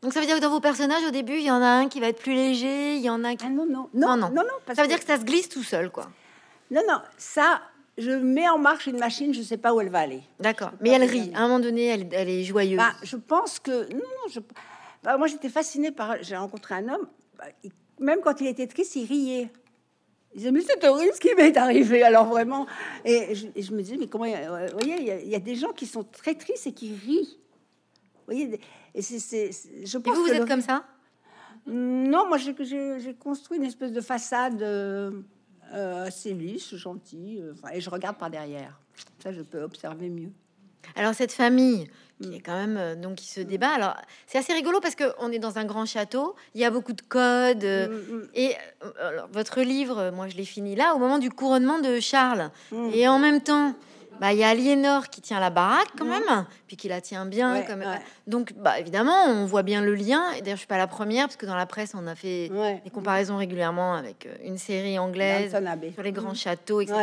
Donc 0.01 0.13
ça 0.13 0.19
veut 0.19 0.25
dire 0.25 0.35
que 0.37 0.41
dans 0.41 0.49
vos 0.49 0.59
personnages, 0.59 1.03
au 1.07 1.11
début, 1.11 1.33
il 1.37 1.43
y 1.43 1.51
en 1.51 1.61
a 1.61 1.67
un 1.67 1.87
qui 1.87 1.99
va 1.99 2.07
être 2.07 2.21
plus 2.21 2.33
léger, 2.33 2.95
il 2.95 3.01
y 3.01 3.09
en 3.09 3.23
a 3.23 3.35
qui... 3.35 3.45
ah 3.45 3.49
non, 3.49 3.65
non, 3.65 3.89
Non, 3.93 4.15
non, 4.15 4.17
non. 4.17 4.29
non, 4.29 4.41
non, 4.43 4.57
parce 4.65 4.75
Ça 4.77 4.81
veut 4.81 4.87
dire 4.87 4.99
que 4.99 5.05
ça 5.05 5.17
se 5.19 5.23
glisse 5.23 5.49
tout 5.49 5.63
seul, 5.63 5.91
quoi. 5.91 6.09
non, 6.71 6.81
non, 6.87 6.99
ça, 7.17 7.61
je 7.97 8.09
mets 8.11 8.49
en 8.49 8.57
marche 8.57 8.87
une 8.87 8.97
machine, 8.97 9.33
je 9.33 9.41
sais 9.41 9.57
pas 9.57 9.73
où 9.73 9.81
elle 9.81 9.89
va 9.89 9.99
aller. 9.99 10.21
D'accord. 10.39 10.71
Mais 10.81 10.89
elle 10.89 11.03
rit. 11.03 11.31
À 11.35 11.39
un 11.39 11.47
moment 11.47 11.59
donné, 11.59 11.85
elle, 11.85 12.07
elle 12.11 12.29
est 12.29 12.43
joyeuse. 12.43 12.77
Bah, 12.77 12.93
je 13.03 13.15
pense 13.17 13.59
que 13.59 13.91
non, 13.93 13.99
non, 13.99 14.31
je, 14.31 14.39
bah, 15.03 15.17
moi 15.17 15.27
j'étais 15.27 15.49
fascinée 15.49 15.91
par. 15.91 16.15
J'ai 16.21 16.35
rencontré 16.37 16.75
un 16.75 16.87
homme, 16.89 17.07
bah, 17.37 17.45
il- 17.63 17.71
même 17.99 18.19
quand 18.23 18.41
il 18.41 18.47
était 18.47 18.65
triste, 18.67 18.95
il 18.95 19.05
riait. 19.05 19.51
Il 20.33 20.37
disait 20.37 20.51
mais 20.51 20.61
c'est 20.61 20.83
horrible 20.87 21.13
ce 21.13 21.19
qui 21.19 21.35
m'est 21.35 21.55
arrivé. 21.57 22.01
Alors 22.01 22.25
vraiment, 22.25 22.65
et 23.05 23.35
je, 23.35 23.47
et 23.55 23.61
je 23.61 23.71
me 23.73 23.81
disais 23.83 23.97
mais 23.97 24.07
comment, 24.07 24.25
euh, 24.25 24.67
vous 24.71 24.79
voyez, 24.79 24.95
il 24.99 25.05
y, 25.05 25.11
a- 25.11 25.19
il 25.19 25.27
y 25.29 25.35
a 25.35 25.39
des 25.39 25.55
gens 25.55 25.71
qui 25.73 25.85
sont 25.85 26.03
très 26.03 26.33
tristes 26.33 26.65
et 26.65 26.71
qui 26.71 26.95
rient. 26.95 27.37
Vous 28.15 28.33
voyez, 28.33 28.59
et 28.95 29.01
c'est, 29.01 29.51
je 29.85 29.97
Et 29.97 30.01
pense 30.01 30.15
vous, 30.15 30.21
vous 30.23 30.27
que 30.27 30.33
êtes 30.33 30.39
le- 30.41 30.45
comme 30.47 30.61
ça? 30.61 30.83
Non, 31.67 32.27
moi 32.27 32.37
j'ai, 32.37 32.53
construit 33.19 33.57
une 33.57 33.63
espèce 33.65 33.91
de 33.91 34.01
façade 34.01 34.61
euh, 34.63 35.11
euh, 35.73 36.05
assez 36.07 36.33
lisse, 36.33 36.75
gentille, 36.75 37.39
euh, 37.41 37.53
et 37.73 37.79
je 37.81 37.89
regarde 37.89 38.17
par 38.17 38.29
derrière. 38.29 38.79
Ça, 39.21 39.31
je 39.31 39.41
peux 39.41 39.61
observer 39.61 40.09
mieux. 40.09 40.29
Alors 40.95 41.13
cette 41.13 41.31
famille 41.31 41.87
qui 42.19 42.35
est 42.35 42.39
quand 42.39 42.55
même 42.55 42.77
euh, 42.77 42.95
donc 42.95 43.15
qui 43.15 43.27
se 43.27 43.39
débat. 43.39 43.69
Alors 43.69 43.95
c'est 44.25 44.39
assez 44.39 44.53
rigolo 44.53 44.79
parce 44.81 44.95
que 44.95 45.03
on 45.19 45.31
est 45.31 45.37
dans 45.39 45.59
un 45.59 45.65
grand 45.65 45.85
château. 45.85 46.35
Il 46.55 46.61
y 46.61 46.65
a 46.65 46.71
beaucoup 46.71 46.93
de 46.93 47.01
codes. 47.01 47.63
euh, 47.63 47.87
Mm, 47.87 48.15
mm, 48.15 48.27
Et 48.33 48.55
euh, 48.83 48.91
alors, 49.09 49.27
votre 49.31 49.61
livre, 49.61 50.09
moi 50.11 50.27
je 50.27 50.35
l'ai 50.35 50.45
fini 50.45 50.75
là 50.75 50.95
au 50.95 50.99
moment 50.99 51.19
du 51.19 51.29
couronnement 51.29 51.79
de 51.79 51.99
Charles. 51.99 52.49
mm. 52.71 52.89
Et 52.93 53.07
en 53.07 53.19
même 53.19 53.41
temps, 53.41 53.75
bah, 54.21 54.31
il 54.33 54.37
y 54.39 54.43
a 54.43 54.49
Aliénor 54.49 55.09
qui 55.09 55.19
tient 55.19 55.39
la 55.39 55.49
baraque 55.49 55.89
quand 55.97 56.05
même, 56.05 56.45
puis 56.67 56.77
qui 56.77 56.87
la 56.87 57.01
tient 57.01 57.25
bien. 57.25 57.55
Ouais, 57.55 57.65
comme... 57.65 57.79
ouais. 57.79 57.99
Donc 58.27 58.53
bah, 58.53 58.79
évidemment, 58.79 59.25
on 59.25 59.45
voit 59.45 59.63
bien 59.63 59.81
le 59.81 59.95
lien. 59.95 60.31
Et 60.33 60.41
d'ailleurs, 60.41 60.55
je 60.57 60.59
suis 60.61 60.67
pas 60.67 60.77
la 60.77 60.85
première 60.87 61.25
parce 61.25 61.35
que 61.37 61.47
dans 61.47 61.55
la 61.55 61.65
presse, 61.65 61.93
on 61.95 62.05
a 62.05 62.13
fait 62.15 62.49
Ouais. 62.51 62.79
des 62.85 62.91
comparaisons 62.91 63.37
régulièrement 63.37 63.95
avec 63.95 64.27
euh, 64.27 64.35
une 64.45 64.59
série 64.59 64.99
anglaise 64.99 65.51
sur 65.95 66.03
les 66.03 66.11
grands 66.11 66.35
châteaux, 66.35 66.81
etc. 66.81 66.97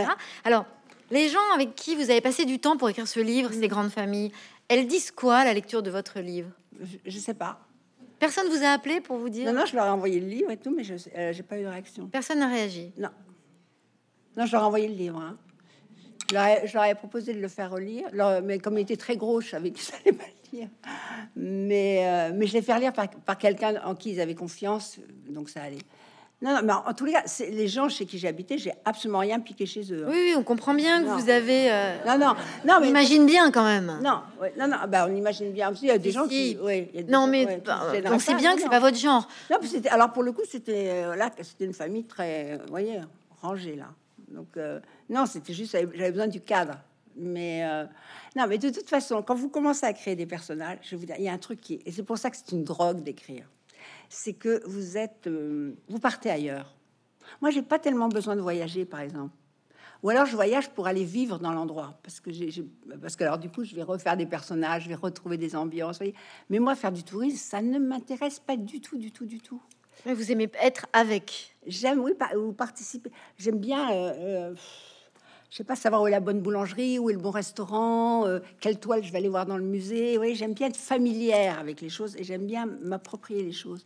Alors, 0.45 0.65
les 1.11 1.29
gens 1.29 1.41
avec 1.55 1.75
qui 1.75 1.97
vous 1.97 2.09
avez 2.11 2.21
passé 2.21 2.45
du 2.45 2.61
temps 2.61 2.77
pour 2.77 2.89
écrire 2.89 3.09
ce 3.09 3.19
livre, 3.21 3.51
Mm. 3.51 3.61
ces 3.61 3.69
grandes 3.69 3.91
familles, 3.91 4.31
elles 4.69 4.87
disent 4.87 5.11
quoi 5.11 5.39
à 5.39 5.45
la 5.45 5.55
lecture 5.55 5.83
de 5.83 5.91
votre 5.91 6.21
livre? 6.21 6.51
Je, 7.05 7.19
sais 7.19 7.35
pas. 7.35 7.59
Personne 8.21 8.47
vous 8.49 8.63
a 8.63 8.69
appelé 8.69 9.01
pour 9.01 9.17
vous 9.17 9.29
dire? 9.29 9.53
Non, 9.53 9.59
non, 9.61 9.67
je 9.67 9.75
leur 9.75 9.87
ai 9.87 9.91
envoyé 9.91 10.21
le 10.21 10.29
livre 10.29 10.51
et 10.53 10.57
tout, 10.57 10.73
mais 10.73 10.85
je 10.85 10.95
n'ai 10.95 11.43
pas 11.43 11.59
eu 11.59 11.63
de 11.65 11.69
réaction. 11.69 12.07
Personne 12.07 12.39
n'a 12.39 12.47
réagi? 12.49 12.93
Non. 12.97 13.09
Non, 14.37 14.47
je 14.47 14.53
leur 14.53 14.63
ai 14.63 14.67
envoyé 14.67 14.87
le 14.87 14.95
livre. 14.95 15.19
hein. 15.21 15.37
Je, 16.31 16.35
leur 16.35 16.45
ai, 16.47 16.67
je 16.67 16.75
leur 16.75 16.85
ai 16.85 16.95
proposé 16.95 17.33
de 17.33 17.41
le 17.41 17.49
faire 17.49 17.71
relire, 17.71 18.07
leur- 18.13 18.43
mais 18.43 18.59
comme 18.59 18.77
il 18.79 18.83
était 18.83 18.97
très 18.97 19.17
gros, 19.17 19.41
je 19.41 19.49
savais 19.51 19.71
qu'ils 19.71 19.95
allaient 19.95 20.17
pas 20.17 20.25
le 20.53 20.59
lire. 20.59 20.69
Mais, 21.37 22.05
euh, 22.07 22.33
mais 22.35 22.47
je 22.47 22.55
l'ai 22.55 22.63
fait 22.63 22.79
lire 22.79 22.93
par, 22.93 23.09
par 23.11 23.39
quelqu'un 23.39 23.81
en 23.85 23.95
qui 23.95 24.11
ils 24.13 24.21
avaient 24.21 24.35
confiance, 24.35 24.99
donc 25.29 25.49
ça 25.49 25.63
allait. 25.63 25.79
Non, 26.41 26.53
non, 26.55 26.61
mais 26.63 26.73
en, 26.73 26.85
en 26.87 26.95
tous 26.95 27.05
les 27.05 27.13
cas, 27.13 27.23
c'est 27.27 27.51
les 27.51 27.67
gens 27.67 27.89
chez 27.89 28.07
qui 28.07 28.17
j'ai 28.17 28.29
habité, 28.29 28.59
j'ai 28.59 28.73
absolument 28.85 29.19
rien 29.19 29.41
piqué 29.41 29.67
chez 29.67 29.83
eux. 29.93 30.05
hein. 30.07 30.11
Oui, 30.11 30.17
oui, 30.29 30.35
on 30.37 30.45
comprend 30.45 30.73
bien 30.73 31.03
que 31.03 31.09
Non. 31.09 31.17
vous 31.17 31.31
avez. 31.31 31.73
euh, 31.73 31.97
Non, 32.07 32.17
non, 32.19 32.35
non, 32.65 32.75
on 32.77 32.81
mais 32.81 32.89
imagine 32.91 33.27
bien 33.27 33.51
quand 33.51 33.65
même. 33.65 33.99
non, 34.05 34.21
ouais, 34.41 34.53
non, 34.57 34.69
non, 34.69 34.77
bah, 34.89 35.07
on 35.11 35.17
imagine 35.17 35.51
bien 35.51 35.73
aussi. 35.73 35.87
Il 35.87 35.89
y 35.89 35.91
a 35.91 35.99
des 35.99 36.11
Si, 36.11 36.15
gens 36.15 36.29
si. 36.29 36.55
qui, 36.55 36.59
ouais, 36.63 36.91
il 36.93 36.97
y 36.97 37.01
a 37.01 37.03
des 37.03 37.11
Non, 37.13 37.23
gens- 37.23 37.27
mais 37.27 37.45
ouais, 37.47 37.63
bah, 37.65 37.81
on 38.13 38.19
sait 38.21 38.35
bien 38.35 38.55
que 38.55 38.61
c'est 38.63 38.69
pas 38.69 38.79
votre 38.79 38.97
genre. 38.97 39.27
Non, 39.51 39.57
alors 39.91 40.13
pour 40.13 40.23
le 40.23 40.31
coup, 40.31 40.43
c'était 40.49 40.91
euh, 40.91 41.17
là, 41.17 41.31
c'était 41.43 41.65
une 41.65 41.75
famille 41.75 42.05
très, 42.05 42.53
euh, 42.53 42.59
vous 42.63 42.71
voyez, 42.71 43.01
rangée 43.43 43.75
là. 43.75 43.87
Donc 44.33 44.57
euh, 44.57 44.81
non, 45.09 45.27
c'était 45.27 45.53
juste 45.53 45.73
j'avais 45.73 46.11
besoin 46.11 46.29
du 46.29 46.41
cadre. 46.41 46.79
Mais 47.17 47.65
euh, 47.65 47.85
non, 48.37 48.47
mais 48.49 48.59
de 48.59 48.71
toute 48.71 48.89
façon, 48.89 49.23
quand 49.23 49.35
vous 49.35 49.49
commencez 49.49 49.87
à 49.87 49.93
créer 49.93 50.15
des 50.15 50.27
personnages, 50.27 50.79
je 50.83 50.95
vous 50.97 51.05
dire, 51.05 51.17
il 51.19 51.25
y 51.25 51.29
a 51.29 51.33
un 51.33 51.39
truc 51.39 51.61
qui 51.61 51.81
et 51.85 51.91
c'est 51.91 52.05
pour 52.05 52.19
ça 52.19 52.31
que 52.31 52.37
c'est 52.37 52.53
une 52.53 52.65
drogue 52.65 53.03
d'écrire, 53.03 53.51
c'est 54.09 54.35
que 54.35 54.63
vous 54.67 54.97
êtes, 54.97 55.27
euh, 55.27 55.75
vous 55.89 55.99
partez 55.99 56.31
ailleurs. 56.31 56.75
Moi, 57.41 57.51
j'ai 57.51 57.63
pas 57.63 57.79
tellement 57.79 58.09
besoin 58.09 58.37
de 58.37 58.41
voyager, 58.41 58.85
par 58.85 59.01
exemple. 59.01 59.35
Ou 60.03 60.11
alors 60.11 60.27
je 60.27 60.37
voyage 60.37 60.71
pour 60.71 60.87
aller 60.87 61.05
vivre 61.05 61.41
dans 61.41 61.53
l'endroit, 61.53 61.99
parce 62.05 62.21
que 62.21 62.31
parce 63.01 63.17
que 63.17 63.25
alors 63.25 63.39
du 63.39 63.51
coup 63.51 63.65
je 63.65 63.75
vais 63.75 63.83
refaire 63.83 64.17
des 64.17 64.27
personnages, 64.27 64.85
je 64.85 64.89
vais 64.89 64.95
retrouver 64.95 65.37
des 65.37 65.57
ambiances. 65.57 65.99
Mais 66.51 66.61
moi 66.61 66.77
faire 66.77 66.93
du 66.93 67.03
tourisme, 67.03 67.37
ça 67.37 67.61
ne 67.61 67.81
m'intéresse 67.81 68.39
pas 68.39 68.57
du 68.57 68.81
tout, 68.81 68.97
du 68.97 69.11
tout, 69.11 69.27
du 69.27 69.41
tout. 69.41 69.61
Mais 70.07 70.15
Vous 70.15 70.31
aimez 70.33 70.51
être 70.63 70.87
avec. 70.93 71.55
J'aime, 71.67 71.99
oui, 72.01 72.13
pa- 72.19 72.35
ou 72.37 72.53
participer. 72.53 73.11
J'aime 73.39 73.59
bien, 73.59 73.91
euh, 73.93 74.13
euh, 74.17 74.55
je 75.51 75.57
sais 75.57 75.65
pas, 75.65 75.77
savoir 75.77 76.03
où 76.03 76.07
est 76.07 76.11
la 76.11 76.21
bonne 76.21 76.41
boulangerie, 76.41 76.99
où 76.99 77.11
est 77.11 77.15
le 77.15 77.19
bon 77.19 77.31
restaurant, 77.31 78.27
euh, 78.27 78.39
quelle 78.61 78.79
toile 78.79 79.05
je 79.05 79.11
vais 79.13 79.19
aller 79.19 79.29
voir 79.29 79.45
dans 79.47 79.57
le 79.59 79.65
musée. 79.65 80.17
Oui, 80.19 80.35
j'aime 80.35 80.55
bien 80.55 80.69
être 80.69 80.77
familière 80.77 81.59
avec 81.59 81.81
les 81.81 81.89
choses 81.91 82.17
et 82.17 82.25
j'aime 82.25 82.47
bien 82.47 82.67
m'approprier 82.83 83.43
les 83.43 83.53
choses. 83.53 83.85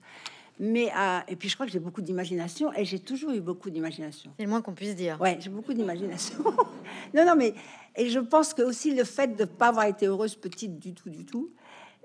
Mais 0.61 0.93
euh, 0.97 1.19
et 1.29 1.35
puis 1.35 1.49
je 1.49 1.55
crois 1.55 1.67
que 1.67 1.73
j'ai 1.73 1.81
beaucoup 1.81 2.03
d'imagination 2.03 2.73
et 2.75 2.85
j'ai 2.85 2.99
toujours 3.01 3.31
eu 3.33 3.41
beaucoup 3.41 3.71
d'imagination. 3.71 4.31
C'est 4.37 4.45
le 4.45 4.51
moins 4.51 4.61
qu'on 4.61 4.75
puisse 4.75 4.95
dire. 4.95 5.21
Ouais, 5.21 5.39
j'ai 5.41 5.51
beaucoup 5.51 5.73
d'imagination. 5.73 6.37
non, 7.15 7.25
non, 7.25 7.35
mais 7.37 7.55
et 7.97 8.11
je 8.11 8.21
pense 8.21 8.55
que 8.55 8.63
aussi 8.63 8.95
le 8.95 9.03
fait 9.05 9.35
de 9.35 9.45
pas 9.45 9.69
avoir 9.69 9.87
été 9.87 10.07
heureuse 10.07 10.37
petite 10.37 10.79
du 10.79 10.93
tout, 10.95 11.09
du 11.11 11.25
tout, 11.25 11.51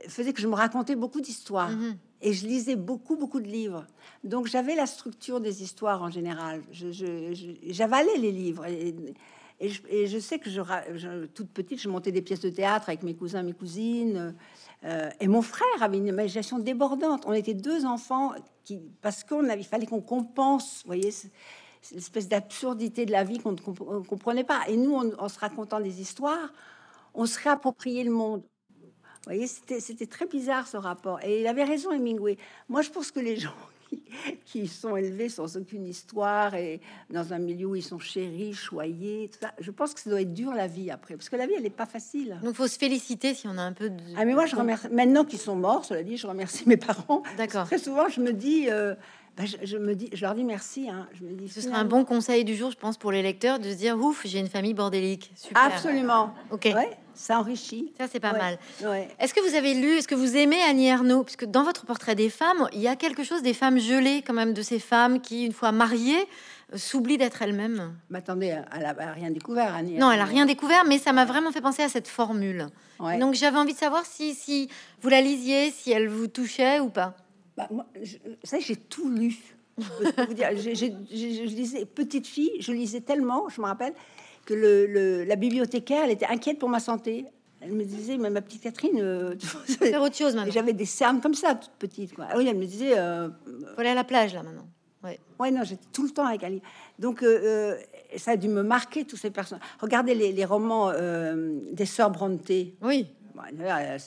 faisait 0.07 0.33
que 0.33 0.41
je 0.41 0.47
me 0.47 0.55
racontais 0.55 0.95
beaucoup 0.95 1.21
d'histoires 1.21 1.69
Mhm. 1.69 1.97
Et 2.21 2.33
je 2.33 2.47
lisais 2.47 2.75
beaucoup, 2.75 3.15
beaucoup 3.15 3.39
de 3.39 3.47
livres. 3.47 3.85
Donc 4.23 4.47
j'avais 4.47 4.75
la 4.75 4.85
structure 4.87 5.39
des 5.41 5.63
histoires 5.63 6.01
en 6.01 6.09
général. 6.09 6.61
J'avalais 6.71 8.17
les 8.17 8.31
livres 8.31 8.65
et, 8.65 8.95
je, 10.07 10.19
sais 10.19 10.39
que 10.39 10.49
je, 10.49 10.61
je- 10.95 11.25
toute 11.27 11.49
petite, 11.49 11.79
je 11.81 11.89
montais 11.89 12.11
des 12.11 12.21
pièces 12.21 12.41
de 12.41 12.49
théâtre 12.49 12.89
avec 12.89 13.03
mes 13.03 13.15
cousins, 13.15 13.43
mes 13.43 13.53
cousines. 13.53 14.35
euh, 14.83 15.09
et 15.19 15.27
mon 15.27 15.41
frère 15.41 15.81
avait 15.81 15.97
une 15.97 16.07
imagination 16.07 16.59
débordante. 16.59 17.23
On 17.25 17.33
était 17.33 17.53
deux 17.55 17.85
enfants 17.85 18.33
qui, 18.63 18.79
parce 19.01 19.23
qu'on 19.23 19.49
avait, 19.49 19.63
fallait 19.63 19.87
qu'on 19.87 20.01
compense, 20.01 20.83
voyez, 20.85 21.11
l'espèce 21.91 22.27
d'absurdité 22.27 23.05
de 23.05 23.11
la 23.11 23.23
vie 23.23 23.39
qu'on 23.39 23.53
ne 23.53 24.03
comprenait 24.03 24.43
pas. 24.43 24.61
Et 24.67 24.77
nous, 24.77 24.95
en 24.95 25.29
se 25.29 25.39
racontant 25.39 25.79
des 25.79 26.01
histoires, 26.01 26.51
on 27.13 27.25
se 27.25 27.39
réappropriait 27.39 28.03
le 28.03 28.11
monde. 28.11 28.43
Vous 29.27 29.33
voyez, 29.33 29.47
c'était, 29.47 30.05
très 30.05 30.25
bizarre 30.25 30.67
ce 30.67 30.77
rapport. 30.77 31.19
Et 31.21 31.41
il 31.41 31.47
avait 31.47 31.65
raison, 31.65 31.91
Hemingway. 31.91 32.37
Moi, 32.69 32.81
je 32.81 32.89
pense 32.89 33.11
que 33.11 33.19
les 33.19 33.35
gens 33.35 33.51
qui, 33.89 34.01
qui 34.45 34.67
sont 34.69 34.95
élevés 34.95 35.27
sans 35.27 35.57
aucune 35.57 35.85
histoire 35.85 36.55
et 36.55 36.79
dans 37.09 37.33
un 37.33 37.37
milieu 37.37 37.65
où 37.67 37.75
ils 37.75 37.83
sont 37.83 37.99
chéris, 37.99 38.53
choyés, 38.53 39.29
tout 39.33 39.39
ça, 39.41 39.51
je 39.59 39.69
pense 39.69 39.93
que 39.93 39.99
ça 39.99 40.09
doit 40.09 40.21
être 40.21 40.33
dur 40.33 40.53
la 40.53 40.67
vie 40.67 40.91
après. 40.91 41.17
Parce 41.17 41.27
que 41.27 41.35
la 41.35 41.45
vie, 41.45 41.55
elle 41.57 41.63
n'est 41.63 41.69
pas 41.69 41.85
facile. 41.85 42.39
Donc 42.41 42.55
faut 42.55 42.67
se 42.67 42.77
féliciter 42.79 43.33
si 43.33 43.49
on 43.49 43.57
a 43.57 43.61
un 43.61 43.73
peu 43.73 43.89
de. 43.89 44.01
Ah, 44.15 44.23
mais 44.23 44.33
moi, 44.33 44.45
je 44.45 44.55
remercie. 44.55 44.87
Maintenant 44.93 45.25
qu'ils 45.25 45.39
sont 45.39 45.57
morts, 45.57 45.83
cela 45.83 46.03
dit, 46.03 46.15
je 46.15 46.25
remercie 46.25 46.63
mes 46.65 46.77
parents. 46.77 47.21
D'accord. 47.35 47.65
Très 47.65 47.79
souvent, 47.79 48.07
je 48.07 48.21
me 48.21 48.31
dis. 48.31 48.69
euh, 48.69 48.95
bah, 49.35 49.43
je, 49.45 49.57
je 49.61 49.77
me 49.77 49.93
dis, 49.93 50.09
je 50.13 50.21
leur 50.21 50.35
dis 50.35 50.45
merci. 50.45 50.89
Hein. 50.89 51.07
Je 51.13 51.23
me 51.25 51.33
dis, 51.33 51.49
Ce 51.49 51.59
serait 51.59 51.75
un 51.75 51.85
bon 51.85 52.05
conseil 52.05 52.45
du 52.45 52.55
jour, 52.55 52.71
je 52.71 52.77
pense, 52.77 52.97
pour 52.97 53.11
les 53.11 53.21
lecteurs, 53.21 53.59
de 53.59 53.65
se 53.69 53.75
dire 53.75 53.97
ouf, 53.97 54.21
j'ai 54.25 54.39
une 54.39 54.47
famille 54.47 54.73
bordélique. 54.73 55.31
Super. 55.35 55.63
Absolument. 55.63 56.33
Ok. 56.49 56.63
Ouais, 56.73 56.97
ça 57.17 57.39
enrichit. 57.39 57.91
Ça 57.97 58.07
c'est 58.11 58.19
pas 58.19 58.31
Ouais. 58.33 58.37
mal. 58.37 58.57
Ouais. 58.83 59.07
Est-ce 59.19 59.33
que 59.33 59.41
vous 59.47 59.55
avez 59.55 59.73
lu, 59.73 59.97
est-ce 59.97 60.07
que 60.07 60.15
vous 60.15 60.37
aimez 60.37 60.61
Annie 60.61 60.87
Ernaux? 60.87 61.23
Puisque 61.23 61.45
dans 61.45 61.63
votre 61.63 61.85
portrait 61.85 62.15
des 62.15 62.29
femmes, 62.29 62.67
il 62.73 62.79
y 62.79 62.87
a 62.87 62.95
quelque 62.95 63.23
chose 63.23 63.41
des 63.41 63.53
femmes 63.53 63.79
gelées, 63.79 64.23
quand 64.25 64.33
même, 64.33 64.53
de 64.53 64.61
ces 64.61 64.79
femmes 64.79 65.19
qui, 65.19 65.45
une 65.45 65.51
fois 65.53 65.71
mariées, 65.71 66.25
euh, 66.73 66.77
s'oublient 66.77 67.17
d'être 67.17 67.41
elles-mêmes. 67.41 67.95
Mais 68.09 68.19
attendez, 68.19 68.47
elle 68.47 68.85
a, 68.85 68.95
elle 68.97 69.07
a 69.07 69.11
rien 69.13 69.31
découvert, 69.31 69.73
Annie. 69.75 69.95
Non, 69.97 70.11
elle 70.11 70.19
a 70.21 70.25
rien 70.25 70.45
découvert, 70.45 70.85
mais 70.85 70.97
ça 70.99 71.11
m'a 71.13 71.25
vraiment 71.25 71.51
fait 71.51 71.61
penser 71.61 71.81
à 71.83 71.89
cette 71.89 72.07
formule. 72.07 72.67
Ouais. 72.99 73.17
Donc 73.19 73.33
j'avais 73.35 73.57
envie 73.57 73.73
de 73.73 73.77
savoir 73.79 74.05
si, 74.05 74.33
si 74.33 74.69
vous 75.01 75.09
la 75.09 75.21
lisiez, 75.21 75.71
si 75.71 75.91
elle 75.91 76.07
vous 76.07 76.27
touchait 76.27 76.79
ou 76.79 76.89
pas. 76.89 77.15
Bah, 77.55 77.67
moi, 77.71 77.85
je, 78.01 78.17
vous 78.17 78.35
savez, 78.43 78.61
j'ai 78.63 78.75
tout 78.75 79.09
lu. 79.09 79.35
Je 79.79 79.85
je 79.85 81.43
lisais 81.45 81.85
petite 81.85 82.25
fille, 82.27 82.51
je 82.59 82.71
lisais 82.71 83.01
tellement, 83.01 83.47
je 83.49 83.61
me 83.61 83.65
rappelle 83.67 83.93
que 84.47 84.53
le, 84.55 84.87
le- 84.87 85.23
la 85.25 85.35
bibliothécaire, 85.35 86.03
elle 86.05 86.11
était 86.11 86.25
inquiète 86.25 86.57
pour 86.57 86.69
ma 86.69 86.79
santé. 86.79 87.25
Elle 87.61 87.73
me 87.73 87.83
disait, 87.83 88.17
mais 88.17 88.29
ma 88.29 88.41
petite 88.41 88.61
Catherine, 88.63 88.97
euh, 88.99 89.35
Faire 89.79 90.01
autre 90.01 90.15
chose 90.15 90.35
maintenant. 90.35 90.51
j'avais 90.53 90.73
des 90.73 90.85
cernes 90.85 91.19
comme 91.21 91.33
ça, 91.33 91.55
toute 91.55 91.71
petite. 91.77 92.13
Quoi. 92.15 92.25
Ah 92.29 92.35
oui, 92.37 92.47
elle 92.47 92.57
me 92.57 92.65
disait, 92.65 92.97
euh, 92.97 93.27
Faut 93.75 93.81
aller 93.81 93.89
à 93.89 93.95
la 93.95 94.03
plage 94.03 94.33
là 94.33 94.43
maintenant. 94.43 94.67
Ouais. 95.03 95.19
Ouais, 95.39 95.51
non, 95.51 95.63
j'étais 95.63 95.85
tout 95.91 96.03
le 96.03 96.09
temps 96.11 96.25
avec 96.25 96.41
livre. 96.43 96.61
Donc, 96.97 97.23
euh, 97.23 97.27
euh, 97.43 97.75
ça 98.17 98.31
a 98.31 98.35
dû 98.37 98.47
me 98.47 98.63
marquer 98.63 99.05
tous 99.05 99.17
ces 99.17 99.31
personnages. 99.31 99.63
Regardez 99.79 100.15
les, 100.15 100.31
les 100.31 100.45
romans 100.45 100.91
euh, 100.93 101.59
des 101.71 101.85
sœurs 101.85 102.11
Bronte. 102.11 102.47
Oui. 102.81 103.07
Bon, 103.35 103.41
là, 103.59 103.97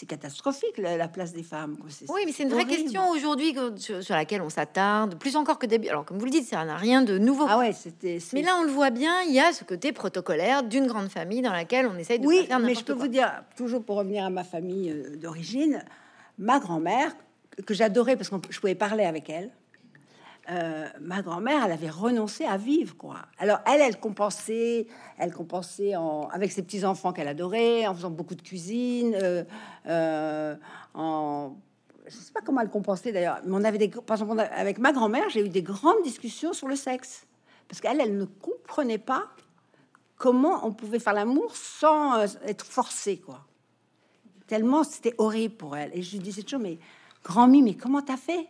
c'est 0.00 0.06
catastrophique 0.06 0.78
la, 0.78 0.96
la 0.96 1.08
place 1.08 1.32
des 1.34 1.42
femmes. 1.42 1.76
quoi. 1.76 1.90
Oui, 2.08 2.22
mais 2.24 2.32
c'est 2.32 2.44
une 2.44 2.48
vraie 2.48 2.62
horrible. 2.62 2.82
question 2.82 3.10
aujourd'hui 3.10 3.54
sur, 3.76 4.02
sur 4.02 4.14
laquelle 4.14 4.40
on 4.40 4.48
s'attarde, 4.48 5.16
plus 5.18 5.36
encore 5.36 5.58
que 5.58 5.66
d'habitude. 5.66 5.90
Alors, 5.90 6.04
comme 6.06 6.18
vous 6.18 6.24
le 6.24 6.30
dites, 6.30 6.46
ça 6.46 6.64
n'a 6.64 6.76
rien 6.76 7.02
de 7.02 7.18
nouveau. 7.18 7.44
Ah 7.48 7.58
ouais, 7.58 7.72
c'était. 7.72 8.18
mais 8.32 8.40
là, 8.42 8.56
on 8.58 8.62
le 8.64 8.70
voit 8.70 8.88
bien, 8.90 9.20
il 9.28 9.34
y 9.34 9.40
a 9.40 9.52
ce 9.52 9.62
côté 9.64 9.92
protocolaire 9.92 10.62
d'une 10.62 10.86
grande 10.86 11.10
famille 11.10 11.42
dans 11.42 11.52
laquelle 11.52 11.86
on 11.86 11.98
essaye 11.98 12.18
de 12.18 12.26
oui, 12.26 12.46
faire 12.46 12.58
mais 12.60 12.74
je 12.74 12.82
peux 12.82 12.94
quoi. 12.94 13.04
vous 13.04 13.10
dire, 13.10 13.30
toujours 13.56 13.84
pour 13.84 13.96
revenir 13.96 14.24
à 14.24 14.30
ma 14.30 14.42
famille 14.44 14.90
euh, 14.90 15.16
d'origine, 15.16 15.84
ma 16.38 16.58
grand-mère, 16.60 17.14
que 17.66 17.74
j'adorais 17.74 18.16
parce 18.16 18.30
que 18.30 18.36
je 18.48 18.58
pouvais 18.58 18.74
parler 18.74 19.04
avec 19.04 19.28
elle, 19.28 19.50
euh, 20.50 20.88
ma 21.00 21.22
grand-mère, 21.22 21.64
elle 21.64 21.72
avait 21.72 21.90
renoncé 21.90 22.44
à 22.44 22.56
vivre, 22.56 22.96
quoi. 22.96 23.16
Alors, 23.38 23.58
elle, 23.66 23.80
elle 23.80 24.00
compensait, 24.00 24.86
elle 25.18 25.32
compensait 25.32 25.96
en, 25.96 26.28
avec 26.28 26.50
ses 26.50 26.62
petits-enfants 26.62 27.12
qu'elle 27.12 27.28
adorait, 27.28 27.86
en 27.86 27.94
faisant 27.94 28.10
beaucoup 28.10 28.34
de 28.34 28.42
cuisine, 28.42 29.16
euh, 29.20 29.44
euh, 29.86 30.56
en... 30.94 31.56
Je 32.06 32.16
sais 32.16 32.32
pas 32.32 32.40
comment 32.40 32.60
elle 32.60 32.70
compensait 32.70 33.12
d'ailleurs, 33.12 33.40
mais 33.44 33.54
on 33.54 33.64
avait 33.64 33.78
des... 33.78 33.88
Par 33.88 34.16
exemple, 34.16 34.40
avec 34.40 34.78
ma 34.78 34.92
grand-mère, 34.92 35.28
j'ai 35.28 35.44
eu 35.44 35.48
des 35.48 35.62
grandes 35.62 36.02
discussions 36.02 36.52
sur 36.52 36.66
le 36.66 36.74
sexe. 36.74 37.26
Parce 37.68 37.80
qu'elle, 37.80 38.00
elle 38.00 38.16
ne 38.16 38.24
comprenait 38.24 38.98
pas 38.98 39.28
comment 40.16 40.66
on 40.66 40.72
pouvait 40.72 40.98
faire 40.98 41.12
l'amour 41.12 41.54
sans 41.54 42.24
être 42.44 42.64
forcé, 42.64 43.18
quoi. 43.18 43.46
Tellement 44.48 44.82
c'était 44.82 45.14
horrible 45.18 45.54
pour 45.54 45.76
elle. 45.76 45.92
Et 45.94 46.02
je 46.02 46.10
lui 46.10 46.18
disais 46.18 46.42
toujours, 46.42 46.58
mais 46.58 46.80
grand-mie, 47.22 47.62
mais 47.62 47.74
comment 47.74 48.02
t'as 48.02 48.16
fait? 48.16 48.48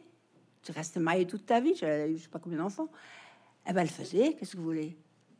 Tu 0.62 0.72
restes 0.72 0.96
mariée 0.98 1.26
toute 1.26 1.46
ta 1.46 1.60
vie, 1.60 1.74
j'ai 1.74 2.10
eu 2.10 2.16
je 2.18 2.22
sais 2.24 2.28
pas 2.28 2.38
combien 2.38 2.58
d'enfants. 2.58 2.88
Eh 3.68 3.72
ben, 3.72 3.82
elle 3.82 3.90
faisait, 3.90 4.34
qu'est-ce 4.38 4.52
que 4.52 4.56
vous 4.58 4.64
voulez? 4.64 4.96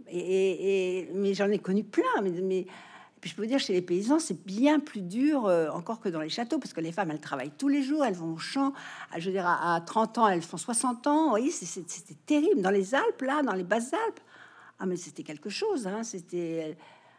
Et, 0.09 0.19
et- 0.19 0.99
et- 1.01 1.11
Mais 1.15 1.35
j'en 1.35 1.49
ai 1.51 1.59
connu 1.59 1.85
plein. 1.85 2.23
Mais, 2.23 2.31
mais 2.31 2.67
puis 3.21 3.29
je 3.31 3.37
peux 3.37 3.43
vous 3.43 3.49
dire, 3.49 3.59
chez 3.59 3.75
les 3.75 3.83
paysans, 3.83 4.19
c'est 4.19 4.43
bien 4.47 4.81
plus 4.81 5.03
dur 5.03 5.45
euh, 5.47 5.69
encore 5.71 6.01
que 6.01 6.09
dans 6.09 6.21
les 6.23 6.31
châteaux, 6.31 6.59
parce 6.59 6.73
que 6.73 6.81
les 6.81 6.91
femmes, 6.91 7.11
elles 7.11 7.21
travaillent 7.21 7.51
tous 7.59 7.69
les 7.69 7.83
jours, 7.83 8.03
elles 8.05 8.15
vont 8.15 8.33
au 8.33 8.39
champ. 8.39 8.73
Je 9.19 9.27
veux 9.27 9.33
dire, 9.33 9.47
à, 9.47 9.75
à 9.77 9.81
30 9.83 10.17
ans, 10.19 10.29
elles 10.29 10.41
font 10.43 10.57
60 10.57 11.07
ans. 11.07 11.25
Vous 11.25 11.31
voyez, 11.31 11.51
c'était 11.51 12.15
terrible. 12.27 12.63
Dans 12.63 12.71
les 12.71 12.95
Alpes, 12.95 13.21
là, 13.23 13.43
dans 13.43 13.53
les 13.53 13.65
Basses-Alpes, 13.65 14.21
ah, 14.79 14.87
mais 14.87 14.97
c'était 14.97 15.23
quelque 15.23 15.51
chose. 15.51 15.87
hein, 15.87 16.03
C'était 16.03 16.77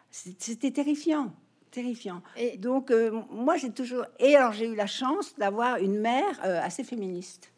c'était 0.09 0.71
terrifiant. 0.71 1.31
Terrifiant. 1.69 2.21
Et- 2.35 2.57
Donc, 2.57 2.89
euh, 2.91 3.21
moi, 3.29 3.57
j'ai 3.57 3.69
toujours. 3.71 4.03
Et 4.19 4.35
alors, 4.35 4.51
j'ai 4.53 4.67
eu 4.67 4.75
la 4.75 4.87
chance 4.87 5.35
d'avoir 5.37 5.77
une 5.77 5.99
mère 5.99 6.39
euh, 6.43 6.59
assez 6.63 6.83
féministe 6.83 7.51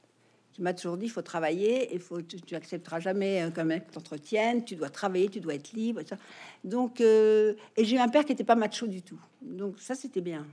qui 0.53 0.61
m'a 0.61 0.73
toujours 0.73 0.97
dit 0.97 1.05
il 1.07 1.09
faut 1.11 1.21
travailler, 1.21 1.93
il 1.93 1.99
faut, 1.99 2.21
tu, 2.21 2.39
tu 2.39 2.55
accepteras 2.55 2.99
jamais 2.99 3.41
euh, 3.41 3.49
qu'un 3.51 3.63
mec 3.65 3.91
t'entretienne, 3.91 4.63
tu 4.63 4.75
dois 4.75 4.89
travailler, 4.89 5.27
tu 5.29 5.39
dois 5.39 5.55
être 5.55 5.73
libre. 5.73 6.01
et 6.01 6.05
ça. 6.05 6.17
Donc, 6.63 7.01
euh, 7.01 7.53
et 7.75 7.83
j'ai 7.85 7.95
eu 7.95 7.99
un 7.99 8.07
père 8.09 8.23
qui 8.23 8.31
n'était 8.31 8.43
pas 8.43 8.55
macho 8.55 8.87
du 8.87 9.01
tout. 9.01 9.19
Donc, 9.41 9.79
ça, 9.79 9.95
c'était 9.95 10.21
bien. 10.21 10.45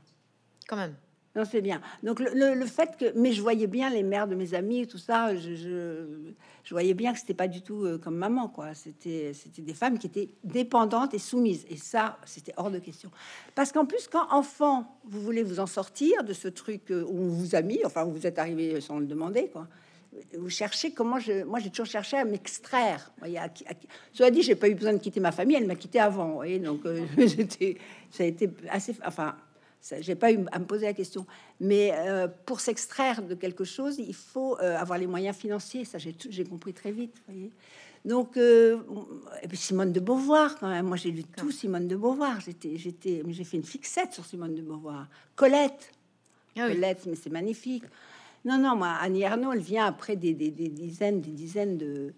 Quand 0.66 0.76
même. 0.76 0.94
Non, 1.36 1.44
c'est 1.44 1.60
bien. 1.60 1.80
Donc 2.02 2.18
le, 2.18 2.30
le- 2.34 2.54
le 2.54 2.66
fait 2.66 2.96
que, 2.98 3.12
mais 3.16 3.32
je 3.32 3.40
voyais 3.40 3.68
bien 3.68 3.88
les 3.88 4.02
mères 4.02 4.26
de 4.26 4.34
mes 4.34 4.52
amis 4.52 4.88
tout 4.88 4.98
ça, 4.98 5.36
je, 5.36 5.54
je, 5.54 6.04
je 6.64 6.74
voyais 6.74 6.92
bien 6.92 7.12
que 7.12 7.20
c'était 7.20 7.34
pas 7.34 7.46
du 7.46 7.62
tout 7.62 7.84
euh, 7.84 7.98
comme 7.98 8.16
maman, 8.16 8.48
quoi. 8.48 8.74
C'était, 8.74 9.30
c'était 9.32 9.62
des 9.62 9.74
femmes 9.74 9.96
qui 10.00 10.08
étaient 10.08 10.28
dépendantes 10.42 11.14
et 11.14 11.20
soumises, 11.20 11.64
et 11.70 11.76
ça, 11.76 12.18
c'était 12.26 12.52
hors 12.56 12.68
de 12.72 12.80
question. 12.80 13.12
Parce 13.54 13.70
qu'en 13.70 13.86
plus, 13.86 14.08
quand 14.08 14.26
enfant, 14.32 14.98
vous 15.04 15.20
voulez 15.20 15.44
vous 15.44 15.60
en 15.60 15.66
sortir 15.68 16.24
de 16.24 16.32
ce 16.32 16.48
truc 16.48 16.90
où 16.90 17.16
on 17.16 17.28
vous 17.28 17.54
a 17.54 17.62
mis, 17.62 17.78
enfin, 17.84 18.04
où 18.04 18.10
vous 18.10 18.26
êtes 18.26 18.40
arrivé 18.40 18.80
sans 18.80 18.98
le 18.98 19.06
demander, 19.06 19.46
quoi. 19.52 19.68
Vous 20.36 20.50
cherchez 20.50 20.92
comment 20.92 21.18
je, 21.20 21.44
moi 21.44 21.60
j'ai 21.60 21.70
toujours 21.70 21.86
cherché 21.86 22.16
à 22.16 22.24
m'extraire. 22.24 23.12
Cela 24.12 24.30
dit, 24.30 24.42
j'ai 24.42 24.56
pas 24.56 24.68
eu 24.68 24.74
besoin 24.74 24.92
de 24.92 24.98
quitter 24.98 25.20
ma 25.20 25.32
famille, 25.32 25.56
elle 25.56 25.66
m'a 25.66 25.76
quitté 25.76 26.00
avant. 26.00 26.28
Vous 26.28 26.34
voyez, 26.34 26.58
donc 26.58 26.84
euh, 26.84 27.06
j'étais, 27.16 27.78
ça 28.10 28.24
a 28.24 28.26
été 28.26 28.50
assez, 28.68 28.96
enfin, 29.04 29.36
j'ai 30.00 30.14
pas 30.14 30.32
eu 30.32 30.40
à 30.52 30.58
me 30.58 30.66
poser 30.66 30.86
la 30.86 30.92
question. 30.92 31.26
Mais 31.58 31.92
euh, 31.94 32.28
pour 32.46 32.60
s'extraire 32.60 33.22
de 33.22 33.34
quelque 33.34 33.64
chose, 33.64 33.98
il 33.98 34.14
faut 34.14 34.58
euh, 34.58 34.76
avoir 34.76 34.98
les 34.98 35.06
moyens 35.06 35.36
financiers. 35.36 35.84
Ça, 35.84 35.98
j'ai, 35.98 36.44
compris 36.44 36.72
très 36.72 36.92
vite. 36.92 37.14
vous 37.26 37.34
voyez. 37.34 37.50
Donc, 38.04 38.36
euh, 38.36 38.78
et 39.42 39.48
puis 39.48 39.58
Simone 39.58 39.92
de 39.92 40.00
Beauvoir, 40.00 40.58
quand 40.58 40.68
même. 40.68 40.86
Moi, 40.86 40.96
j'ai 40.96 41.10
lu 41.10 41.24
tout 41.24 41.50
Simone 41.50 41.88
de 41.88 41.96
Beauvoir. 41.96 42.40
J'étais, 42.40 42.76
j'étais, 42.76 43.22
j'ai 43.28 43.44
fait 43.44 43.56
une 43.56 43.64
fixette 43.64 44.12
sur 44.12 44.24
Simone 44.24 44.54
de 44.54 44.62
Beauvoir. 44.62 45.06
Colette, 45.36 45.92
Ah 46.56 46.66
oui. 46.66 46.74
Colette, 46.74 47.06
mais 47.06 47.16
c'est 47.16 47.30
magnifique. 47.30 47.84
Non, 48.44 48.59
non, 48.59 48.74
moi, 48.76 48.96
Annie 49.00 49.22
Ernaux, 49.22 49.53
elle 49.53 49.61
vient 49.61 49.85
après 49.87 50.16
des, 50.16 50.33
des- 50.35 50.50
des 50.50 50.68
dizaines, 50.68 51.20
des 51.20 51.31
dizaines 51.33 51.76
de. 51.76 52.14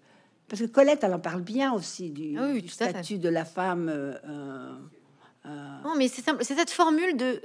Parce 0.47 0.61
que 0.61 0.67
Colette, 0.67 1.03
elle 1.03 1.13
en 1.13 1.19
parle 1.19 1.41
bien 1.41 1.73
aussi 1.73 2.11
du, 2.11 2.35
Ah 2.37 2.49
oui, 2.53 2.61
du 2.61 2.69
statut 2.69 3.17
de 3.17 3.29
la 3.29 3.43
femme. 3.45 3.89
euh, 3.89 4.13
euh, 4.27 4.73
euh, 5.47 5.49
Non, 5.83 5.95
mais 5.97 6.07
c'est 6.07 6.21
simple. 6.21 6.43
C'est 6.45 6.55
cette 6.55 6.69
formule 6.69 7.17
de. 7.17 7.41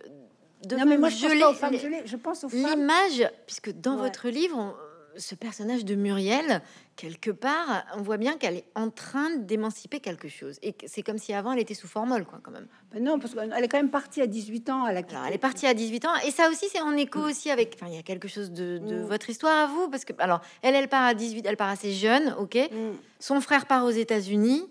de 0.67 0.77
non, 0.77 0.87
mais 0.87 0.99
moi, 0.99 1.09
je 1.09 1.27
pense 1.27 1.51
aux 1.51 1.55
femmes 1.55 1.77
gelées, 1.77 2.03
Je 2.05 2.17
pense 2.17 2.45
aux 2.45 2.49
femmes. 2.49 2.61
L'image, 2.81 3.29
puisque 3.47 3.73
dans 3.81 3.97
Ouais. 3.97 4.03
votre 4.03 4.29
livre, 4.29 4.57
on- 4.59 4.75
ce 5.19 5.35
personnage 5.35 5.85
de 5.85 5.95
Muriel, 5.95 6.63
quelque 6.97 7.31
part, 7.31 7.85
on 7.97 8.03
voit 8.03 8.17
bien 8.17 8.37
qu'elle 8.39 8.57
est 8.57 8.65
en 8.75 8.89
train 8.91 9.29
d'émanciper 9.37 10.01
quelque 10.01 10.29
chose. 10.29 10.59
Et 10.63 10.75
c'est 10.87 11.03
comme 11.03 11.19
si 11.19 11.33
avant, 11.35 11.53
elle 11.53 11.59
était 11.59 11.75
sous 11.75 11.87
formol, 11.89 12.25
quoi, 12.25 12.41
quand 12.43 12.51
même. 12.51 12.67
Ben 12.93 13.03
non, 13.05 13.19
parce 13.19 13.35
qu'elle 13.35 13.53
est 13.65 13.69
quand 13.69 13.77
même 13.79 13.91
partie 13.91 14.21
à 14.23 14.27
18 14.27 14.71
ans. 14.71 14.87
Elle, 14.87 14.97
a 14.97 15.01
Alors, 15.11 15.25
elle 15.27 15.35
est 15.35 15.39
partie 15.39 15.67
à 15.67 15.75
18 15.75 16.05
ans, 16.07 16.15
et 16.27 16.31
ça 16.31 16.49
aussi, 16.49 16.67
c'est 16.73 16.81
en 16.81 16.97
écho 16.97 17.19
aussi 17.21 17.51
avec. 17.51 17.75
Enfin, 17.75 17.87
il 17.91 17.97
y 17.97 17.99
a 17.99 18.03
quelque 18.03 18.29
chose 18.29 18.51
de, 18.53 18.79
de 18.79 18.97
Mm. 19.03 19.03
votre 19.07 19.29
histoire 19.29 19.57
à 19.57 19.67
vous, 19.67 19.89
parce 19.91 20.05
que, 20.05 20.13
alors, 20.19 20.41
elle, 20.63 20.75
elle 20.75 20.89
part 20.89 21.05
à 21.05 21.15
18, 21.15 21.45
elle 21.47 21.57
part 21.57 21.69
assez 21.71 21.93
jeune, 21.93 22.35
ok. 22.39 22.57
Mm. 22.57 22.97
Son 23.21 23.41
frère 23.41 23.67
part 23.67 23.85
aux 23.85 23.91
États-Unis. 23.91 24.65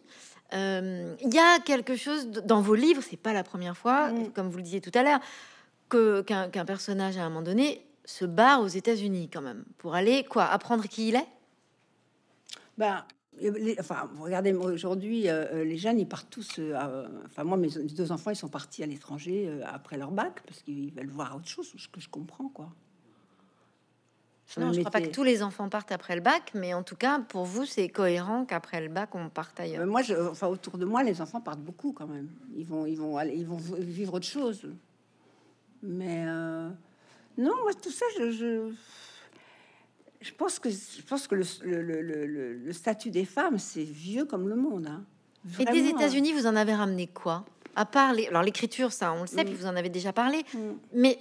Euh, 0.53 1.13
Il 1.21 1.33
y 1.33 1.39
a 1.39 1.59
quelque 1.59 1.95
chose 1.97 2.27
dans 2.29 2.61
vos 2.61 2.75
livres, 2.75 3.01
c'est 3.07 3.17
pas 3.19 3.33
la 3.33 3.43
première 3.43 3.75
fois, 3.77 4.09
Mm. 4.11 4.31
comme 4.33 4.49
vous 4.49 4.57
le 4.57 4.63
disiez 4.63 4.81
tout 4.81 4.91
à 4.93 5.03
l'heure, 5.03 5.19
qu'un 5.89 6.65
personnage 6.65 7.17
à 7.17 7.21
un 7.23 7.29
moment 7.29 7.41
donné 7.41 7.81
se 8.07 8.25
barre 8.25 8.61
aux 8.61 8.67
États-Unis 8.67 9.29
quand 9.31 9.41
même 9.41 9.63
pour 9.77 9.93
aller 9.93 10.23
quoi 10.23 10.45
apprendre 10.45 10.85
qui 10.87 11.09
il 11.09 11.15
est? 11.15 11.27
Ben, 12.77 13.03
les- 13.39 13.75
enfin, 13.79 14.09
regardez, 14.19 14.53
aujourd'hui, 14.53 15.27
euh, 15.29 15.45
euh, 15.53 15.63
les 15.63 15.77
jeunes, 15.77 15.99
ils 15.99 16.07
partent 16.07 16.29
tous. 16.29 16.57
euh, 16.57 16.73
à- 16.75 17.07
enfin, 17.25 17.43
moi, 17.43 17.57
mes 17.57 17.67
deux 17.69 18.11
enfants, 18.11 18.31
ils 18.31 18.35
sont 18.35 18.47
partis 18.47 18.81
à 18.81 18.85
l'étranger 18.85 19.47
euh, 19.47 19.61
après 19.65 19.97
leur 19.97 20.11
bac 20.11 20.41
parce 20.47 20.61
qu'ils 20.61 20.91
veulent 20.93 21.09
voir 21.09 21.35
autre 21.35 21.47
chose, 21.47 21.71
ce 21.77 21.87
que 21.87 21.99
je 21.99 22.07
comprends, 22.09 22.47
quoi. 22.49 22.69
Ça 24.47 24.61
Non, 24.61 24.71
je 24.71 24.79
crois 24.79 24.91
pas 24.91 25.01
que 25.01 25.09
tous 25.11 25.23
les 25.23 25.43
enfants 25.43 25.67
partent 25.67 25.91
après 25.91 26.15
le 26.15 26.21
bac, 26.21 26.51
mais 26.53 26.73
en 26.73 26.81
tout 26.81 26.95
cas 26.95 27.19
pour 27.19 27.43
vous 27.43 27.65
c'est 27.65 27.89
cohérent 27.89 28.45
qu'après 28.45 28.79
le 28.79 28.87
bac 28.87 29.13
on 29.13 29.27
parte 29.27 29.59
ailleurs. 29.59 29.81
Euh, 29.83 29.85
moi, 29.85 30.01
je, 30.01 30.13
enfin, 30.15 30.47
autour 30.47 30.77
de 30.77 30.85
moi, 30.85 31.03
les 31.03 31.19
enfants 31.19 31.41
partent 31.41 31.59
beaucoup 31.59 31.91
quand 31.91 32.07
même. 32.07 32.29
Ils 32.55 32.65
vont, 32.65 32.85
ils 32.85 32.95
vont, 32.97 33.17
aller, 33.17 33.35
ils 33.35 33.45
vont 33.45 33.57
vivre 33.57 34.13
autre 34.13 34.25
chose. 34.25 34.65
Mais 35.83 36.23
euh, 36.27 36.69
non, 37.37 37.53
moi, 37.63 37.73
tout 37.73 37.91
ça, 37.91 38.05
je, 38.17 38.31
je, 38.31 38.71
je 40.21 40.31
pense 40.33 40.59
que, 40.59 40.69
je 40.69 41.01
pense 41.07 41.27
que 41.27 41.35
le, 41.35 41.43
le, 41.63 42.01
le- 42.01 42.73
statut 42.73 43.09
des 43.11 43.25
femmes, 43.25 43.57
c'est 43.59 43.83
vieux 43.83 44.25
comme 44.25 44.47
le 44.49 44.55
monde. 44.55 44.87
hein. 44.87 45.03
Et 45.45 45.49
des 45.59 45.63
Vraiment, 45.65 45.79
hein. 45.85 45.89
États-Unis, 45.99 46.33
vous 46.33 46.47
en 46.47 46.55
avez 46.55 46.73
ramené 46.73 47.07
quoi? 47.07 47.45
À 47.75 47.85
part 47.85 48.13
les... 48.13 48.27
alors 48.27 48.41
l'écriture, 48.43 48.91
ça 48.91 49.13
on 49.13 49.21
le 49.21 49.27
sait, 49.27 49.43
Mm. 49.43 49.45
puis 49.45 49.53
vous 49.55 49.65
en 49.67 49.75
avez 49.75 49.89
déjà 49.89 50.11
parlé, 50.11 50.43
Mm. 50.53 50.57
mais 50.93 51.19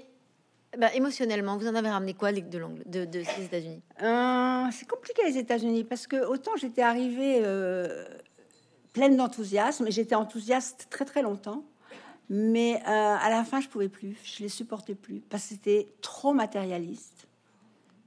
bah, 0.79 0.92
émotionnellement, 0.94 1.57
vous 1.59 1.68
en 1.68 1.74
avez 1.74 1.90
ramené 1.90 2.14
quoi 2.14 2.33
de 2.33 2.59
l'angle 2.59 2.83
de, 2.87 3.05
de 3.05 3.22
ces 3.22 3.44
États-Unis? 3.44 3.83
Euh, 4.02 4.64
c'est 4.72 4.88
compliqué 4.88 5.22
les 5.26 5.38
États-Unis 5.38 5.85
parce 5.85 6.07
que 6.07 6.24
autant 6.26 6.52
j'étais 6.57 6.83
arrivée 6.83 7.40
euh, 7.44 8.05
pleine 8.92 9.16
d'enthousiasme 9.16 9.87
et 9.87 9.90
j'étais 9.90 10.14
enthousiaste 10.14 10.87
très 10.90 11.05
très 11.05 11.22
longtemps, 11.22 11.64
mais 12.28 12.82
euh, 12.86 13.16
à 13.20 13.30
la 13.30 13.44
fin 13.44 13.60
je 13.60 13.68
pouvais 13.68 13.88
plus, 13.88 14.16
je 14.24 14.42
les 14.42 14.48
supportais 14.48 14.94
plus 14.94 15.20
parce 15.20 15.44
que 15.44 15.48
c'était 15.50 15.88
trop 16.00 16.32
matérialiste. 16.32 17.26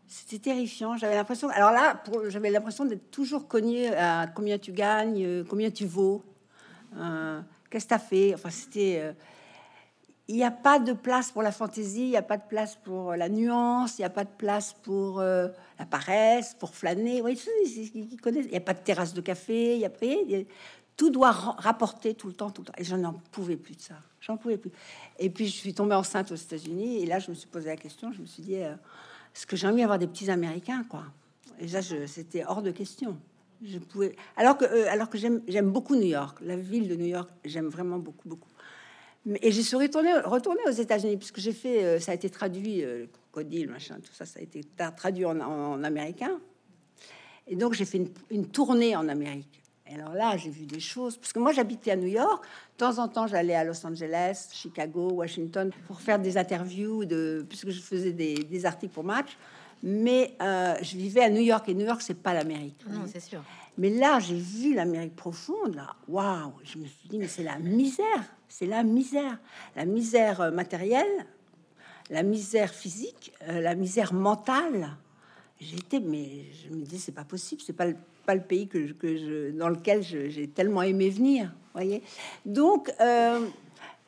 C'était 0.07 0.39
terrifiant. 0.39 0.97
J'avais 0.97 1.13
l'impression. 1.15 1.49
Alors 1.49 1.71
là, 1.71 2.01
j'avais 2.29 2.49
l'impression 2.49 2.83
d'être 2.83 3.11
toujours 3.11 3.47
cogné 3.47 3.95
à 3.95 4.25
combien 4.27 4.57
tu 4.57 4.71
gagnes, 4.71 5.23
euh, 5.23 5.43
combien 5.47 5.69
tu 5.69 5.85
vaux, 5.85 6.23
euh, 6.97 7.39
qu'est-ce 7.69 7.85
que 7.85 7.89
tu 7.89 7.93
as 7.93 7.99
fait? 7.99 8.33
Enfin, 8.33 8.49
c'était. 8.49 9.13
il 10.27 10.35
n'y 10.35 10.43
a 10.43 10.49
pas 10.51 10.79
de 10.79 10.93
place 10.93 11.31
pour 11.31 11.43
la 11.43 11.51
fantaisie, 11.51 12.01
il 12.05 12.09
n'y 12.09 12.17
a 12.17 12.23
pas 12.23 12.37
de 12.37 12.47
place 12.49 12.75
pour 12.75 13.15
la 13.15 13.29
nuance, 13.29 13.99
il 13.99 14.01
n'y 14.01 14.05
a 14.05 14.09
pas 14.09 14.23
de 14.23 14.35
place 14.35 14.73
pour 14.81 15.21
la 15.21 15.85
paresse, 15.89 16.55
pour 16.59 16.73
flâner. 16.73 17.21
Oui. 17.21 17.39
Il 17.67 18.07
n'y 18.49 18.57
a 18.57 18.61
pas 18.61 18.73
de 18.73 18.79
terrasse 18.79 19.13
de 19.13 19.21
café, 19.21 19.75
il 19.75 19.81
y 19.81 19.85
a- 19.85 20.43
Tout 20.99 21.11
doit 21.11 21.31
ra- 21.31 21.55
rapporter 21.57 22.13
tout 22.13 22.27
le 22.27 22.33
temps, 22.33 22.49
tout 22.51 22.61
le 22.61 22.65
temps. 22.67 22.73
Et 22.77 22.83
je 22.83 22.93
n'en 22.97 23.13
pouvais 23.31 23.55
plus 23.55 23.73
de 23.73 23.81
ça. 23.81 23.95
J'en 24.19 24.35
pouvais 24.35 24.57
plus. 24.57 24.69
Et 25.17 25.29
puis 25.29 25.47
je 25.47 25.53
suis 25.55 25.73
tombée 25.73 25.95
enceinte 25.95 26.29
aux 26.29 26.35
États-Unis. 26.35 27.01
Et 27.01 27.05
là, 27.05 27.19
je 27.19 27.29
me 27.31 27.35
suis 27.35 27.47
posé 27.47 27.67
la 27.69 27.77
question. 27.77 28.11
Je 28.11 28.19
me 28.19 28.25
suis 28.25 28.43
dit, 28.43 28.57
euh, 28.57 28.73
est-ce 29.33 29.47
que 29.47 29.55
j'ai 29.55 29.65
envie 29.65 29.79
d'avoir 29.79 29.97
des 29.97 30.07
petits 30.07 30.29
Américains, 30.29 30.83
quoi? 30.89 31.03
Et 31.57 31.67
là, 31.67 31.79
je- 31.79 32.05
c'était 32.05 32.43
hors 32.45 32.61
de 32.61 32.71
question. 32.71 33.17
Je 33.63 33.77
pouvais. 33.79 34.13
Alors 34.35 34.57
que, 34.57 34.65
euh, 34.65 34.91
alors 34.91 35.09
que 35.09 35.17
j'aime, 35.17 35.39
beaucoup 35.71 35.95
New 35.95 36.07
York, 36.07 36.39
la 36.41 36.57
ville 36.57 36.89
de 36.89 36.95
New 36.95 37.05
York. 37.07 37.29
J'aime 37.45 37.67
vraiment 37.69 37.97
beaucoup, 37.97 38.27
beaucoup. 38.27 38.49
Et 39.41 39.51
j'y 39.53 39.63
suis 39.63 39.77
retournée, 39.77 40.13
retournée 40.25 40.63
aux 40.67 40.71
États-Unis 40.71 41.15
puisque 41.15 41.39
j'ai 41.39 41.53
fait, 41.53 41.83
euh, 41.85 41.99
ça 42.01 42.11
a 42.11 42.15
été 42.15 42.29
traduit, 42.29 42.81
le 42.81 43.07
crocodile, 43.31 43.69
machin, 43.69 43.95
tout 44.03 44.13
ça, 44.13 44.25
ça 44.25 44.39
a 44.39 44.43
été 44.43 44.65
tra- 44.77 44.93
traduit 44.93 45.23
en, 45.23 45.81
américain. 45.81 46.39
Et 47.47 47.55
donc, 47.55 47.73
j'ai 47.73 47.85
fait 47.85 48.01
une 48.31 48.47
tournée 48.47 48.97
en 48.97 49.07
Amérique. 49.07 49.58
Et 49.89 49.95
alors 49.95 50.13
là, 50.13 50.37
j'ai 50.37 50.49
vu 50.49 50.65
des 50.65 50.79
choses. 50.79 51.17
Parce 51.17 51.33
que 51.33 51.39
moi, 51.39 51.51
j'habitais 51.51 51.91
à 51.91 51.95
New 51.95 52.07
York. 52.07 52.43
De 52.43 52.77
temps 52.77 52.99
en 52.99 53.07
temps, 53.07 53.27
j'allais 53.27 53.55
à 53.55 53.63
Los 53.63 53.85
Angeles, 53.85 54.49
Chicago, 54.53 55.09
Washington 55.13 55.71
pour 55.87 55.99
faire 55.99 56.19
des 56.19 56.37
interviews, 56.37 57.05
de, 57.05 57.45
puisque 57.49 57.69
je 57.69 57.81
faisais 57.81 58.11
des, 58.11 58.35
des 58.43 58.65
articles 58.65 58.93
pour 58.93 59.03
Match. 59.03 59.37
Mais 59.81 60.35
euh, 60.41 60.75
je 60.81 60.97
vivais 60.97 61.21
à 61.21 61.29
New 61.29 61.41
York. 61.41 61.67
Et 61.69 61.73
New 61.73 61.85
York, 61.85 62.01
c'est 62.01 62.21
pas 62.21 62.33
l'Amérique. 62.33 62.83
Non, 62.87 63.05
c'est 63.11 63.19
sûr. 63.19 63.41
Mais 63.77 63.89
là, 63.89 64.19
j'ai 64.19 64.37
vu 64.37 64.75
l'Amérique 64.75 65.15
profonde. 65.15 65.75
Là, 65.75 65.95
waouh 66.07 66.53
Je 66.63 66.77
me 66.77 66.85
suis 66.85 67.09
dit, 67.09 67.17
mais 67.17 67.27
c'est 67.27 67.43
la 67.43 67.57
misère. 67.57 68.23
C'est 68.47 68.65
la 68.65 68.83
misère. 68.83 69.39
La 69.75 69.85
misère 69.85 70.41
euh, 70.41 70.51
matérielle, 70.51 71.25
la 72.09 72.23
misère 72.23 72.73
physique, 72.73 73.33
euh, 73.47 73.61
la 73.61 73.75
misère 73.75 74.13
mentale. 74.13 74.89
J'étais, 75.61 75.99
mais 75.99 76.45
je 76.63 76.73
me 76.73 76.83
dis, 76.83 76.99
c'est 76.99 77.13
pas 77.13 77.23
possible. 77.23 77.61
C'est 77.65 77.73
pas 77.73 77.85
le, 77.85 77.95
pas 78.29 78.35
le 78.35 78.41
pays 78.41 78.67
que 78.67 78.85
je, 78.85 78.93
que 78.93 79.17
je, 79.17 79.49
dans 79.57 79.69
lequel 79.69 80.03
j'ai 80.03 80.47
tellement 80.47 80.83
aimé 80.83 81.09
venir. 81.09 81.51
Voyez. 81.73 82.03
Donc, 82.45 82.91
euh, 83.01 83.39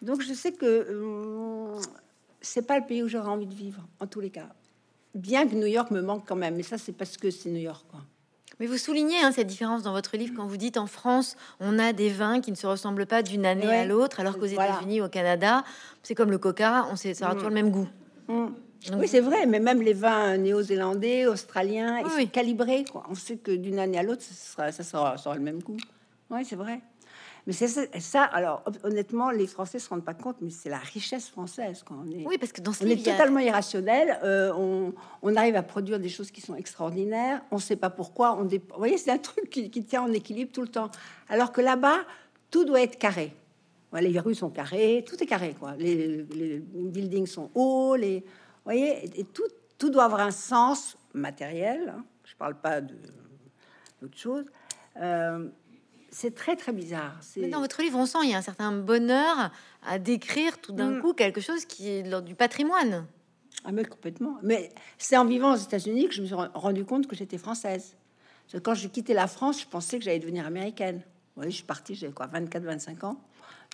donc 0.03 0.22
je 0.22 0.32
sais 0.34 0.51
que 0.51 0.72
hum, 0.93 1.82
c'est 2.39 2.61
pas 2.67 2.78
le 2.80 2.86
pays 2.86 3.01
où 3.01 3.07
j'aurais 3.07 3.30
envie 3.32 3.47
de 3.47 3.53
vivre, 3.55 3.82
en 3.99 4.05
tous 4.05 4.19
les 4.19 4.30
cas. 4.30 4.49
Bien 5.15 5.47
que 5.47 5.55
New 5.55 5.65
York 5.65 5.89
me 5.89 6.01
manque 6.01 6.24
quand 6.28 6.36
même, 6.36 6.55
mais 6.55 6.61
ça, 6.61 6.78
c'est 6.78 6.91
parce 6.91 7.17
que 7.17 7.32
c'est 7.32 7.49
New 7.49 7.61
York. 7.72 7.84
Quoi. 7.89 8.01
Mais 8.59 8.67
vous 8.67 8.78
soulignez 8.78 9.17
hein, 9.24 9.32
cette 9.32 9.47
différence 9.47 9.82
dans 9.82 9.91
votre 9.91 10.15
livre 10.17 10.34
quand 10.38 10.45
vous 10.45 10.57
dites 10.57 10.78
en 10.78 10.86
France, 10.86 11.36
on 11.59 11.80
a 11.80 11.91
des 11.93 12.09
vins 12.09 12.41
qui 12.41 12.51
ne 12.51 12.55
se 12.55 12.67
ressemblent 12.67 13.07
pas 13.07 13.24
d'une 13.24 13.45
année 13.47 13.65
Ouais. 13.67 13.78
à 13.80 13.86
l'autre, 13.86 14.19
alors 14.19 14.38
qu'aux 14.38 14.45
Voilà. 14.45 14.74
États-Unis, 14.76 15.01
au 15.01 15.09
Canada, 15.09 15.63
c'est 16.03 16.13
comme 16.13 16.30
le 16.30 16.38
coca, 16.38 16.86
on 16.91 16.95
sait, 16.95 17.15
ça 17.15 17.28
a 17.28 17.32
Mm. 17.32 17.36
toujours 17.38 17.49
le 17.49 17.55
même 17.55 17.72
goût. 17.72 17.88
Hum. 18.30 18.53
Oui, 18.97 19.07
c'est 19.07 19.19
vrai, 19.19 19.45
mais 19.45 19.59
même 19.59 19.82
les 19.82 19.93
vins 19.93 20.38
néo-zélandais, 20.38 21.27
australiens, 21.27 21.99
ils 21.99 22.05
Oui, 22.17 22.23
sont 22.23 22.27
calibrés. 22.29 22.84
Quoi. 22.86 23.03
On 23.09 23.15
sait 23.15 23.38
que 23.38 23.51
d'une 23.51 23.77
année 23.79 23.99
à 23.99 24.03
l'autre, 24.03 24.23
ça 24.23 24.34
sera, 24.34 24.71
ça 24.71 24.84
sera, 24.84 25.17
ça 25.17 25.34
le 25.36 25.39
même 25.41 25.61
goût. 25.61 25.77
Oui, 26.29 26.43
c'est 26.45 26.55
vrai. 26.55 26.79
Mais 27.47 27.53
c'est 27.53 27.67
ça, 27.67 27.82
ça, 27.99 28.23
alors 28.23 28.63
hon- 28.67 28.88
honnêtement, 28.89 29.32
les 29.32 29.47
Français 29.47 29.79
se 29.79 29.89
rendent 29.89 30.05
pas 30.05 30.13
compte, 30.13 30.38
mais 30.41 30.51
c'est 30.51 30.69
la 30.69 30.77
richesse 30.77 31.27
française. 31.27 31.84
Quand 31.84 31.95
on 32.05 32.11
est, 32.11 32.25
Oui, 32.27 32.38
parce 32.39 32.51
que 32.51 32.61
dans 32.61 32.71
ce 32.71 32.84
on 32.84 32.88
est 32.88 32.95
livre, 32.95 33.09
a- 33.09 33.13
totalement 33.13 33.39
irrationnel. 33.39 34.19
euh, 34.23 34.51
on, 34.55 34.93
on 35.23 35.36
arrive 35.36 35.55
à 35.55 35.63
produire 35.63 35.99
des 35.99 36.09
choses 36.09 36.29
qui 36.32 36.39
sont 36.41 36.55
extraordinaires. 36.55 37.41
On 37.51 37.55
ne 37.55 37.61
sait 37.61 37.75
pas 37.75 37.89
pourquoi. 37.89 38.36
On 38.39 38.43
dé- 38.45 38.59
Vous 38.69 38.77
voyez, 38.77 38.97
c'est 38.99 39.09
un 39.11 39.17
truc 39.17 39.49
qui, 39.49 39.69
qui 39.71 39.84
tient 39.84 40.03
en 40.03 40.11
équilibre 40.13 40.51
tout 40.51 40.61
le 40.61 40.67
temps. 40.67 40.89
Alors 41.29 41.51
que 41.51 41.61
là-bas, 41.61 42.01
tout 42.51 42.63
doit 42.63 42.82
être 42.82 42.97
carré. 42.99 43.34
Ouais, 43.91 44.01
les 44.03 44.19
rues 44.19 44.36
sont 44.36 44.49
carrées, 44.51 45.03
tout 45.07 45.21
est 45.21 45.25
carré. 45.27 45.55
Quoi. 45.59 45.73
Les, 45.77 46.25
les 46.36 46.59
buildings 46.73 47.25
sont 47.27 47.49
hauts. 47.55 47.95
Les, 47.95 48.23
voyez, 48.66 49.20
et, 49.20 49.24
tout, 49.24 49.43
tout 49.78 49.89
doit 49.89 50.05
avoir 50.05 50.22
un 50.22 50.32
sens 50.32 50.97
matériel. 51.14 51.93
hein. 51.97 52.03
Je 52.26 52.34
ne 52.34 52.38
parle 52.38 52.55
pas 52.55 52.82
d'autre 52.82 54.18
chose. 54.18 54.45
Euh, 54.97 55.49
c'est 56.09 56.36
très 56.36 56.55
très 56.55 56.72
bizarre. 56.74 57.20
Mais 57.38 57.47
dans 57.49 57.62
votre 57.62 57.82
livre, 57.82 57.97
on 57.97 58.05
sent 58.05 58.18
il 58.24 58.32
y 58.32 58.34
a 58.34 58.38
un 58.38 58.41
certain 58.41 58.72
bonheur 58.74 59.51
à 59.86 59.99
décrire 59.99 60.59
tout 60.59 60.74
d'un 60.74 60.91
Mm. 60.97 61.01
coup 61.01 61.14
quelque 61.14 61.39
chose 61.41 61.66
qui 61.66 61.89
est 61.89 62.03
de 62.03 62.20
du 62.22 62.36
patrimoine. 62.36 63.05
Ah 63.64 63.72
mais 63.72 63.86
complètement. 63.86 64.38
Mais 64.43 64.72
c'est 64.97 65.16
en 65.18 65.26
vivant 65.26 65.53
aux 65.53 65.57
États-Unis 65.57 66.07
que 66.09 66.14
je 66.16 66.22
me 66.22 66.26
suis 66.26 66.36
ren- 66.36 66.49
rendu 66.53 66.84
compte 66.84 67.07
que 67.07 67.16
j'étais 67.16 67.38
française. 67.38 67.95
Parce 68.45 68.53
que 68.53 68.57
quand 68.59 68.74
j'ai 68.74 68.89
quitté 68.89 69.14
la 69.14 69.28
France, 69.28 69.62
je 69.62 69.68
pensais 69.68 69.99
que 69.99 70.03
j'allais 70.03 70.20
devenir 70.20 70.45
américaine. 70.45 70.97
Vous 70.97 71.03
voyez, 71.43 71.51
je 71.51 71.55
suis 71.57 71.66
partie, 71.66 71.95
j'avais 71.95 72.12
quoi, 72.14 72.28
24-25 72.28 73.05
ans. 73.05 73.18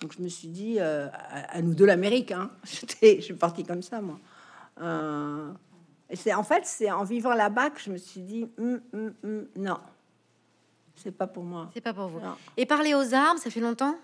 Donc 0.02 0.12
je 0.16 0.22
me 0.22 0.28
suis 0.28 0.48
dit, 0.48 0.76
euh, 0.78 1.08
à, 1.12 1.56
à 1.56 1.62
nous 1.62 1.74
deux 1.74 1.86
l'Amérique. 1.86 2.30
Hein. 2.32 2.50
Je 3.02 3.20
suis 3.20 3.34
partie 3.34 3.64
comme 3.64 3.82
ça, 3.82 4.00
moi. 4.00 4.20
Euh, 4.80 5.50
c'est 6.14 6.32
en 6.34 6.42
fait, 6.42 6.64
c'est 6.64 6.90
en 6.90 7.04
vivant 7.04 7.34
là-bas 7.34 7.70
que 7.70 7.80
je 7.80 7.90
me 7.90 7.96
suis 7.98 8.20
dit, 8.22 8.48
Hum, 8.58 8.80
hum, 8.92 9.14
hum, 9.24 9.46
non, 9.56 9.78
c'est 10.94 11.12
pas 11.12 11.26
pour 11.26 11.42
moi. 11.44 11.70
C'est 11.74 11.80
pas 11.80 11.92
pour 11.94 12.08
vous. 12.08 12.20
Non. 12.20 12.34
Et 12.56 12.66
parler 12.66 12.94
aux 12.94 13.14
arbres, 13.14 13.40
ça 13.40 13.50
fait 13.50 13.60
longtemps? 13.60 13.96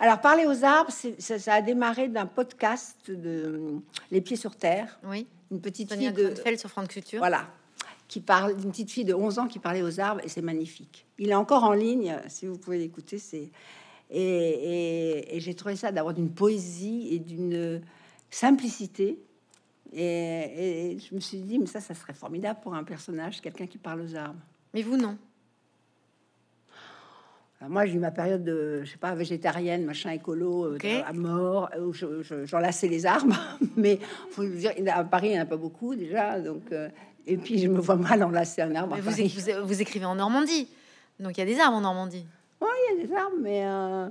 Alors 0.00 0.20
parler 0.20 0.46
aux 0.46 0.64
arbres, 0.64 0.90
ça, 1.18 1.38
ça 1.38 1.54
a 1.54 1.62
démarré 1.62 2.08
d'un 2.08 2.26
podcast 2.26 3.10
de 3.10 3.56
hum, 3.74 3.82
Les 4.10 4.20
Pieds 4.20 4.36
sur 4.36 4.56
Terre, 4.56 4.98
Oui. 5.04 5.26
une 5.50 5.60
petite 5.60 5.90
Sonia 5.90 6.12
fille 6.12 6.24
de 6.52 6.56
sur 6.56 6.68
France 6.70 6.88
Culture. 6.88 7.18
Voilà. 7.20 7.46
Qui 8.08 8.20
parle 8.20 8.56
d'une 8.56 8.70
petite 8.70 8.90
fille 8.90 9.04
de 9.06 9.14
11 9.14 9.38
ans 9.38 9.46
qui 9.46 9.58
parlait 9.58 9.82
aux 9.82 9.98
arbres 10.00 10.20
et 10.24 10.28
c'est 10.28 10.42
magnifique. 10.42 11.06
Il 11.18 11.30
est 11.30 11.34
encore 11.34 11.64
en 11.64 11.72
ligne, 11.72 12.18
si 12.28 12.46
vous 12.46 12.58
pouvez 12.58 12.78
l'écouter. 12.78 13.18
C'est 13.18 13.50
et, 14.10 14.20
et- 14.20 15.36
et 15.36 15.40
j'ai 15.40 15.54
trouvé 15.54 15.76
ça 15.76 15.90
d'avoir 15.92 16.12
d'une 16.12 16.30
poésie 16.34 17.08
et 17.12 17.18
d'une 17.18 17.80
simplicité. 18.30 19.22
Et, 19.94 20.92
et 20.94 20.98
je 20.98 21.14
me 21.14 21.20
suis 21.20 21.38
dit, 21.38 21.58
mais 21.58 21.66
ça, 21.66 21.80
ça 21.80 21.94
serait 21.94 22.14
formidable 22.14 22.60
pour 22.62 22.74
un 22.74 22.84
personnage, 22.84 23.40
quelqu'un 23.40 23.66
qui 23.66 23.78
parle 23.78 24.00
aux 24.00 24.16
arbres. 24.16 24.40
Mais 24.72 24.82
vous, 24.82 24.96
non. 24.96 25.16
Alors 27.60 27.70
moi, 27.70 27.86
j'ai 27.86 27.94
eu 27.94 27.98
ma 27.98 28.10
période 28.10 28.42
de, 28.42 28.82
je 28.84 28.90
sais 28.90 28.96
pas, 28.96 29.14
végétarienne, 29.14 29.84
machin 29.84 30.10
écolo, 30.10 30.64
euh, 30.74 30.78
à 31.06 31.12
mort, 31.12 31.70
où 31.80 31.92
je- 31.92 32.22
je- 32.22 32.44
j'enlaçais 32.44 32.88
les 32.88 33.06
arbres. 33.06 33.36
Mais 33.76 33.98
faut 34.30 34.44
dire, 34.44 34.72
à 34.92 35.04
Paris, 35.04 35.28
il 35.28 35.32
n'y 35.32 35.38
en 35.38 35.42
a 35.42 35.46
pas 35.46 35.56
beaucoup 35.56 35.94
déjà. 35.94 36.40
Donc, 36.40 36.72
euh, 36.72 36.88
et 37.26 37.36
puis, 37.36 37.58
je 37.58 37.68
me 37.68 37.78
vois 37.78 37.94
mal 37.96 38.22
enlacer 38.24 38.62
un 38.62 38.74
arbre. 38.74 38.94
Mais 38.94 38.98
à 38.98 39.02
vous, 39.02 39.10
Paris. 39.10 39.28
vous, 39.60 39.66
vous 39.66 39.80
écrivez 39.82 40.06
en 40.06 40.16
Normandie. 40.16 40.68
Donc 41.20 41.36
il 41.36 41.40
y 41.40 41.42
a 41.42 41.46
des 41.46 41.60
arbres 41.60 41.76
en 41.76 41.82
Normandie. 41.82 42.26
Oui, 42.60 42.68
il 42.90 42.98
y 43.00 43.04
a 43.04 43.06
des 43.06 43.14
arbres, 43.14 43.36
mais. 43.40 43.60
euh, 43.64 44.08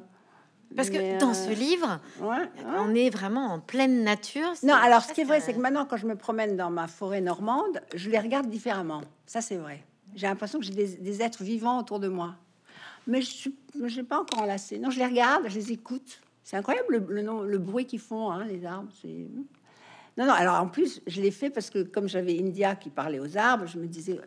Parce 0.75 0.89
que 0.89 0.97
mais, 0.97 1.17
dans 1.17 1.31
euh, 1.31 1.33
ce 1.33 1.49
livre, 1.51 1.99
ouais, 2.21 2.27
ouais. 2.27 2.45
on 2.79 2.95
est 2.95 3.09
vraiment 3.09 3.47
en 3.53 3.59
pleine 3.59 4.03
nature. 4.03 4.51
Non, 4.63 4.73
alors 4.75 5.01
ce 5.01 5.13
qui 5.13 5.21
est 5.21 5.25
vrai, 5.25 5.39
c'est 5.41 5.53
que 5.53 5.59
maintenant, 5.59 5.85
quand 5.85 5.97
je 5.97 6.07
me 6.07 6.15
promène 6.15 6.55
dans 6.55 6.69
ma 6.69 6.87
forêt 6.87 7.21
normande, 7.21 7.81
je 7.95 8.09
les 8.09 8.19
regarde 8.19 8.47
différemment. 8.49 9.01
Ça, 9.25 9.41
c'est 9.41 9.57
vrai. 9.57 9.83
J'ai 10.15 10.27
l'impression 10.27 10.59
que 10.59 10.65
j'ai 10.65 10.73
des, 10.73 10.87
des 10.95 11.21
êtres 11.21 11.43
vivants 11.43 11.79
autour 11.79 11.99
de 11.99 12.07
moi. 12.07 12.35
Mais 13.07 13.21
je 13.21 13.49
n'ai 13.79 14.03
pas 14.03 14.19
encore 14.19 14.43
enlacé. 14.43 14.77
Non, 14.79 14.89
je 14.89 14.99
les 14.99 15.05
regarde, 15.05 15.43
je 15.47 15.55
les 15.55 15.71
écoute. 15.71 16.21
C'est 16.43 16.57
incroyable 16.57 16.87
le, 16.89 17.05
le, 17.15 17.21
nom- 17.21 17.41
le 17.41 17.57
bruit 17.57 17.85
qu'ils 17.85 17.99
font, 17.99 18.31
hein, 18.31 18.45
les 18.45 18.65
arbres. 18.65 18.91
C'est... 19.01 19.27
Non, 20.17 20.25
non, 20.25 20.33
alors 20.33 20.55
en 20.61 20.67
plus, 20.67 21.01
je 21.07 21.21
l'ai 21.21 21.31
fait 21.31 21.49
parce 21.49 21.69
que 21.69 21.83
comme 21.83 22.07
j'avais 22.09 22.37
India 22.39 22.75
qui 22.75 22.89
parlait 22.89 23.19
aux 23.19 23.37
arbres, 23.37 23.65
je 23.67 23.77
me 23.77 23.87
disais, 23.87 24.19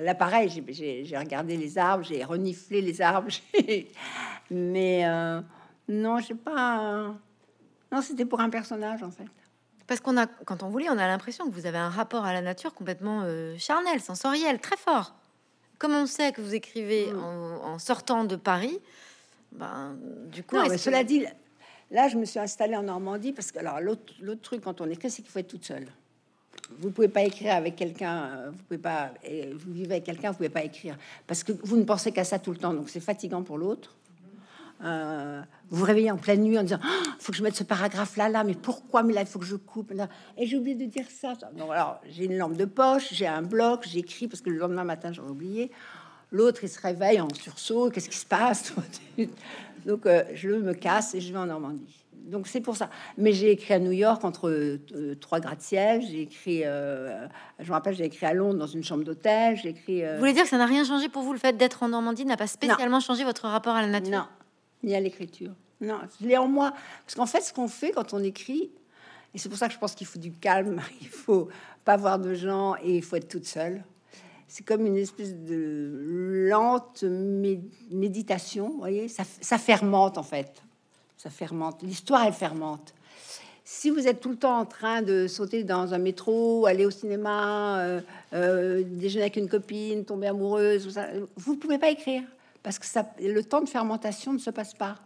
là 0.00 0.14
pareil, 0.14 0.48
j'ai- 0.50 0.64
j'ai 0.72 1.04
j'ai 1.04 1.16
regardé 1.16 1.56
les 1.56 1.78
arbres, 1.78 2.04
j'ai 2.04 2.22
reniflé 2.22 2.82
les 2.82 3.00
arbres, 3.00 3.28
j'ai- 3.54 3.88
mais 4.50 5.06
euh, 5.06 5.40
non, 5.88 6.18
je 6.18 6.26
sais 6.28 6.34
pas. 6.34 7.14
Non, 7.92 8.00
c'était 8.02 8.24
pour 8.24 8.40
un 8.40 8.50
personnage 8.50 9.02
en 9.02 9.10
fait. 9.10 9.26
Parce 9.86 10.00
qu'on 10.00 10.16
a, 10.16 10.26
quand 10.26 10.62
on 10.62 10.68
vous 10.70 10.78
lit, 10.78 10.88
on 10.88 10.98
a 10.98 11.06
l'impression 11.06 11.46
que 11.46 11.54
vous 11.54 11.66
avez 11.66 11.76
un 11.78 11.90
rapport 11.90 12.24
à 12.24 12.32
la 12.32 12.40
nature 12.40 12.72
complètement 12.74 13.20
euh, 13.24 13.54
charnel, 13.58 14.00
sensoriel, 14.00 14.58
très 14.58 14.76
fort. 14.78 15.14
Comme 15.78 15.92
on 15.92 16.06
sait 16.06 16.32
que 16.32 16.40
vous 16.40 16.54
écrivez 16.54 17.12
Mm. 17.12 17.18
en, 17.22 17.64
en 17.74 17.78
sortant 17.78 18.24
de 18.24 18.36
Paris, 18.36 18.78
ben, 19.52 19.96
du 20.32 20.42
coup, 20.42 20.56
Non, 20.56 20.62
mais 20.62 20.70
que- 20.70 20.76
cela 20.78 21.04
dit, 21.04 21.26
là, 21.90 22.08
je 22.08 22.16
me 22.16 22.24
suis 22.24 22.38
installée 22.40 22.76
en 22.76 22.84
Normandie 22.84 23.32
parce 23.32 23.52
que 23.52 23.58
alors 23.58 23.80
l'autre 23.80 24.14
l'autre 24.20 24.40
truc 24.40 24.62
quand 24.62 24.80
on 24.80 24.88
écrit, 24.88 25.10
c'est 25.10 25.20
qu'il 25.22 25.30
faut 25.30 25.38
être 25.40 25.48
toute 25.48 25.64
seule. 25.66 25.86
Vous 26.78 26.90
pouvez 26.90 27.08
pas 27.08 27.22
écrire 27.22 27.54
avec 27.54 27.76
quelqu'un, 27.76 28.24
euh, 28.24 28.50
vous 28.50 28.62
pouvez 28.64 28.78
pas, 28.78 29.12
vous 29.54 29.72
vivez 29.74 29.92
avec 29.96 30.04
quelqu'un, 30.04 30.30
vous 30.30 30.36
pouvez 30.38 30.48
pas 30.48 30.64
écrire 30.64 30.96
parce 31.26 31.44
que 31.44 31.52
vous 31.52 31.76
ne 31.76 31.84
pensez 31.84 32.10
qu'à 32.10 32.24
ça 32.24 32.38
tout 32.38 32.52
le 32.52 32.56
temps, 32.56 32.72
donc 32.72 32.88
c'est 32.88 33.00
fatigant 33.00 33.42
pour 33.42 33.58
l'autre. 33.58 33.94
Euh, 34.84 35.42
vous 35.70 35.78
vous 35.78 35.84
réveillez 35.84 36.10
en 36.10 36.16
pleine 36.16 36.42
nuit 36.42 36.58
en 36.58 36.62
disant 36.62 36.80
Ah, 36.82 37.02
faut 37.18 37.32
que 37.32 37.38
je 37.38 37.42
mette 37.42 37.56
ce 37.56 37.64
paragraphe 37.64 38.16
là 38.16 38.28
là 38.28 38.44
mais 38.44 38.54
pourquoi 38.54 39.02
mais 39.02 39.12
là 39.12 39.22
il 39.22 39.26
faut 39.26 39.38
que 39.38 39.46
je 39.46 39.56
coupe 39.56 39.92
là. 39.92 40.08
et 40.36 40.46
j'ai 40.46 40.56
oublié 40.56 40.76
de 40.76 40.84
dire 40.84 41.06
ça. 41.08 41.34
Donc 41.56 41.70
alors 41.70 42.00
j'ai 42.08 42.26
une 42.26 42.36
lampe 42.36 42.56
de 42.56 42.64
poche 42.64 43.12
j'ai 43.12 43.26
un 43.26 43.42
bloc 43.42 43.86
j'écris 43.88 44.28
parce 44.28 44.40
que 44.40 44.50
le 44.50 44.58
lendemain 44.58 44.84
matin 44.84 45.12
j'aurais 45.12 45.30
oublié. 45.30 45.70
L'autre 46.30 46.64
il 46.64 46.68
se 46.68 46.80
réveille 46.80 47.20
en 47.20 47.28
sursaut 47.32 47.90
qu'est-ce 47.90 48.08
qui 48.08 48.18
se 48.18 48.26
passe? 48.26 48.74
Donc 49.86 50.06
euh, 50.06 50.24
je 50.34 50.50
me 50.50 50.74
casse 50.74 51.14
et 51.14 51.20
je 51.20 51.32
vais 51.32 51.38
en 51.38 51.46
Normandie. 51.46 52.04
Donc 52.24 52.46
c'est 52.46 52.60
pour 52.60 52.76
ça. 52.76 52.88
Mais 53.18 53.32
j'ai 53.32 53.50
écrit 53.50 53.74
à 53.74 53.78
New 53.78 53.92
York 53.92 54.24
entre 54.24 54.48
euh, 54.48 55.14
trois 55.20 55.40
gratte-ciel 55.40 56.02
j'ai 56.02 56.22
écrit 56.22 56.62
euh, 56.64 57.26
je 57.58 57.68
me 57.68 57.72
rappelle 57.72 57.94
j'ai 57.94 58.04
écrit 58.04 58.24
à 58.24 58.32
Londres 58.32 58.58
dans 58.58 58.66
une 58.66 58.82
chambre 58.82 59.04
d'hôtel 59.04 59.56
j'ai 59.56 59.70
écrit 59.70 60.04
euh, 60.04 60.14
Vous 60.14 60.20
voulez 60.20 60.32
dire 60.32 60.44
que 60.44 60.48
ça 60.48 60.58
n'a 60.58 60.66
rien 60.66 60.84
changé 60.84 61.08
pour 61.08 61.22
vous 61.22 61.32
Le 61.32 61.38
fait 61.38 61.56
d'être 61.56 61.82
en 61.82 61.88
Normandie 61.88 62.24
n'a 62.24 62.36
pas 62.36 62.46
spécialement 62.46 63.00
changé 63.00 63.24
votre 63.24 63.46
rapport 63.46 63.74
à 63.74 63.82
la 63.82 63.88
nature? 63.88 64.10
Non, 64.10 64.24
ni 64.84 64.94
à 64.94 65.00
l'écriture. 65.00 65.50
Non, 65.80 66.00
je 66.20 66.26
l'ai 66.26 66.36
en 66.36 66.48
moi. 66.48 66.72
Parce 67.04 67.14
qu'en 67.14 67.26
fait, 67.26 67.40
ce 67.40 67.52
qu'on 67.52 67.68
fait 67.68 67.92
quand 67.92 68.14
on 68.14 68.22
écrit, 68.22 68.70
et 69.34 69.38
c'est 69.38 69.48
pour 69.48 69.58
ça 69.58 69.66
que 69.66 69.74
je 69.74 69.78
pense 69.78 69.94
qu'il 69.94 70.06
faut 70.06 70.18
du 70.18 70.32
calme, 70.32 70.80
il 71.00 71.08
faut 71.08 71.48
pas 71.84 71.96
voir 71.96 72.18
de 72.18 72.34
gens 72.34 72.76
et 72.82 72.96
il 72.96 73.02
faut 73.02 73.16
être 73.16 73.28
toute 73.28 73.46
seule. 73.46 73.82
C'est 74.46 74.64
comme 74.64 74.86
une 74.86 74.96
espèce 74.96 75.34
de 75.34 76.46
lente 76.48 77.02
mé- 77.02 77.60
méditation, 77.90 78.70
vous 78.70 78.78
voyez, 78.78 79.08
ça, 79.08 79.58
fermente 79.58 80.16
en 80.16 80.22
fait. 80.22 80.62
Ça 81.16 81.30
fermente. 81.30 81.82
L'histoire, 81.82 82.24
elle 82.26 82.32
fermente. 82.32 82.94
Si 83.64 83.88
vous 83.88 84.06
êtes 84.06 84.20
tout 84.20 84.28
le 84.28 84.36
temps 84.36 84.58
en 84.58 84.66
train 84.66 85.00
de 85.00 85.26
sauter 85.26 85.64
dans 85.64 85.94
un 85.94 85.98
métro, 85.98 86.66
aller 86.66 86.84
au 86.84 86.90
cinéma, 86.90 87.80
euh, 87.80 88.00
euh, 88.34 88.82
déjeuner 88.86 89.22
avec 89.22 89.36
une 89.36 89.48
copine, 89.48 90.04
tomber 90.04 90.26
amoureuse, 90.26 91.00
vous 91.36 91.56
pouvez 91.56 91.78
pas 91.78 91.88
écrire 91.88 92.22
parce 92.64 92.80
que 92.80 92.86
ça, 92.86 93.06
le 93.20 93.44
temps 93.44 93.60
de 93.60 93.68
fermentation 93.68 94.32
ne 94.32 94.38
se 94.38 94.50
passe 94.50 94.74
pas. 94.74 94.96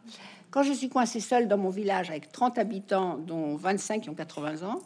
Quand 0.50 0.62
je 0.62 0.72
suis 0.72 0.88
coincée 0.88 1.20
seule 1.20 1.46
dans 1.46 1.58
mon 1.58 1.68
village 1.68 2.08
avec 2.08 2.32
30 2.32 2.56
habitants, 2.56 3.18
dont 3.18 3.56
25 3.56 4.00
qui 4.00 4.08
ont 4.10 4.14
80 4.14 4.62
ans, 4.66 4.80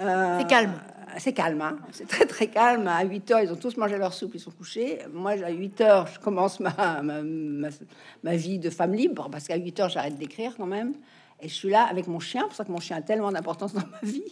Euh, 0.00 0.38
C'est 0.40 0.46
calme. 0.46 0.72
C'est 1.18 1.32
calme, 1.32 1.60
hein. 1.60 1.76
c'est 1.90 2.06
très 2.06 2.24
très 2.26 2.46
calme. 2.46 2.86
À 2.86 3.02
8 3.02 3.30
heures, 3.32 3.40
ils 3.40 3.50
ont 3.50 3.56
tous 3.56 3.76
mangé 3.78 3.98
leur 3.98 4.12
soupe, 4.14 4.32
ils 4.34 4.40
sont 4.40 4.50
couchés. 4.52 5.00
Moi, 5.12 5.32
à 5.44 5.50
8 5.50 5.80
heures, 5.80 6.06
je 6.06 6.20
commence 6.20 6.60
ma, 6.60 7.02
ma, 7.02 7.22
ma- 7.22 7.68
ma 8.22 8.36
vie 8.36 8.58
de 8.60 8.70
femme 8.70 8.92
libre, 8.94 9.28
parce 9.30 9.48
qu'à 9.48 9.56
8 9.56 9.80
heures, 9.80 9.88
j'arrête 9.88 10.16
d'écrire 10.16 10.54
quand 10.56 10.66
même. 10.66 10.94
Et 11.40 11.48
je 11.48 11.54
suis 11.54 11.70
là 11.70 11.84
avec 11.90 12.06
mon 12.06 12.20
chien, 12.20 12.44
pour 12.44 12.54
ça 12.54 12.64
que 12.64 12.70
mon 12.70 12.78
chien 12.78 12.96
a 12.98 13.02
tellement 13.02 13.32
d'importance 13.32 13.72
dans 13.74 13.80
ma 13.90 13.98
vie. 14.08 14.22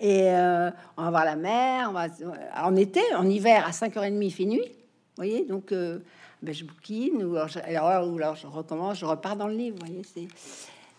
Et 0.00 0.30
euh, 0.30 0.70
on 0.96 1.02
va 1.02 1.10
voir 1.10 1.24
la 1.26 1.36
mer, 1.36 1.88
on 1.90 1.92
va 1.92 2.06
en 2.64 2.74
été, 2.76 3.00
en 3.14 3.28
hiver, 3.28 3.66
à 3.66 3.70
5h30, 3.72 4.22
il 4.22 4.30
fait 4.32 4.44
nuit. 4.46 4.62
Vous 4.64 5.16
voyez, 5.16 5.44
donc 5.44 5.72
euh, 5.72 5.98
ben, 6.42 6.54
je 6.54 6.64
bouquine, 6.64 7.22
ou 7.24 7.36
alors, 7.36 7.48
je, 7.48 7.58
alors- 7.60 8.08
ou 8.12 8.16
alors 8.16 8.36
je 8.36 8.46
recommence, 8.46 8.98
je 8.98 9.04
repars 9.06 9.36
dans 9.36 9.46
le 9.46 9.54
livre. 9.54 9.76
Vous 9.80 9.86
voyez, 9.86 10.02
c'est. 10.14 10.28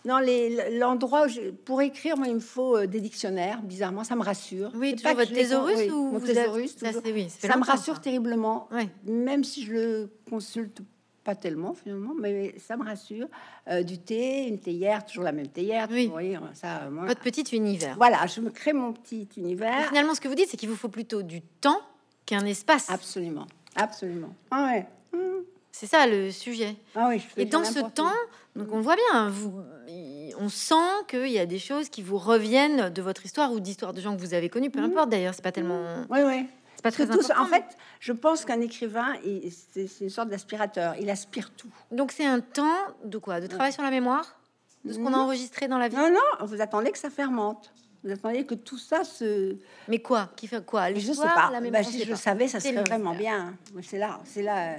Non, 0.04 0.18
les- 0.18 0.78
l'endroit 0.78 1.26
où 1.26 1.28
je- 1.28 1.50
pour 1.50 1.80
écrire, 1.80 2.16
moi, 2.16 2.26
il 2.26 2.34
me 2.34 2.40
faut 2.40 2.76
euh, 2.76 2.86
des 2.86 3.00
dictionnaires. 3.00 3.62
Bizarrement, 3.62 4.02
ça 4.02 4.16
me 4.16 4.22
rassure. 4.22 4.72
Oui, 4.74 4.96
toujours 4.96 5.14
votre 5.16 5.32
thésaurus 5.32 5.76
oui, 5.78 5.90
ou 5.90 6.10
mon 6.12 6.20
thésaurus, 6.20 6.74
ça, 6.76 6.90
oui, 7.04 7.28
ça 7.30 7.56
me 7.56 7.64
rassure 7.64 7.94
ça. 7.96 8.00
terriblement, 8.00 8.68
même 9.04 9.44
si 9.44 9.64
je 9.64 9.72
le 9.72 10.10
consulte 10.28 10.80
pas 11.22 11.36
tellement 11.36 11.72
finalement, 11.72 12.14
mais 12.18 12.52
ça 12.58 12.76
me 12.76 12.84
rassure. 12.84 13.28
Euh, 13.68 13.84
du 13.84 13.98
thé, 13.98 14.48
une 14.48 14.58
théière, 14.58 15.06
toujours 15.06 15.22
la 15.22 15.30
même 15.30 15.46
théière. 15.46 15.86
Oui. 15.88 16.06
Vous 16.06 16.12
voyez, 16.12 16.36
ça, 16.54 16.90
moi- 16.90 17.06
Votre 17.06 17.20
petit 17.20 17.42
univers. 17.54 17.94
Voilà, 17.96 18.26
je 18.26 18.40
me 18.40 18.50
crée 18.50 18.72
mon 18.72 18.92
petit 18.92 19.28
univers. 19.36 19.86
Finalement, 19.86 20.16
ce 20.16 20.20
que 20.20 20.26
vous 20.26 20.34
dites, 20.34 20.48
c'est 20.48 20.56
qu'il 20.56 20.68
vous 20.68 20.74
faut 20.74 20.88
plutôt 20.88 21.22
du 21.22 21.42
temps 21.42 21.78
qu'un 22.26 22.44
espace. 22.44 22.90
Absolument, 22.90 23.46
absolument. 23.76 24.34
Ah 24.50 24.64
ouais. 24.72 24.86
Mmh. 25.12 25.18
C'est 25.74 25.86
ça 25.86 26.06
le 26.06 26.30
sujet. 26.30 26.76
Ah 26.94 27.08
oui, 27.08 27.18
je 27.18 27.40
Et 27.40 27.46
dans 27.46 27.64
ce 27.64 27.78
temps, 27.80 28.12
donc 28.56 28.68
on 28.72 28.80
voit 28.80 28.96
bien, 28.96 29.28
vous, 29.30 29.62
on 30.38 30.48
sent 30.50 30.74
qu'il 31.08 31.28
y 31.28 31.38
a 31.38 31.46
des 31.46 31.58
choses 31.58 31.88
qui 31.88 32.02
vous 32.02 32.18
reviennent 32.18 32.90
de 32.90 33.02
votre 33.02 33.24
histoire 33.24 33.52
ou 33.52 33.58
d'histoire 33.60 33.94
de 33.94 34.00
gens 34.00 34.14
que 34.14 34.20
vous 34.20 34.34
avez 34.34 34.48
connus, 34.50 34.70
peu 34.70 34.80
importe 34.80 35.08
d'ailleurs, 35.08 35.34
c'est 35.34 35.42
pas 35.42 35.50
tellement, 35.52 36.04
Oui, 36.10 36.20
oui. 36.26 36.46
c'est 36.76 36.82
pas 36.82 36.90
très 36.92 37.06
tout 37.06 37.12
important. 37.14 37.42
en 37.42 37.46
fait, 37.46 37.64
je 38.00 38.12
pense 38.12 38.44
qu'un 38.44 38.60
écrivain, 38.60 39.14
c'est 39.72 39.88
une 40.02 40.10
sorte 40.10 40.28
d'aspirateur. 40.28 40.94
Il 41.00 41.08
aspire 41.08 41.50
tout. 41.50 41.70
Donc 41.90 42.12
c'est 42.12 42.26
un 42.26 42.40
temps 42.40 42.76
de 43.04 43.16
quoi? 43.16 43.40
De 43.40 43.46
travail 43.46 43.72
sur 43.72 43.82
la 43.82 43.90
mémoire? 43.90 44.38
De 44.84 44.92
ce 44.92 44.98
qu'on 44.98 45.14
a 45.14 45.18
enregistré 45.18 45.68
dans 45.68 45.78
la 45.78 45.88
vie? 45.88 45.96
Non, 45.96 46.10
non, 46.10 46.46
vous 46.46 46.60
attendez 46.60 46.90
que 46.90 46.98
ça 46.98 47.08
fermente. 47.08 47.72
Vous 48.04 48.10
attendez 48.10 48.44
que 48.44 48.54
tout 48.54 48.78
ça 48.78 49.04
se. 49.04 49.56
Mais 49.88 50.00
quoi 50.00 50.30
Qui 50.36 50.46
fait 50.48 50.64
quoi 50.64 50.88
Je 50.92 50.98
sais 50.98 51.06
L'histoire, 51.08 51.34
pas. 51.52 51.60
la 51.60 51.70
Bah, 51.70 51.82
si 51.84 52.02
je 52.02 52.10
le 52.10 52.16
savais, 52.16 52.48
ça 52.48 52.58
serait 52.60 52.82
vraiment 52.82 53.14
bien. 53.14 53.54
C'est 53.82 53.98
là, 53.98 54.20
c'est 54.24 54.42
là. 54.42 54.74
euh, 54.74 54.78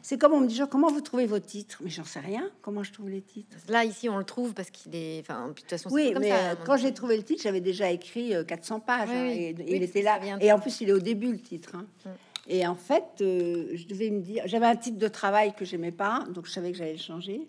C'est 0.00 0.18
comme 0.18 0.32
on 0.32 0.40
me 0.40 0.46
dit 0.46 0.54
genre, 0.56 0.68
comment 0.68 0.90
vous 0.90 1.00
trouvez 1.00 1.26
vos 1.26 1.38
titres? 1.40 1.78
Mais 1.82 1.90
j'en 1.90 2.04
sais 2.04 2.20
rien. 2.20 2.50
Comment 2.60 2.82
je 2.82 2.92
trouve 2.92 3.08
les 3.08 3.20
titres 3.22 3.56
Là, 3.68 3.84
ici, 3.84 4.08
on 4.08 4.16
le 4.16 4.24
trouve 4.24 4.52
parce 4.54 4.70
qu'il 4.70 4.94
est. 4.94 5.20
Enfin, 5.20 5.48
de 5.48 5.52
toute 5.54 5.68
façon, 5.70 5.90
Oui, 5.92 6.12
comme 6.12 6.22
mais 6.22 6.28
ça. 6.30 6.50
euh, 6.50 6.54
quand 6.64 6.76
j'ai 6.76 6.92
trouvé 6.94 7.16
le 7.16 7.22
titre, 7.24 7.42
j'avais 7.42 7.60
déjà 7.60 7.90
écrit 7.90 8.34
euh, 8.34 8.44
400 8.44 8.80
pages. 8.80 9.08
Oui, 9.10 9.16
hein, 9.16 9.22
oui. 9.28 9.38
et, 9.42 9.54
Oui, 9.58 9.64
il 9.68 9.82
était 9.82 10.02
là. 10.02 10.20
Et 10.40 10.52
en 10.52 10.58
plus, 10.60 10.80
il 10.80 10.88
est 10.88 10.92
au 10.92 11.00
début 11.00 11.32
le 11.32 11.38
titre. 11.40 11.74
hein. 11.76 11.86
Mm. 12.04 12.08
Et 12.48 12.66
en 12.66 12.74
fait, 12.74 13.04
euh, 13.20 13.70
je 13.74 13.86
devais 13.86 14.10
me 14.10 14.20
dire, 14.20 14.42
j'avais 14.46 14.66
un 14.66 14.74
titre 14.76 14.98
de 14.98 15.06
travail 15.08 15.52
que 15.54 15.64
j'aimais 15.64 15.92
pas, 15.92 16.24
donc 16.30 16.46
je 16.46 16.50
savais 16.52 16.72
que 16.72 16.78
j'allais 16.78 16.92
le 16.94 16.98
changer. 16.98 17.48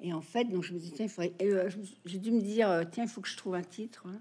Et 0.00 0.12
en 0.12 0.20
fait, 0.20 0.44
donc 0.46 0.64
je 0.64 0.72
me 0.74 0.78
dis 0.80 0.90
tiens, 0.90 1.06
il 1.06 1.08
faudrait. 1.08 1.32
euh, 1.40 1.70
j'ai 2.04 2.18
dû 2.18 2.32
me 2.32 2.40
dire 2.40 2.68
euh, 2.68 2.82
tiens, 2.90 3.04
il 3.04 3.08
faut 3.08 3.20
que 3.20 3.28
je 3.28 3.36
trouve 3.36 3.54
un 3.54 3.62
titre. 3.62 4.02
hein. 4.08 4.18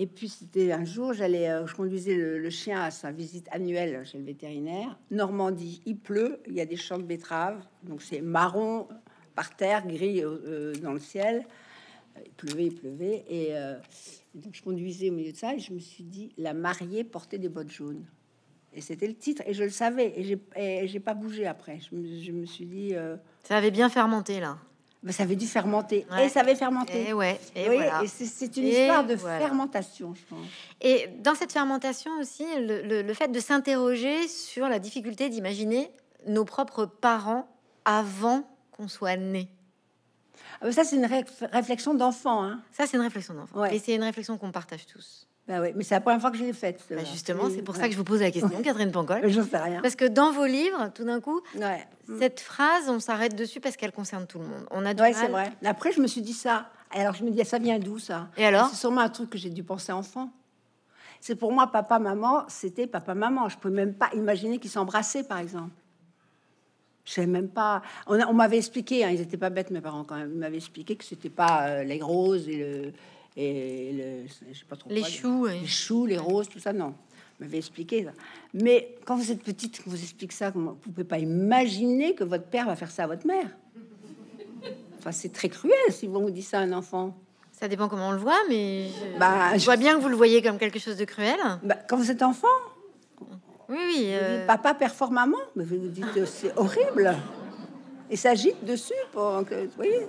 Et 0.00 0.06
puis 0.06 0.28
c'était 0.28 0.70
un 0.70 0.84
jour, 0.84 1.12
j'allais, 1.12 1.50
euh, 1.50 1.66
je 1.66 1.74
conduisais 1.74 2.14
le, 2.14 2.50
chien 2.50 2.80
à 2.80 2.92
sa 2.92 3.10
visite 3.10 3.48
annuelle 3.50 4.06
chez 4.06 4.16
le 4.16 4.24
vétérinaire. 4.24 4.96
Normandie, 5.10 5.82
il 5.86 5.98
pleut, 5.98 6.38
il 6.46 6.54
y 6.54 6.60
a 6.60 6.66
des 6.66 6.76
champs 6.76 6.98
de 6.98 7.02
betteraves, 7.02 7.60
donc 7.82 8.00
c'est 8.00 8.20
marron 8.20 8.86
par 9.34 9.56
terre, 9.56 9.84
gris 9.88 10.22
euh, 10.22 10.38
euh, 10.46 10.74
dans 10.76 10.92
le 10.92 11.00
ciel. 11.00 11.44
Il 12.24 12.30
pleuvait, 12.30 12.66
il 12.66 12.74
pleuvait, 12.74 13.24
et, 13.28 13.52
donc 14.34 14.52
je 14.52 14.62
conduisais 14.62 15.10
au 15.10 15.12
milieu 15.12 15.30
de 15.30 15.36
ça, 15.36 15.54
et 15.54 15.60
je 15.60 15.72
me 15.72 15.78
suis 15.78 16.02
dit 16.02 16.32
la 16.36 16.52
mariée 16.52 17.04
portait 17.04 17.38
des 17.38 17.48
bottes 17.48 17.70
jaunes. 17.70 18.04
Et 18.74 18.80
c'était 18.80 19.06
le 19.06 19.14
titre, 19.14 19.42
et 19.46 19.54
je 19.54 19.62
le 19.62 19.70
savais, 19.70 20.12
et 20.16 20.88
j'ai, 20.88 21.00
pas 21.00 21.14
bougé 21.14 21.46
après. 21.46 21.78
Je 21.78 22.32
me, 22.32 22.44
suis 22.44 22.66
dit, 22.66 22.92
Ça 23.44 23.56
avait 23.56 23.70
bien 23.70 23.88
fermenté 23.88 24.40
là. 24.40 24.58
Ça 25.10 25.22
avait 25.22 25.36
dû 25.36 25.46
fermenter, 25.46 26.06
Ouais. 26.10 26.26
et 26.26 26.28
ça 26.28 26.40
avait 26.40 26.56
fermenté. 26.56 27.08
Et 27.08 27.12
ouais. 27.12 27.40
Et 27.54 27.66
voilà. 27.66 28.02
et 28.02 28.08
c'est, 28.08 28.56
une 28.56 28.64
Et 28.64 28.80
histoire 28.82 29.04
de 29.06 29.14
voilà. 29.14 29.38
fermentation, 29.38 30.14
je 30.14 30.22
pense. 30.28 30.46
Et 30.80 31.08
dans 31.20 31.34
cette 31.36 31.52
fermentation 31.52 32.10
aussi, 32.20 32.44
le, 32.58 32.82
le- 32.82 33.02
le 33.02 33.14
fait 33.14 33.28
de 33.28 33.38
s'interroger 33.40 34.26
sur 34.26 34.68
la 34.68 34.78
difficulté 34.80 35.28
d'imaginer 35.28 35.90
nos 36.26 36.44
propres 36.44 36.84
parents 36.84 37.48
avant 37.84 38.42
qu'on 38.72 38.88
soit 38.88 39.16
né. 39.16 39.48
Ah, 40.60 40.64
bah, 40.66 40.72
ça, 40.72 40.82
c'est 40.82 40.96
une 40.96 41.06
réf- 41.06 41.48
réflexion 41.52 41.94
d'enfant. 41.94 42.42
Hein. 42.42 42.60
Ça, 42.72 42.86
c'est 42.86 42.96
une 42.96 43.02
réflexion 43.04 43.34
d'enfant. 43.34 43.60
Ouais. 43.60 43.76
Et 43.76 43.78
c'est 43.78 43.94
une 43.94 44.02
réflexion 44.02 44.36
qu'on 44.36 44.50
partage 44.50 44.86
tous. 44.86 45.27
Bah 45.48 45.62
ouais, 45.62 45.72
mais 45.74 45.82
c'est 45.82 45.94
la 45.94 46.02
première 46.02 46.20
fois 46.20 46.30
que 46.30 46.36
je 46.36 46.44
l'ai 46.44 46.52
faite. 46.52 46.84
Bah, 46.90 46.96
justement, 47.10 47.44
Oui, 47.44 47.52
c'est 47.56 47.62
pour 47.62 47.74
ouais. 47.74 47.80
ça 47.80 47.86
que 47.86 47.92
je 47.92 47.98
vous 47.98 48.04
pose 48.04 48.20
la 48.20 48.30
question, 48.30 48.60
Catherine 48.62 48.92
Pancol. 48.92 49.26
J'en 49.28 49.44
sais 49.44 49.56
rien. 49.56 49.80
Parce 49.80 49.96
que 49.96 50.04
dans 50.04 50.30
vos 50.30 50.44
livres, 50.44 50.90
tout 50.94 51.04
d'un 51.04 51.20
coup, 51.20 51.40
Ouais, 51.54 51.86
cette 52.18 52.40
phrase, 52.40 52.88
on 52.88 53.00
s'arrête 53.00 53.34
dessus 53.34 53.58
parce 53.58 53.76
qu'elle 53.76 53.92
concerne 53.92 54.26
tout 54.26 54.38
le 54.38 54.44
monde. 54.44 54.66
On 54.70 54.84
a 54.84 54.92
ouais 54.92 55.12
c'est 55.14 55.28
vrai. 55.28 55.50
Après, 55.64 55.92
je 55.92 56.00
me 56.00 56.06
suis 56.06 56.20
dit 56.20 56.34
ça. 56.34 56.66
Alors, 56.90 57.14
je 57.14 57.24
me 57.24 57.30
dis, 57.30 57.44
ça 57.44 57.58
vient 57.58 57.78
d'où 57.78 57.98
ça? 57.98 58.28
Et 58.36 58.46
alors? 58.46 58.68
C'est 58.68 58.76
sûrement 58.76 59.02
un 59.02 59.08
truc 59.08 59.30
que 59.30 59.38
j'ai 59.38 59.50
dû 59.50 59.62
penser 59.62 59.92
enfant. 59.92 60.30
C'est 61.20 61.34
pour 61.34 61.52
moi, 61.52 61.66
papa, 61.66 61.98
maman, 61.98 62.44
c'était 62.48 62.86
papa, 62.86 63.14
maman. 63.14 63.48
Je 63.48 63.58
peux 63.58 63.70
même 63.70 63.94
pas 63.94 64.10
imaginer 64.14 64.58
qu'ils 64.58 64.70
s'embrassaient, 64.70 65.24
par 65.24 65.38
exemple. 65.38 65.70
Je 67.04 67.12
sais 67.12 67.26
même 67.26 67.48
pas. 67.48 67.82
On, 68.06 68.32
m'avait 68.34 68.58
expliqué, 68.58 69.04
hein, 69.04 69.10
ils 69.10 69.20
étaient 69.20 69.38
pas 69.38 69.50
bêtes, 69.50 69.70
mes 69.70 69.80
parents, 69.80 70.04
quand 70.04 70.16
même. 70.16 70.30
Ils 70.32 70.38
m'avaient 70.38 70.58
expliqué 70.58 70.94
que 70.94 71.04
c'était 71.04 71.30
pas 71.30 71.68
euh, 71.68 71.84
les 71.84 72.00
roses 72.02 72.48
et 72.48 72.56
le. 72.56 72.92
Et 73.40 73.92
le 73.92 74.26
je 74.52 74.58
sais 74.58 74.64
pas 74.68 74.74
trop 74.74 74.90
Les 74.90 75.00
quoi, 75.02 75.08
choux. 75.10 75.46
les 75.46 75.64
choux, 75.66 76.06
les 76.06 76.18
roses, 76.18 76.48
tout 76.48 76.58
ça, 76.58 76.72
non. 76.72 76.92
M'avez 77.38 77.58
expliqué 77.58 78.02
ça. 78.04 78.10
Mais 78.52 78.96
quand 79.04 79.14
vous 79.14 79.30
êtes 79.30 79.44
petite, 79.44 79.80
qu'on 79.84 79.90
vous 79.90 80.02
explique 80.02 80.32
ça, 80.32 80.50
vous 80.50 80.74
pouvez 80.74 81.04
pas 81.04 81.18
imaginer 81.18 82.16
que 82.16 82.24
votre 82.24 82.46
père 82.46 82.66
va 82.66 82.74
faire 82.74 82.90
ça 82.90 83.04
à 83.04 83.06
votre 83.06 83.26
mère. 83.28 83.46
Enfin, 84.98 85.12
c'est 85.12 85.32
très 85.32 85.48
cruel 85.48 85.72
si 85.90 86.08
on 86.12 86.20
vous 86.20 86.30
dit 86.30 86.42
ça 86.42 86.58
à 86.58 86.62
un 86.62 86.72
enfant. 86.72 87.16
Ça 87.52 87.68
dépend 87.68 87.88
comment 87.88 88.08
on 88.08 88.12
le 88.12 88.18
voit, 88.18 88.38
mais 88.48 88.88
je, 88.88 89.18
Bah, 89.20 89.56
je 89.56 89.64
vois 89.64 89.76
bien 89.76 89.94
que 89.96 90.00
vous 90.02 90.08
le 90.08 90.16
voyez 90.16 90.42
comme 90.42 90.58
quelque 90.58 90.80
chose 90.80 90.96
de 90.96 91.04
cruel. 91.04 91.38
Bah, 91.62 91.76
quand 91.88 91.96
vous 91.96 92.10
êtes 92.10 92.22
enfant, 92.22 92.48
Oui, 93.68 93.76
oui. 93.78 94.04
vous 94.06 94.10
euh, 94.14 94.38
dites 94.38 94.46
papa 94.48 94.74
performe 94.74 95.14
maman, 95.14 95.38
mais 95.54 95.62
vous 95.64 95.78
vous 95.80 95.88
dites 95.88 96.04
euh, 96.16 96.26
c'est 96.26 96.52
horrible. 96.56 97.14
Et 98.10 98.16
s'agite 98.16 98.64
dessus 98.64 98.94
pour 99.12 99.44
que 99.48 99.54
vous 99.66 99.70
voyez. 99.76 100.06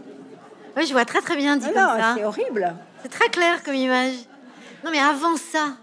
oui, 0.77 0.85
je 0.87 0.93
vois 0.93 1.05
très 1.05 1.21
très 1.21 1.35
bien 1.35 1.57
dit 1.57 1.65
comme 1.67 1.75
non, 1.75 1.99
ça. 1.99 2.13
c'est 2.17 2.25
horrible. 2.25 2.73
C'est 3.01 3.09
très 3.09 3.29
clair 3.29 3.63
comme 3.63 3.75
image. 3.75 4.15
Non, 4.83 4.91
mais 4.91 4.99
avant 4.99 5.35
ça, 5.37 5.77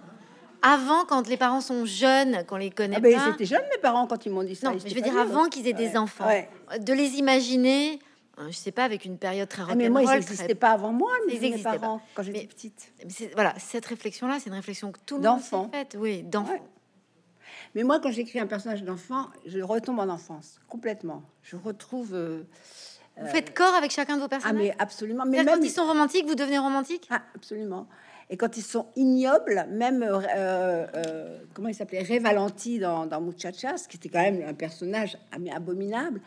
avant 0.62 1.04
quand 1.04 1.28
les 1.28 1.36
parents 1.36 1.60
sont 1.60 1.84
jeunes, 1.84 2.44
qu'on 2.46 2.56
les 2.56 2.70
connaît 2.70 2.96
Ah 2.96 3.00
ben, 3.00 3.16
pas. 3.16 3.26
ils 3.28 3.32
étaient 3.34 3.44
jeunes 3.46 3.64
mes 3.74 3.80
parents 3.80 4.06
quand 4.06 4.24
ils 4.26 4.32
m'ont 4.32 4.42
dit 4.42 4.54
ça. 4.56 4.68
Non, 4.68 4.74
mais 4.74 4.80
je 4.88 4.94
veux 4.94 5.00
dire 5.00 5.12
vieux. 5.12 5.20
avant 5.20 5.48
qu'ils 5.48 5.66
aient 5.68 5.72
des 5.72 5.96
enfants, 5.96 6.26
ouais. 6.26 6.48
de 6.80 6.92
les 6.92 7.16
imaginer. 7.16 7.98
euh, 8.38 8.46
Je 8.50 8.56
sais 8.56 8.72
pas 8.72 8.84
avec 8.84 9.04
une 9.04 9.18
période 9.18 9.48
très 9.48 9.62
Ah, 9.68 9.74
mais 9.74 9.88
moi 9.88 10.02
ils 10.02 10.06
rock'n'roll, 10.06 10.24
très- 10.24 10.30
n'existaient 10.32 10.54
pas 10.54 10.70
avant 10.70 10.92
moi, 10.92 11.10
Ils 11.28 11.40
mes, 11.40 11.62
parents 11.62 12.00
quand 12.14 12.22
j'étais 12.22 12.40
Mais- 12.40 12.46
petite. 12.46 12.92
Mais 13.04 13.10
c'est- 13.10 13.32
Voilà, 13.34 13.54
cette 13.58 13.86
réflexion-là, 13.86 14.38
c'est 14.40 14.48
une 14.50 14.56
réflexion 14.56 14.92
que 14.92 14.98
tout 15.06 15.16
le 15.18 15.22
monde 15.28 15.40
s'est 15.40 15.56
faite. 15.72 15.96
Oui, 15.98 16.22
d'enfant. 16.22 16.52
Ouais. 16.52 16.62
Mais 17.74 17.82
moi, 17.82 18.00
quand 18.00 18.10
j'écris 18.10 18.38
un 18.40 18.46
personnage 18.46 18.82
d'enfant, 18.82 19.26
je 19.46 19.60
retombe 19.60 19.98
en 19.98 20.08
enfance 20.08 20.58
complètement. 20.68 21.22
Je 21.42 21.56
retrouve. 21.56 22.14
euh, 22.14 22.42
Vous 23.20 23.26
faites 23.28 23.54
corps 23.54 23.74
avec 23.74 23.90
chacun 23.90 24.14
de 24.16 24.20
vos 24.20 24.26
ah 24.26 24.28
personnages. 24.28 24.62
mais 24.62 24.74
absolument. 24.78 25.24
Mais 25.26 25.42
même 25.42 25.58
quand 25.58 25.64
ils 25.64 25.70
sont 25.70 25.86
romantiques, 25.86 26.26
vous 26.26 26.34
devenez 26.34 26.58
romantique. 26.58 27.06
Ah, 27.10 27.22
absolument. 27.34 27.86
Et 28.28 28.36
quand 28.36 28.56
ils 28.56 28.62
sont 28.62 28.86
ignobles, 28.96 29.66
même 29.70 30.02
euh, 30.02 30.20
euh, 30.94 31.38
comment 31.54 31.68
il 31.68 31.74
s'appelait 31.74 32.02
Ray 32.02 32.18
Valenti 32.18 32.78
dans, 32.78 33.06
dans 33.06 33.20
Muchachas, 33.20 33.86
qui 33.88 33.96
était 33.96 34.08
quand 34.08 34.20
même 34.20 34.42
un 34.46 34.52
personnage 34.54 35.16
abominable, 35.54 36.20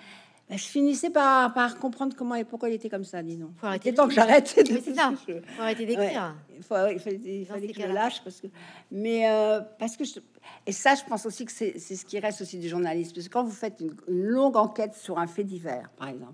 ben, 0.50 0.58
je 0.58 0.64
finissais 0.64 1.10
par, 1.12 1.54
par 1.54 1.78
comprendre 1.78 2.16
comment 2.16 2.34
et 2.36 2.44
pourquoi 2.44 2.70
il 2.70 2.76
était 2.76 2.90
comme 2.90 3.04
ça, 3.04 3.22
dis 3.22 3.38
donc. 3.38 3.52
Faut 3.58 3.68
Il 3.68 3.70
arrêter 3.70 3.94
temps 3.94 4.08
que 4.08 4.14
j'arrête. 4.14 4.56
Mais 4.72 4.82
c'est 4.84 4.96
ça. 4.96 5.14
Je- 5.28 5.34
Faut 5.34 5.62
arrêter 5.62 5.86
d'écrire. 5.86 6.36
il, 6.58 6.64
faut, 6.64 6.76
il 6.88 7.00
fallait, 7.00 7.20
il 7.24 7.46
fallait 7.46 7.68
que 7.68 7.74
je 7.74 7.80
le 7.82 7.88
cas-là. 7.90 8.04
lâche 8.06 8.22
parce 8.24 8.42
que 8.42 8.48
mais 8.92 9.30
euh, 9.30 9.62
parce 9.78 9.96
que 9.96 10.06
je- 10.06 10.20
et 10.66 10.72
ça 10.72 10.96
je 10.96 11.04
pense 11.04 11.26
aussi 11.28 11.46
que 11.46 11.52
c'est 11.52 11.78
c'est 11.78 11.96
ce 11.96 12.04
qui 12.04 12.18
reste 12.20 12.42
aussi 12.42 12.58
du 12.58 12.68
journalisme 12.68 13.14
parce 13.14 13.28
que 13.28 13.34
quand 13.34 13.44
vous 13.44 13.52
faites 13.52 13.80
une, 13.80 13.94
une 14.08 14.24
longue 14.24 14.58
enquête 14.58 14.96
sur 14.96 15.20
un 15.20 15.28
fait 15.28 15.44
divers 15.44 15.90
par 15.98 16.08
exemple 16.08 16.34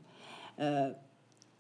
euh, 0.60 0.92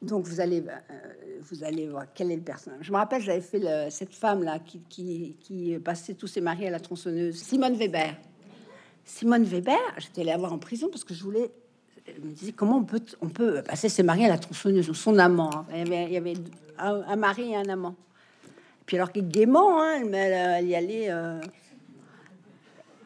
donc 0.01 0.25
vous 0.25 0.39
allez 0.39 0.61
euh, 0.61 1.39
vous 1.41 1.63
allez 1.63 1.87
voir 1.87 2.05
quel 2.13 2.31
est 2.31 2.35
le 2.35 2.41
personnage 2.41 2.79
je 2.81 2.91
me 2.91 2.97
rappelle 2.97 3.21
j'avais 3.21 3.41
fait 3.41 3.89
cette 3.89 4.13
femme 4.13 4.43
là 4.43 4.59
qui, 4.59 5.77
passait 5.83 6.13
tous 6.13 6.27
ses 6.27 6.41
maris 6.41 6.67
à 6.67 6.71
la 6.71 6.79
tronçonneuse 6.79 7.35
Simone 7.35 7.75
Weber 7.75 8.15
Simone 9.03 9.43
Weber 9.43 9.79
j'étais 9.97 10.21
allée 10.21 10.31
la 10.31 10.37
voir 10.37 10.53
en 10.53 10.59
prison 10.59 10.89
parce 10.89 11.03
que 11.03 11.13
je 11.13 11.23
voulais 11.23 11.51
je 12.07 12.21
me 12.21 12.31
disais 12.31 12.51
comment 12.51 12.77
on 12.77 12.83
peut 12.83 13.01
on 13.21 13.29
peut 13.29 13.63
passer 13.63 13.89
ses 13.89 14.03
maris 14.03 14.25
à 14.25 14.29
la 14.29 14.37
tronçonneuse? 14.37 14.89
Ou 14.89 14.93
son 14.93 15.17
amant 15.17 15.49
hein. 15.53 15.65
il 15.71 15.77
y 15.77 15.81
avait, 15.81 16.05
il 16.05 16.13
y 16.13 16.17
avait 16.17 16.33
un, 16.77 17.15
mari 17.15 17.51
et 17.51 17.55
un 17.55 17.69
amant 17.69 17.95
puis 18.85 18.97
alors 18.97 19.11
qu'il 19.11 19.27
gaiement, 19.27 19.81
hein, 19.81 20.01
elle, 20.03 20.13
elle, 20.13 20.67
y 20.67 20.75
allait. 20.75 21.09
euh. 21.09 21.39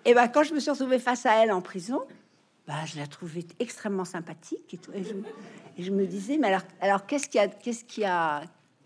Et 0.05 0.13
ben 0.13 0.27
quand 0.27 0.43
je 0.43 0.53
me 0.53 0.59
suis 0.59 0.71
retrouvée 0.71 0.99
face 0.99 1.25
à 1.25 1.43
elle 1.43 1.51
en 1.51 1.61
prison, 1.61 2.01
bah, 2.69 2.85
je 2.85 2.97
la 2.99 3.07
trouvais 3.07 3.45
extrêmement 3.59 4.05
sympathique 4.05 4.71
et 4.75 4.77
tout. 4.77 4.91
Et 4.93 5.03
je, 5.03 5.13
et 5.77 5.83
je 5.83 5.91
me 5.91 6.05
disais, 6.05 6.37
mais 6.37 6.49
alors, 6.49 6.61
alors 6.81 7.05
qu'est-ce 7.07 7.27
qui 7.27 7.39
a, 7.39 7.47
qu'est-ce 7.47 7.83
a, 8.05 8.43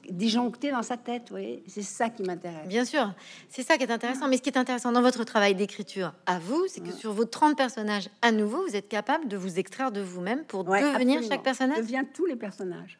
disjoncté 0.09 0.71
dans 0.71 0.83
sa 0.83 0.95
tête. 0.95 1.31
Oui, 1.31 1.63
c'est 1.67 1.81
ça 1.81 2.09
qui 2.09 2.23
m'intéresse. 2.23 2.67
Bien 2.67 2.85
sûr, 2.85 3.13
c'est 3.49 3.61
ça 3.63 3.77
qui 3.77 3.83
est 3.83 3.91
intéressant. 3.91 4.27
Mais 4.29 4.37
ce 4.37 4.41
qui 4.41 4.49
est 4.49 4.57
intéressant 4.57 4.91
dans 4.93 5.01
votre 5.01 5.23
travail 5.25 5.53
d'écriture 5.53 6.13
à 6.25 6.39
vous, 6.39 6.65
c'est 6.69 6.81
que 6.81 6.91
sur 6.93 7.11
vos 7.13 7.25
30 7.25 7.57
personnages 7.57 8.09
à 8.21 8.31
nouveau, 8.31 8.65
vous 8.65 8.75
êtes 8.75 8.87
capable 8.87 9.27
de 9.27 9.35
vous 9.35 9.59
extraire 9.59 9.91
de 9.91 10.01
vous-même 10.01 10.43
pour 10.45 10.65
Ouais, 10.67 10.81
devenir 10.81 10.95
absolument. 11.17 11.29
chaque 11.29 11.43
personnage? 11.43 11.77
devient 11.77 12.03
tous 12.13 12.25
les 12.25 12.35
personnages. 12.37 12.99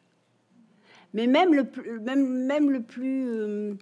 Mais 1.14 1.26
même 1.26 1.54
le 1.54 1.64
plus, 1.64 1.98
même, 2.00 2.44
même 2.46 2.70
le 2.70 2.82
plus. 2.82 3.26
euh, 3.28 3.74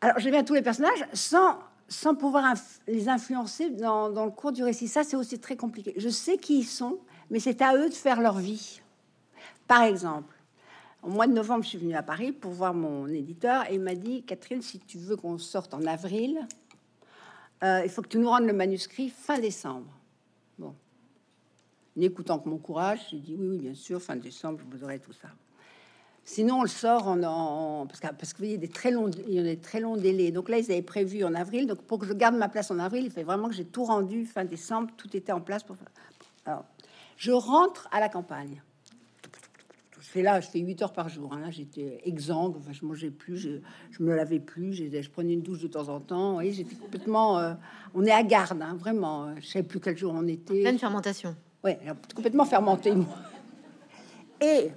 Alors, 0.00 0.18
je 0.18 0.24
deviens 0.24 0.42
tous 0.44 0.54
les 0.54 0.62
personnages 0.62 1.04
sans, 1.12 1.58
sans 1.90 2.14
pouvoir 2.14 2.54
les 2.86 3.08
influencer 3.08 3.68
dans, 3.68 4.08
dans 4.10 4.24
le 4.24 4.30
cours 4.30 4.52
du 4.52 4.62
récit. 4.62 4.88
Ça, 4.88 5.02
c'est 5.04 5.16
aussi 5.16 5.38
très 5.38 5.56
compliqué. 5.56 5.92
Je 5.96 6.08
sais 6.08 6.38
qui 6.38 6.60
ils 6.60 6.64
sont, 6.64 7.00
mais 7.30 7.40
c'est 7.40 7.60
à 7.60 7.76
eux 7.76 7.88
de 7.88 7.94
faire 7.94 8.20
leur 8.20 8.38
vie. 8.38 8.80
Par 9.66 9.82
exemple, 9.82 10.34
au 11.02 11.08
mois 11.08 11.26
de 11.26 11.32
novembre, 11.32 11.64
je 11.64 11.70
suis 11.70 11.78
venue 11.78 11.94
à 11.94 12.02
Paris 12.02 12.30
pour 12.30 12.52
voir 12.52 12.74
mon 12.74 13.08
éditeur 13.08 13.68
et 13.68 13.74
il 13.74 13.80
m'a 13.80 13.96
dit 13.96 14.22
Catherine, 14.22 14.62
si 14.62 14.78
tu 14.78 14.98
veux 14.98 15.16
qu'on 15.16 15.38
sorte 15.38 15.74
en 15.74 15.84
avril, 15.84 16.46
euh, 17.64 17.82
il 17.84 17.90
faut 17.90 18.02
que 18.02 18.08
tu 18.08 18.18
nous 18.18 18.28
rendes 18.28 18.46
le 18.46 18.52
manuscrit 18.52 19.10
fin 19.10 19.38
décembre. 19.38 19.90
Bon. 20.58 20.74
N'écoutant 21.96 22.38
que 22.38 22.48
mon 22.48 22.58
courage, 22.58 23.00
j'ai 23.10 23.18
dit 23.18 23.34
oui, 23.36 23.48
oui, 23.48 23.58
bien 23.58 23.74
sûr, 23.74 24.00
fin 24.00 24.16
décembre, 24.16 24.60
je 24.60 24.76
vous 24.76 24.84
aurai 24.84 25.00
tout 25.00 25.12
ça. 25.12 25.28
Sinon, 26.32 26.60
on 26.60 26.62
le 26.62 26.68
sort 26.68 27.08
en, 27.08 27.20
en- 27.24 27.86
parce 27.86 27.98
que 27.98 28.06
parce 28.06 28.32
que 28.32 28.38
vous 28.38 28.44
voyez 28.44 28.56
des 28.56 28.68
très 28.68 28.92
longs, 28.92 29.10
il 29.26 29.34
y 29.34 29.38
a 29.40 29.42
des 29.42 29.56
très 29.56 29.80
longs 29.80 29.96
délais. 29.96 30.30
Donc 30.30 30.48
là, 30.48 30.58
ils 30.58 30.70
avaient 30.70 30.80
prévu 30.80 31.24
en 31.24 31.34
avril. 31.34 31.66
Donc 31.66 31.82
pour 31.82 31.98
que 31.98 32.06
je 32.06 32.12
garde 32.12 32.36
ma 32.36 32.48
place 32.48 32.70
en 32.70 32.78
avril, 32.78 33.02
il 33.04 33.10
fait 33.10 33.24
vraiment 33.24 33.48
que 33.48 33.54
j'ai 33.54 33.64
tout 33.64 33.82
rendu 33.84 34.26
fin 34.26 34.44
décembre. 34.44 34.90
Tout 34.96 35.16
était 35.16 35.32
en 35.32 35.40
place 35.40 35.64
pour. 35.64 35.74
Alors, 36.46 36.64
je 37.16 37.32
rentre 37.32 37.88
à 37.90 37.98
la 37.98 38.08
campagne. 38.08 38.62
Je 39.98 40.06
fais 40.08 40.22
là, 40.22 40.40
je 40.40 40.46
fais 40.48 40.60
8 40.60 40.82
heures 40.82 40.92
par 40.92 41.08
jour. 41.08 41.32
hein. 41.32 41.50
J'étais 41.50 42.00
exsangue. 42.04 42.54
Enfin, 42.58 42.70
je 42.72 42.84
mangeais 42.84 43.10
plus, 43.10 43.36
je, 43.36 43.50
je 43.90 44.02
me 44.02 44.14
lavais 44.14 44.38
plus. 44.38 44.72
Je 44.74 45.10
prenais 45.10 45.32
une 45.34 45.42
douche 45.42 45.60
de 45.62 45.66
temps 45.68 45.88
en 45.88 45.98
temps. 45.98 46.34
Voyez, 46.34 46.52
j'étais 46.52 46.76
complètement. 46.76 47.38
euh, 47.40 47.54
on 47.94 48.04
est 48.04 48.12
à 48.12 48.22
garde, 48.22 48.62
hein, 48.62 48.76
vraiment. 48.78 49.34
Je 49.40 49.46
savais 49.48 49.64
plus 49.64 49.80
quel 49.80 49.98
jour 49.98 50.12
on 50.16 50.26
était. 50.28 50.60
Pleine 50.62 50.78
fermentation. 50.78 51.34
Ouais, 51.64 51.78
complètement 52.14 52.44
fermenté. 52.44 52.92
moi. 52.94 53.06
Et 54.40 54.70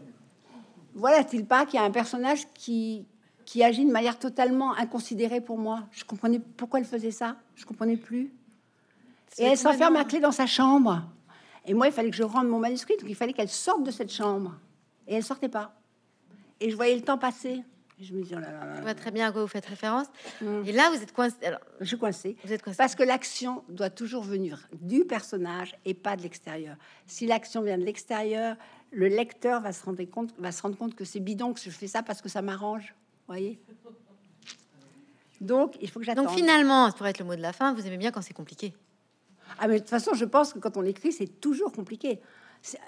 voilà-t-il 0.96 1.46
pas 1.46 1.66
qu'il 1.66 1.80
y 1.80 1.84
a 1.84 1.86
un 1.86 1.92
personnage 1.92 2.48
qui, 2.54 3.06
qui 3.46 3.64
agit 3.64 3.86
de 3.86 3.92
manière 3.92 4.20
totalement 4.20 4.76
inconsidérée 4.76 5.42
pour 5.42 5.58
moi? 5.58 5.84
Je 5.92 6.04
comprenais 6.04 6.40
pourquoi 6.40 6.80
elle 6.80 6.86
faisait 6.86 7.12
ça. 7.12 7.36
Je 7.56 7.66
comprenais 7.66 7.98
plus. 7.98 8.32
Et 9.40 9.46
elle 9.46 9.58
s'enferme 9.58 9.96
à 9.96 10.06
clé 10.06 10.20
dans 10.20 10.32
sa 10.32 10.46
chambre. 10.46 11.02
Et 11.66 11.74
moi, 11.74 11.88
il 11.88 11.94
fallait 11.94 12.12
que 12.12 12.16
je 12.16 12.24
rende 12.24 12.48
mon 12.48 12.60
manuscrit, 12.60 12.96
donc 12.98 13.10
il 13.10 13.16
fallait 13.16 13.34
qu'elle 13.34 13.50
sorte 13.50 13.84
de 13.84 13.92
cette 13.92 14.12
chambre. 14.12 14.54
Et 15.08 15.16
elle 15.16 15.24
sortait 15.24 15.50
pas. 15.50 15.74
Et 16.60 16.70
je 16.70 16.76
voyais 16.76 16.96
le 16.96 17.02
temps 17.02 17.18
passer. 17.18 17.64
Et 18.00 18.04
je 18.04 18.14
me 18.14 18.24
dis, 18.24 18.34
oh 18.36 18.40
là 18.40 18.52
là 18.52 18.66
là 18.66 18.76
Je 18.78 18.82
vois 18.82 18.96
très 18.96 19.12
bien 19.12 19.28
à 19.28 19.32
quoi 19.32 19.42
vous 19.42 19.48
faites 19.48 19.66
référence. 19.66 20.08
Mm. 20.42 20.62
Et 20.66 20.72
là, 20.72 20.90
vous 20.90 21.02
êtes 21.02 21.14
coincé. 21.14 21.36
Alors, 21.44 21.60
je 21.80 21.86
suis 21.86 21.98
coincée. 21.98 22.38
vous 22.44 22.52
êtes 22.52 22.62
coincé. 22.62 22.78
Parce 22.78 22.96
que 22.96 23.04
l'action 23.04 23.64
doit 23.70 23.90
toujours 23.90 24.24
venir 24.24 24.68
du 24.74 25.06
personnage 25.06 25.76
et 25.86 25.94
pas 25.94 26.16
de 26.16 26.24
l'extérieur. 26.24 26.76
Si 27.08 27.26
l'action 27.26 27.62
vient 27.62 27.78
de 27.78 27.84
l'extérieur, 27.84 28.56
le 28.94 29.08
lecteur 29.08 29.62
va 29.62 29.74
se 29.74 29.84
rendre 29.84 30.04
compte, 30.06 30.34
va 30.38 30.52
se 30.52 30.62
rendre 30.62 30.78
compte 30.78 30.96
que 30.96 31.06
c'est 31.06 31.20
bidon 31.20 31.54
que 31.54 31.60
je 31.60 31.70
fais 31.70 31.88
ça 31.88 32.04
parce 32.04 32.22
que 32.22 32.30
ça 32.30 32.42
m'arrange. 32.42 32.96
Voyez. 33.28 33.60
Donc 35.42 35.76
il 35.82 35.90
faut 35.90 36.00
que 36.00 36.06
j'attende. 36.06 36.26
Donc 36.26 36.36
finalement, 36.36 36.92
pour 36.92 37.06
être 37.08 37.20
le 37.20 37.26
mot 37.26 37.36
de 37.36 37.42
la 37.42 37.54
fin, 37.54 37.74
vous 37.74 37.86
aimez 37.86 37.98
bien 37.98 38.12
quand 38.12 38.22
c'est 38.22 38.34
compliqué. 38.34 38.74
Ah 39.60 39.68
mais 39.68 39.76
de 39.76 39.80
toute 39.80 39.90
façon, 39.90 40.14
je 40.14 40.26
pense 40.26 40.54
que 40.54 40.60
quand 40.60 40.78
on 40.78 40.84
écrit, 40.84 41.12
c'est 41.12 41.28
toujours 41.28 41.72
compliqué. 41.72 42.20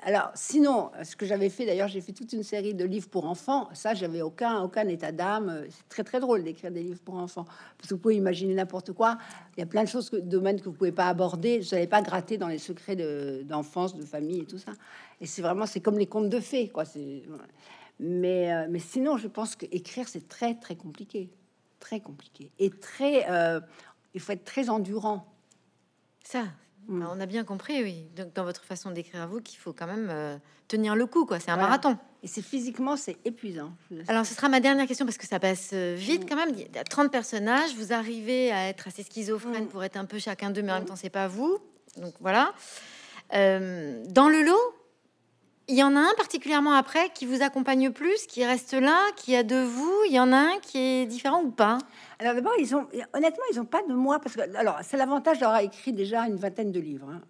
Alors, 0.03 0.31
sinon, 0.35 0.91
ce 1.03 1.17
que 1.17 1.25
j'avais 1.25 1.49
fait, 1.49 1.65
d'ailleurs, 1.65 1.89
j'ai 1.89 1.99
fait 1.99 2.13
toute 2.13 2.31
une 2.31 2.43
série 2.43 2.73
de 2.73 2.85
livres 2.85 3.09
pour 3.09 3.25
enfants. 3.25 3.67
Ça, 3.73 3.93
j'avais 3.93 4.21
aucun, 4.21 4.61
aucun 4.61 4.87
état 4.87 5.11
d'âme. 5.11 5.65
C'est 5.69 5.89
très, 5.89 6.03
très 6.03 6.19
drôle 6.21 6.43
d'écrire 6.43 6.71
des 6.71 6.81
livres 6.81 7.01
pour 7.03 7.15
enfants. 7.15 7.43
Parce 7.77 7.89
que 7.89 7.95
vous 7.95 7.99
pouvez 7.99 8.15
imaginer 8.15 8.53
n'importe 8.53 8.93
quoi. 8.93 9.17
Il 9.57 9.59
y 9.59 9.63
a 9.63 9.65
plein 9.65 9.83
de 9.83 9.89
choses, 9.89 10.09
que, 10.09 10.15
domaines 10.15 10.61
que 10.61 10.65
vous 10.65 10.75
pouvez 10.75 10.93
pas 10.93 11.07
aborder. 11.07 11.61
Je 11.61 11.75
n'allais 11.75 11.87
pas 11.87 12.01
gratter 12.01 12.37
dans 12.37 12.47
les 12.47 12.57
secrets 12.57 12.95
de- 12.95 13.43
d'enfance, 13.43 13.95
de, 13.95 14.05
famille 14.05 14.41
et 14.41 14.45
tout 14.45 14.59
ça. 14.59 14.71
Et 15.19 15.25
c'est 15.25 15.41
vraiment, 15.41 15.65
c'est 15.65 15.81
comme 15.81 15.97
les 15.97 16.07
contes 16.07 16.29
de 16.29 16.39
fées, 16.39 16.69
quoi. 16.69 16.85
Mais, 17.99 18.53
euh, 18.53 18.67
mais 18.69 18.79
sinon, 18.79 19.17
je 19.17 19.27
pense 19.27 19.57
que 19.57 19.65
écrire, 19.71 20.07
c'est 20.07 20.27
très, 20.29 20.55
très 20.55 20.77
compliqué. 20.77 21.29
Très 21.81 21.99
compliqué. 21.99 22.49
Et 22.59 22.69
très, 22.69 23.29
euh, 23.29 23.59
il 24.13 24.21
faut 24.21 24.31
être 24.31 24.45
très 24.45 24.69
endurant. 24.69 25.27
Ça, 26.23 26.45
Mm. 26.87 27.01
alors, 27.01 27.13
on 27.17 27.19
a 27.19 27.25
bien 27.25 27.43
compris, 27.43 27.81
oui. 27.83 28.05
Donc 28.15 28.33
dans 28.33 28.43
votre 28.43 28.63
façon 28.63 28.91
d'écrire 28.91 29.21
à 29.21 29.27
vous, 29.27 29.41
qu'il 29.41 29.57
faut 29.59 29.73
quand 29.73 29.87
même 29.87 30.07
euh, 30.09 30.37
tenir 30.67 30.95
le 30.95 31.05
coup, 31.05 31.25
quoi. 31.25 31.39
C'est 31.39 31.49
un 31.51 31.55
Voilà. 31.55 31.69
marathon. 31.69 31.97
Et 32.23 32.27
c'est 32.27 32.41
physiquement, 32.41 32.95
c'est 32.97 33.17
épuisant. 33.25 33.71
Alors, 34.07 34.25
ce 34.25 34.33
sera 34.33 34.49
ma 34.49 34.59
dernière 34.59 34.87
question 34.87 35.05
parce 35.05 35.17
que 35.17 35.27
ça 35.27 35.39
passe 35.39 35.71
euh, 35.73 35.95
vite 35.97 36.27
quand 36.27 36.35
même. 36.35 36.49
Il 36.57 36.75
y 36.75 36.77
a 36.79 36.83
30 36.83 37.11
personnages. 37.11 37.75
Vous 37.75 37.93
arrivez 37.93 38.51
à 38.51 38.67
être 38.69 38.87
assez 38.87 39.03
schizophrène 39.03 39.65
Mm. 39.65 39.67
pour 39.67 39.83
être 39.83 39.97
un 39.97 40.05
peu 40.05 40.17
chacun 40.19 40.49
d'eux, 40.49 40.61
mais 40.63 40.71
en 40.71 40.75
même 40.79 40.85
temps, 40.85 40.95
c'est 40.95 41.09
pas 41.11 41.27
vous. 41.27 41.59
Donc 41.97 42.13
voilà. 42.19 42.53
Euh, 43.33 44.03
dans 44.09 44.29
le 44.29 44.43
lot, 44.43 44.74
il 45.67 45.75
y 45.75 45.83
en 45.83 45.95
a 45.95 45.99
un 45.99 46.13
particulièrement 46.17 46.73
après 46.73 47.09
qui 47.13 47.25
vous 47.25 47.41
accompagne 47.41 47.91
plus, 47.91 48.25
qui 48.27 48.45
reste 48.45 48.73
là, 48.73 48.99
qui 49.15 49.35
a 49.35 49.43
de 49.43 49.55
vous? 49.63 49.93
Il 50.07 50.13
y 50.13 50.19
en 50.19 50.31
a 50.31 50.37
un 50.37 50.59
qui 50.61 50.77
est 50.77 51.05
différent 51.05 51.41
ou 51.43 51.51
pas? 51.51 51.77
Alors 52.19 52.35
d'abord, 52.35 52.53
ils 52.59 52.75
ont 52.75 52.87
honnêtement, 53.13 53.43
ils 53.51 53.57
n'ont 53.57 53.65
pas 53.65 53.81
de 53.87 53.93
moi 53.93 54.19
parce 54.19 54.35
que 54.35 54.55
alors 54.55 54.79
c'est 54.83 54.97
l'avantage 54.97 55.39
d'avoir 55.39 55.59
écrit 55.59 55.93
déjà 55.93 56.27
une 56.27 56.35
vingtaine 56.37 56.71
de 56.71 56.79
livres. 56.79 57.09
hein. 57.09 57.21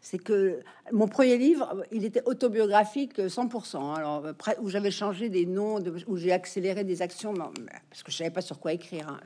C'est 0.00 0.18
que 0.18 0.60
mon 0.92 1.08
premier 1.08 1.38
livre, 1.38 1.82
il 1.90 2.04
était 2.04 2.22
autobiographique 2.26 3.18
euh, 3.20 3.28
100%. 3.28 3.94
Alors 3.96 4.26
après, 4.26 4.54
où 4.60 4.68
j'avais 4.68 4.90
changé 4.90 5.30
des 5.30 5.46
noms, 5.46 5.78
où 6.06 6.16
j'ai 6.18 6.30
accéléré 6.32 6.84
des 6.84 7.00
actions, 7.00 7.32
parce 7.88 8.02
que 8.02 8.12
je 8.12 8.16
savais 8.18 8.30
pas 8.30 8.42
sur 8.42 8.60
quoi 8.60 8.74
écrire. 8.74 9.08
hein. 9.08 9.20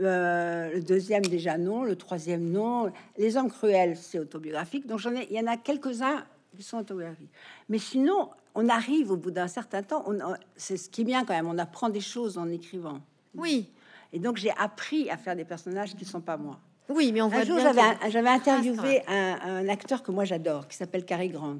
Euh, 0.00 0.70
le 0.72 0.80
deuxième 0.80 1.24
déjà 1.26 1.58
non, 1.58 1.82
le 1.82 1.96
troisième 1.96 2.48
non. 2.48 2.92
Les 3.16 3.36
hommes 3.36 3.50
cruels, 3.50 3.96
c'est 3.96 4.20
autobiographique. 4.20 4.86
Donc 4.86 5.00
j'en 5.00 5.12
ai, 5.16 5.26
il 5.30 5.36
y 5.36 5.40
en 5.40 5.48
a 5.48 5.56
quelques-uns 5.56 6.24
qui 6.56 6.62
sont 6.62 6.78
autobiographiques. 6.78 7.30
Mais 7.68 7.78
sinon, 7.78 8.30
on 8.54 8.68
arrive 8.68 9.10
au 9.12 9.16
bout 9.16 9.30
d'un 9.30 9.48
certain 9.48 9.82
temps. 9.82 10.04
C'est 10.56 10.76
ce 10.76 10.88
qui 10.88 11.02
est 11.02 11.04
bien 11.04 11.24
quand 11.24 11.34
même. 11.34 11.46
On 11.46 11.58
apprend 11.58 11.88
des 11.88 12.00
choses 12.00 12.38
en 12.38 12.48
écrivant. 12.48 13.00
Oui, 13.34 13.70
Et 14.12 14.18
donc 14.18 14.36
j'ai 14.38 14.50
appris 14.56 15.10
à 15.10 15.16
faire 15.16 15.36
des 15.36 15.44
personnages 15.44 15.94
qui 15.94 16.04
sont 16.04 16.20
pas 16.20 16.36
moi. 16.36 16.58
oui, 16.88 17.12
mais 17.12 17.20
on 17.22 17.28
voit 17.28 17.40
Un 17.40 17.44
jour, 17.44 17.58
j'avais 17.60 17.82
j'avais 18.10 18.28
Ah, 18.30 18.32
interviewé 18.32 19.02
un, 19.06 19.38
un 19.42 19.68
acteur 19.68 20.02
que 20.02 20.10
moi 20.10 20.24
j'adore, 20.24 20.66
qui 20.66 20.76
s'appelle 20.76 21.04
Cary 21.04 21.28
Grant. 21.28 21.58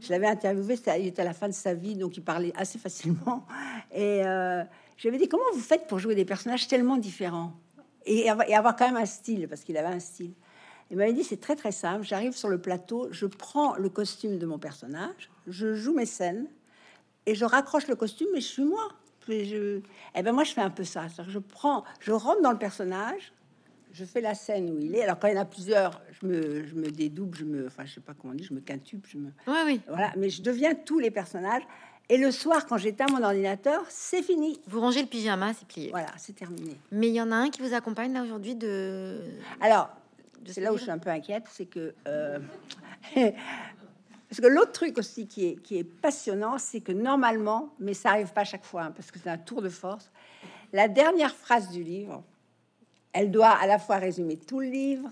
Je 0.00 0.10
l'avais 0.10 0.26
interviewé, 0.28 0.76
il 0.98 1.06
était 1.08 1.22
à 1.22 1.24
la 1.24 1.32
fin 1.34 1.48
de 1.48 1.52
sa 1.54 1.74
vie, 1.74 1.94
donc 1.96 2.16
il 2.16 2.22
parlait 2.22 2.52
assez 2.56 2.78
facilement. 2.78 3.44
Et 3.92 4.24
euh, 4.24 4.62
je 4.96 5.02
lui 5.02 5.08
avais 5.14 5.18
dit 5.18 5.28
comment 5.28 5.44
vous 5.52 5.60
faites 5.60 5.86
pour 5.86 5.98
jouer 5.98 6.14
des 6.14 6.24
personnages 6.24 6.66
tellement 6.68 6.96
différents? 6.96 7.52
Et 8.04 8.28
avoir 8.28 8.74
quand 8.74 8.86
même 8.86 8.96
un 8.96 9.06
style, 9.06 9.46
parce 9.48 9.62
qu'il 9.62 9.76
avait 9.76 9.94
un 9.94 10.00
style. 10.00 10.32
Il 10.92 10.98
m'avait 10.98 11.12
dit 11.14 11.24
c'est 11.24 11.40
très 11.40 11.56
très 11.56 11.72
simple. 11.72 12.04
J'arrive 12.04 12.34
sur 12.36 12.48
le 12.48 12.58
plateau, 12.58 13.08
je 13.10 13.26
prends 13.26 13.74
le 13.76 13.88
costume 13.88 14.38
de 14.38 14.46
mon 14.46 14.58
personnage, 14.58 15.30
je 15.48 15.74
joue 15.74 15.94
mes 15.94 16.06
scènes 16.06 16.46
et 17.26 17.34
je 17.34 17.44
raccroche 17.44 17.88
le 17.88 17.96
costume, 17.96 18.28
mais 18.34 18.40
je 18.40 18.46
suis 18.46 18.64
moi. 18.64 18.88
Puis 19.20 19.46
je, 19.46 19.80
eh 20.14 20.22
ben 20.22 20.32
moi, 20.32 20.44
je 20.44 20.52
fais 20.52 20.60
un 20.60 20.70
peu 20.70 20.84
ça. 20.84 21.06
Je 21.28 21.38
prends, 21.38 21.84
je 22.00 22.12
rentre 22.12 22.42
dans 22.42 22.50
le 22.52 22.58
personnage, 22.58 23.32
je 23.92 24.04
fais 24.04 24.20
la 24.20 24.34
scène 24.34 24.68
où 24.70 24.78
il 24.80 24.94
est. 24.94 25.02
Alors 25.04 25.18
quand 25.18 25.28
il 25.28 25.34
y 25.34 25.38
en 25.38 25.42
a 25.42 25.44
plusieurs, 25.46 26.02
je 26.20 26.26
me, 26.26 26.64
je 26.66 26.74
me 26.74 26.90
dédouble, 26.90 27.38
je 27.38 27.44
me, 27.44 27.66
enfin 27.66 27.84
je 27.86 27.94
sais 27.94 28.00
pas 28.00 28.12
comment 28.14 28.34
on 28.34 28.36
dit, 28.36 28.44
je 28.44 28.52
me 28.52 28.60
quintuple, 28.60 29.08
je 29.10 29.16
me, 29.18 29.30
Oui, 29.46 29.58
oui. 29.64 29.80
voilà. 29.88 30.12
Mais 30.18 30.28
je 30.28 30.42
deviens 30.42 30.74
tous 30.74 30.98
les 30.98 31.10
personnages. 31.10 31.62
Et 32.08 32.18
le 32.18 32.30
soir, 32.32 32.66
quand 32.66 32.76
j'éteins 32.76 33.06
mon 33.06 33.22
ordinateur, 33.22 33.82
c'est 33.88 34.22
fini. 34.22 34.60
Vous 34.66 34.80
rangez 34.80 35.00
le 35.00 35.08
pyjama, 35.08 35.54
c'est 35.54 35.66
plié. 35.66 35.88
Voilà, 35.90 36.08
c'est 36.18 36.34
terminé. 36.34 36.76
Mais 36.90 37.08
il 37.08 37.14
y 37.14 37.20
en 37.22 37.30
a 37.32 37.36
un 37.36 37.48
qui 37.48 37.62
vous 37.62 37.72
accompagne 37.72 38.12
là 38.12 38.22
aujourd'hui 38.22 38.54
de. 38.56 39.20
Alors, 39.62 39.88
c'est 40.46 40.54
ce 40.54 40.60
là 40.60 40.72
où 40.72 40.76
je 40.76 40.82
suis 40.82 40.90
un 40.90 40.98
peu 40.98 41.10
inquiète, 41.10 41.44
c'est 41.50 41.66
que 41.66 41.94
euh, 42.06 42.38
parce 43.14 44.40
que 44.40 44.46
l'autre 44.46 44.72
truc 44.72 44.98
aussi 44.98 45.26
qui 45.26 45.46
est, 45.46 45.56
qui 45.62 45.78
est 45.78 45.84
passionnant, 45.84 46.58
c'est 46.58 46.80
que 46.80 46.92
normalement, 46.92 47.74
mais 47.78 47.94
ça 47.94 48.10
arrive 48.10 48.32
pas 48.32 48.42
à 48.42 48.44
chaque 48.44 48.64
fois, 48.64 48.84
hein, 48.84 48.90
parce 48.92 49.10
que 49.10 49.18
c'est 49.18 49.30
un 49.30 49.38
tour 49.38 49.62
de 49.62 49.68
force, 49.68 50.10
la 50.72 50.88
dernière 50.88 51.34
phrase 51.34 51.70
du 51.70 51.82
livre, 51.82 52.24
elle 53.12 53.30
doit 53.30 53.50
à 53.50 53.66
la 53.66 53.78
fois 53.78 53.96
résumer 53.96 54.38
tout 54.38 54.60
le 54.60 54.68
livre, 54.68 55.10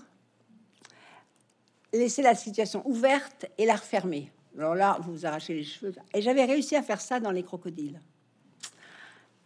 laisser 1.93 2.21
la 2.21 2.35
situation 2.35 2.81
ouverte 2.87 3.45
et 3.57 3.65
la 3.65 3.75
refermer. 3.75 4.31
Alors 4.57 4.75
là, 4.75 4.97
vous 5.01 5.13
vous 5.13 5.25
arrachez 5.25 5.53
les 5.53 5.63
cheveux. 5.63 5.93
Et 6.13 6.21
j'avais 6.21 6.45
réussi 6.45 6.75
à 6.75 6.81
faire 6.81 6.99
ça 6.99 7.19
dans 7.19 7.31
les 7.31 7.43
crocodiles. 7.43 7.99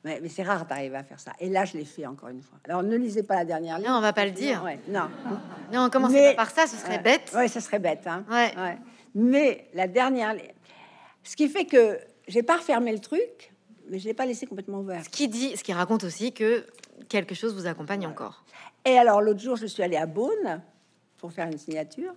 Ouais, 0.06 0.20
mais 0.22 0.30
c'est 0.30 0.44
rare 0.44 0.66
d'arriver 0.68 0.96
à 0.98 1.04
faire 1.04 1.20
ça. 1.20 1.32
Et 1.40 1.50
là, 1.50 1.66
je 1.66 1.74
l'ai 1.76 1.84
fait 1.84 2.06
encore 2.06 2.30
une 2.30 2.44
fois. 2.44 2.60
Alors, 2.66 2.84
ne 2.84 2.96
lisez 2.96 3.24
pas 3.24 3.36
la 3.38 3.46
dernière 3.46 3.80
ligne. 3.80 3.88
Non, 3.88 3.96
on 3.96 4.02
va 4.02 4.14
pas 4.14 4.26
le 4.26 4.32
dire. 4.32 4.62
Ouais, 4.64 4.80
non. 4.88 5.10
Non, 5.74 5.86
on 5.86 5.90
commence 5.90 6.12
Mais- 6.12 6.36
pas 6.36 6.44
par 6.46 6.52
ça, 6.52 6.68
ce 6.68 6.78
serait 6.78 7.00
bête. 7.00 7.32
Ouais, 7.36 7.48
ça 7.48 7.60
serait 7.60 7.80
bête. 7.80 8.06
Hein. 8.06 8.24
Ouais. 8.30 8.54
Mais 9.16 9.68
la 9.74 9.88
dernière, 9.88 10.36
ce 11.24 11.36
qui 11.36 11.50
fait 11.50 11.66
que 11.66 12.00
j'ai 12.28 12.44
pas 12.44 12.58
refermé 12.58 12.92
le 12.92 13.00
truc, 13.00 13.52
mais 13.90 13.98
je 13.98 14.06
l'ai 14.06 14.14
pas 14.14 14.26
laissé 14.28 14.46
complètement 14.46 14.80
ouvert. 14.80 15.04
Ce 15.04 15.10
qui 15.10 15.28
dit, 15.28 15.58
ce 15.58 15.64
qui 15.64 15.74
raconte 15.74 16.04
aussi 16.04 16.32
que 16.34 16.66
quelque 17.10 17.34
chose 17.34 17.56
vous 17.56 17.66
accompagne 17.66 18.06
encore. 18.06 18.44
Et 18.86 18.98
alors 19.00 19.22
l'autre 19.22 19.40
jour, 19.40 19.56
je 19.56 19.66
suis 19.66 19.82
allée 19.82 19.98
à 19.98 20.06
Beaune 20.06 20.62
pour 21.18 21.32
faire 21.32 21.48
une 21.48 21.58
signature. 21.58 22.14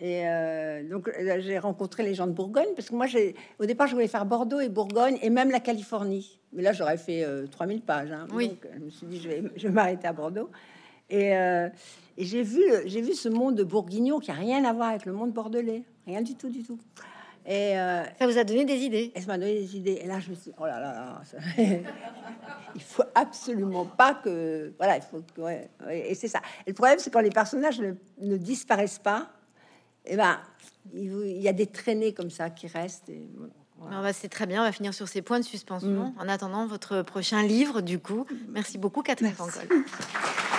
Et 0.00 0.26
euh, 0.26 0.88
donc 0.88 1.08
là, 1.20 1.38
j'ai 1.38 1.58
rencontré 1.58 2.02
les 2.02 2.14
gens 2.14 2.26
de 2.26 2.32
Bourgogne 2.32 2.68
parce 2.74 2.88
que 2.88 2.94
moi, 2.94 3.06
j'ai 3.06 3.34
au 3.60 3.66
départ, 3.66 3.86
je 3.86 3.94
voulais 3.94 4.08
faire 4.08 4.24
Bordeaux 4.26 4.58
et 4.60 4.68
Bourgogne 4.68 5.18
et 5.22 5.30
même 5.30 5.50
la 5.50 5.60
Californie. 5.60 6.40
Mais 6.52 6.62
là, 6.62 6.72
j'aurais 6.72 6.96
fait 6.96 7.22
euh, 7.24 7.46
3000 7.46 7.82
pages. 7.82 8.10
hein. 8.10 8.26
Oui. 8.32 8.48
Donc, 8.48 8.66
je 8.74 8.78
me 8.80 8.90
suis 8.90 9.06
dit, 9.06 9.20
je 9.20 9.28
vais, 9.28 9.42
je 9.56 9.68
vais 9.68 9.72
m'arrêter 9.72 10.08
à 10.08 10.12
Bordeaux. 10.12 10.50
Et, 11.08 11.36
euh, 11.36 11.68
et 12.16 12.24
j'ai 12.24 12.42
vu, 12.42 12.62
j'ai 12.86 13.00
vu 13.00 13.12
ce 13.14 13.28
monde 13.28 13.54
de 13.54 13.64
bourguignon 13.64 14.18
qui 14.18 14.30
a 14.30 14.34
rien 14.34 14.64
à 14.64 14.72
voir 14.72 14.88
avec 14.88 15.04
le 15.06 15.12
monde 15.12 15.32
bordelais, 15.32 15.82
rien 16.06 16.22
du 16.22 16.34
tout, 16.34 16.48
du 16.48 16.62
tout. 16.62 16.78
Et, 17.44 17.78
euh, 17.78 18.02
Ça 18.18 18.26
vous 18.26 18.38
a 18.38 18.44
donné 18.44 18.64
des 18.64 18.78
idées. 18.78 19.12
et 19.14 19.20
ça 19.20 19.26
m'a 19.26 19.36
donné 19.38 19.54
des 19.54 19.76
idées. 19.76 20.00
Et 20.02 20.06
là, 20.06 20.18
je 20.20 20.30
me 20.30 20.34
suis 20.34 20.50
dit, 20.50 20.56
oh 20.58 20.64
là 20.64 20.80
là, 20.80 20.92
là, 20.94 21.20
ça- 21.24 21.38
il 22.74 22.80
faut 22.82 23.02
absolument 23.14 23.84
pas 23.84 24.14
que. 24.14 24.72
Voilà, 24.78 24.96
il 24.96 25.02
faut 25.02 25.22
que. 25.34 25.40
ouais, 25.40 25.68
ouais, 25.86 26.10
et 26.10 26.14
c'est 26.14 26.28
ça. 26.28 26.40
Et 26.66 26.70
le 26.70 26.74
problème, 26.74 26.98
c'est 26.98 27.10
quand 27.12 27.20
les 27.20 27.30
personnages 27.30 27.80
ne, 27.80 27.92
ne 28.20 28.36
disparaissent 28.36 28.98
pas, 29.00 29.28
et 30.04 30.16
ben, 30.16 30.40
il, 30.94 31.40
y 31.40 31.48
a 31.48 31.52
des 31.52 31.66
traînées 31.66 32.12
comme 32.12 32.30
ça 32.30 32.50
qui 32.50 32.66
restent. 32.66 33.08
Et, 33.08 33.22
voilà. 33.78 33.98
Ah 33.98 34.02
bah, 34.02 34.12
c'est 34.12 34.28
très 34.28 34.46
bien, 34.46 34.62
on 34.62 34.64
va 34.64 34.72
finir 34.72 34.94
sur 34.94 35.08
ces 35.08 35.22
points 35.22 35.40
de 35.40 35.44
suspension. 35.44 36.14
En 36.18 36.28
attendant 36.28 36.66
votre 36.66 37.02
prochain 37.02 37.42
livre, 37.42 37.80
du 37.80 37.98
coup. 37.98 38.26
Merci 38.48 38.78
beaucoup, 38.78 39.02
Catherine. 39.02 39.32
Pancol. 39.32 39.62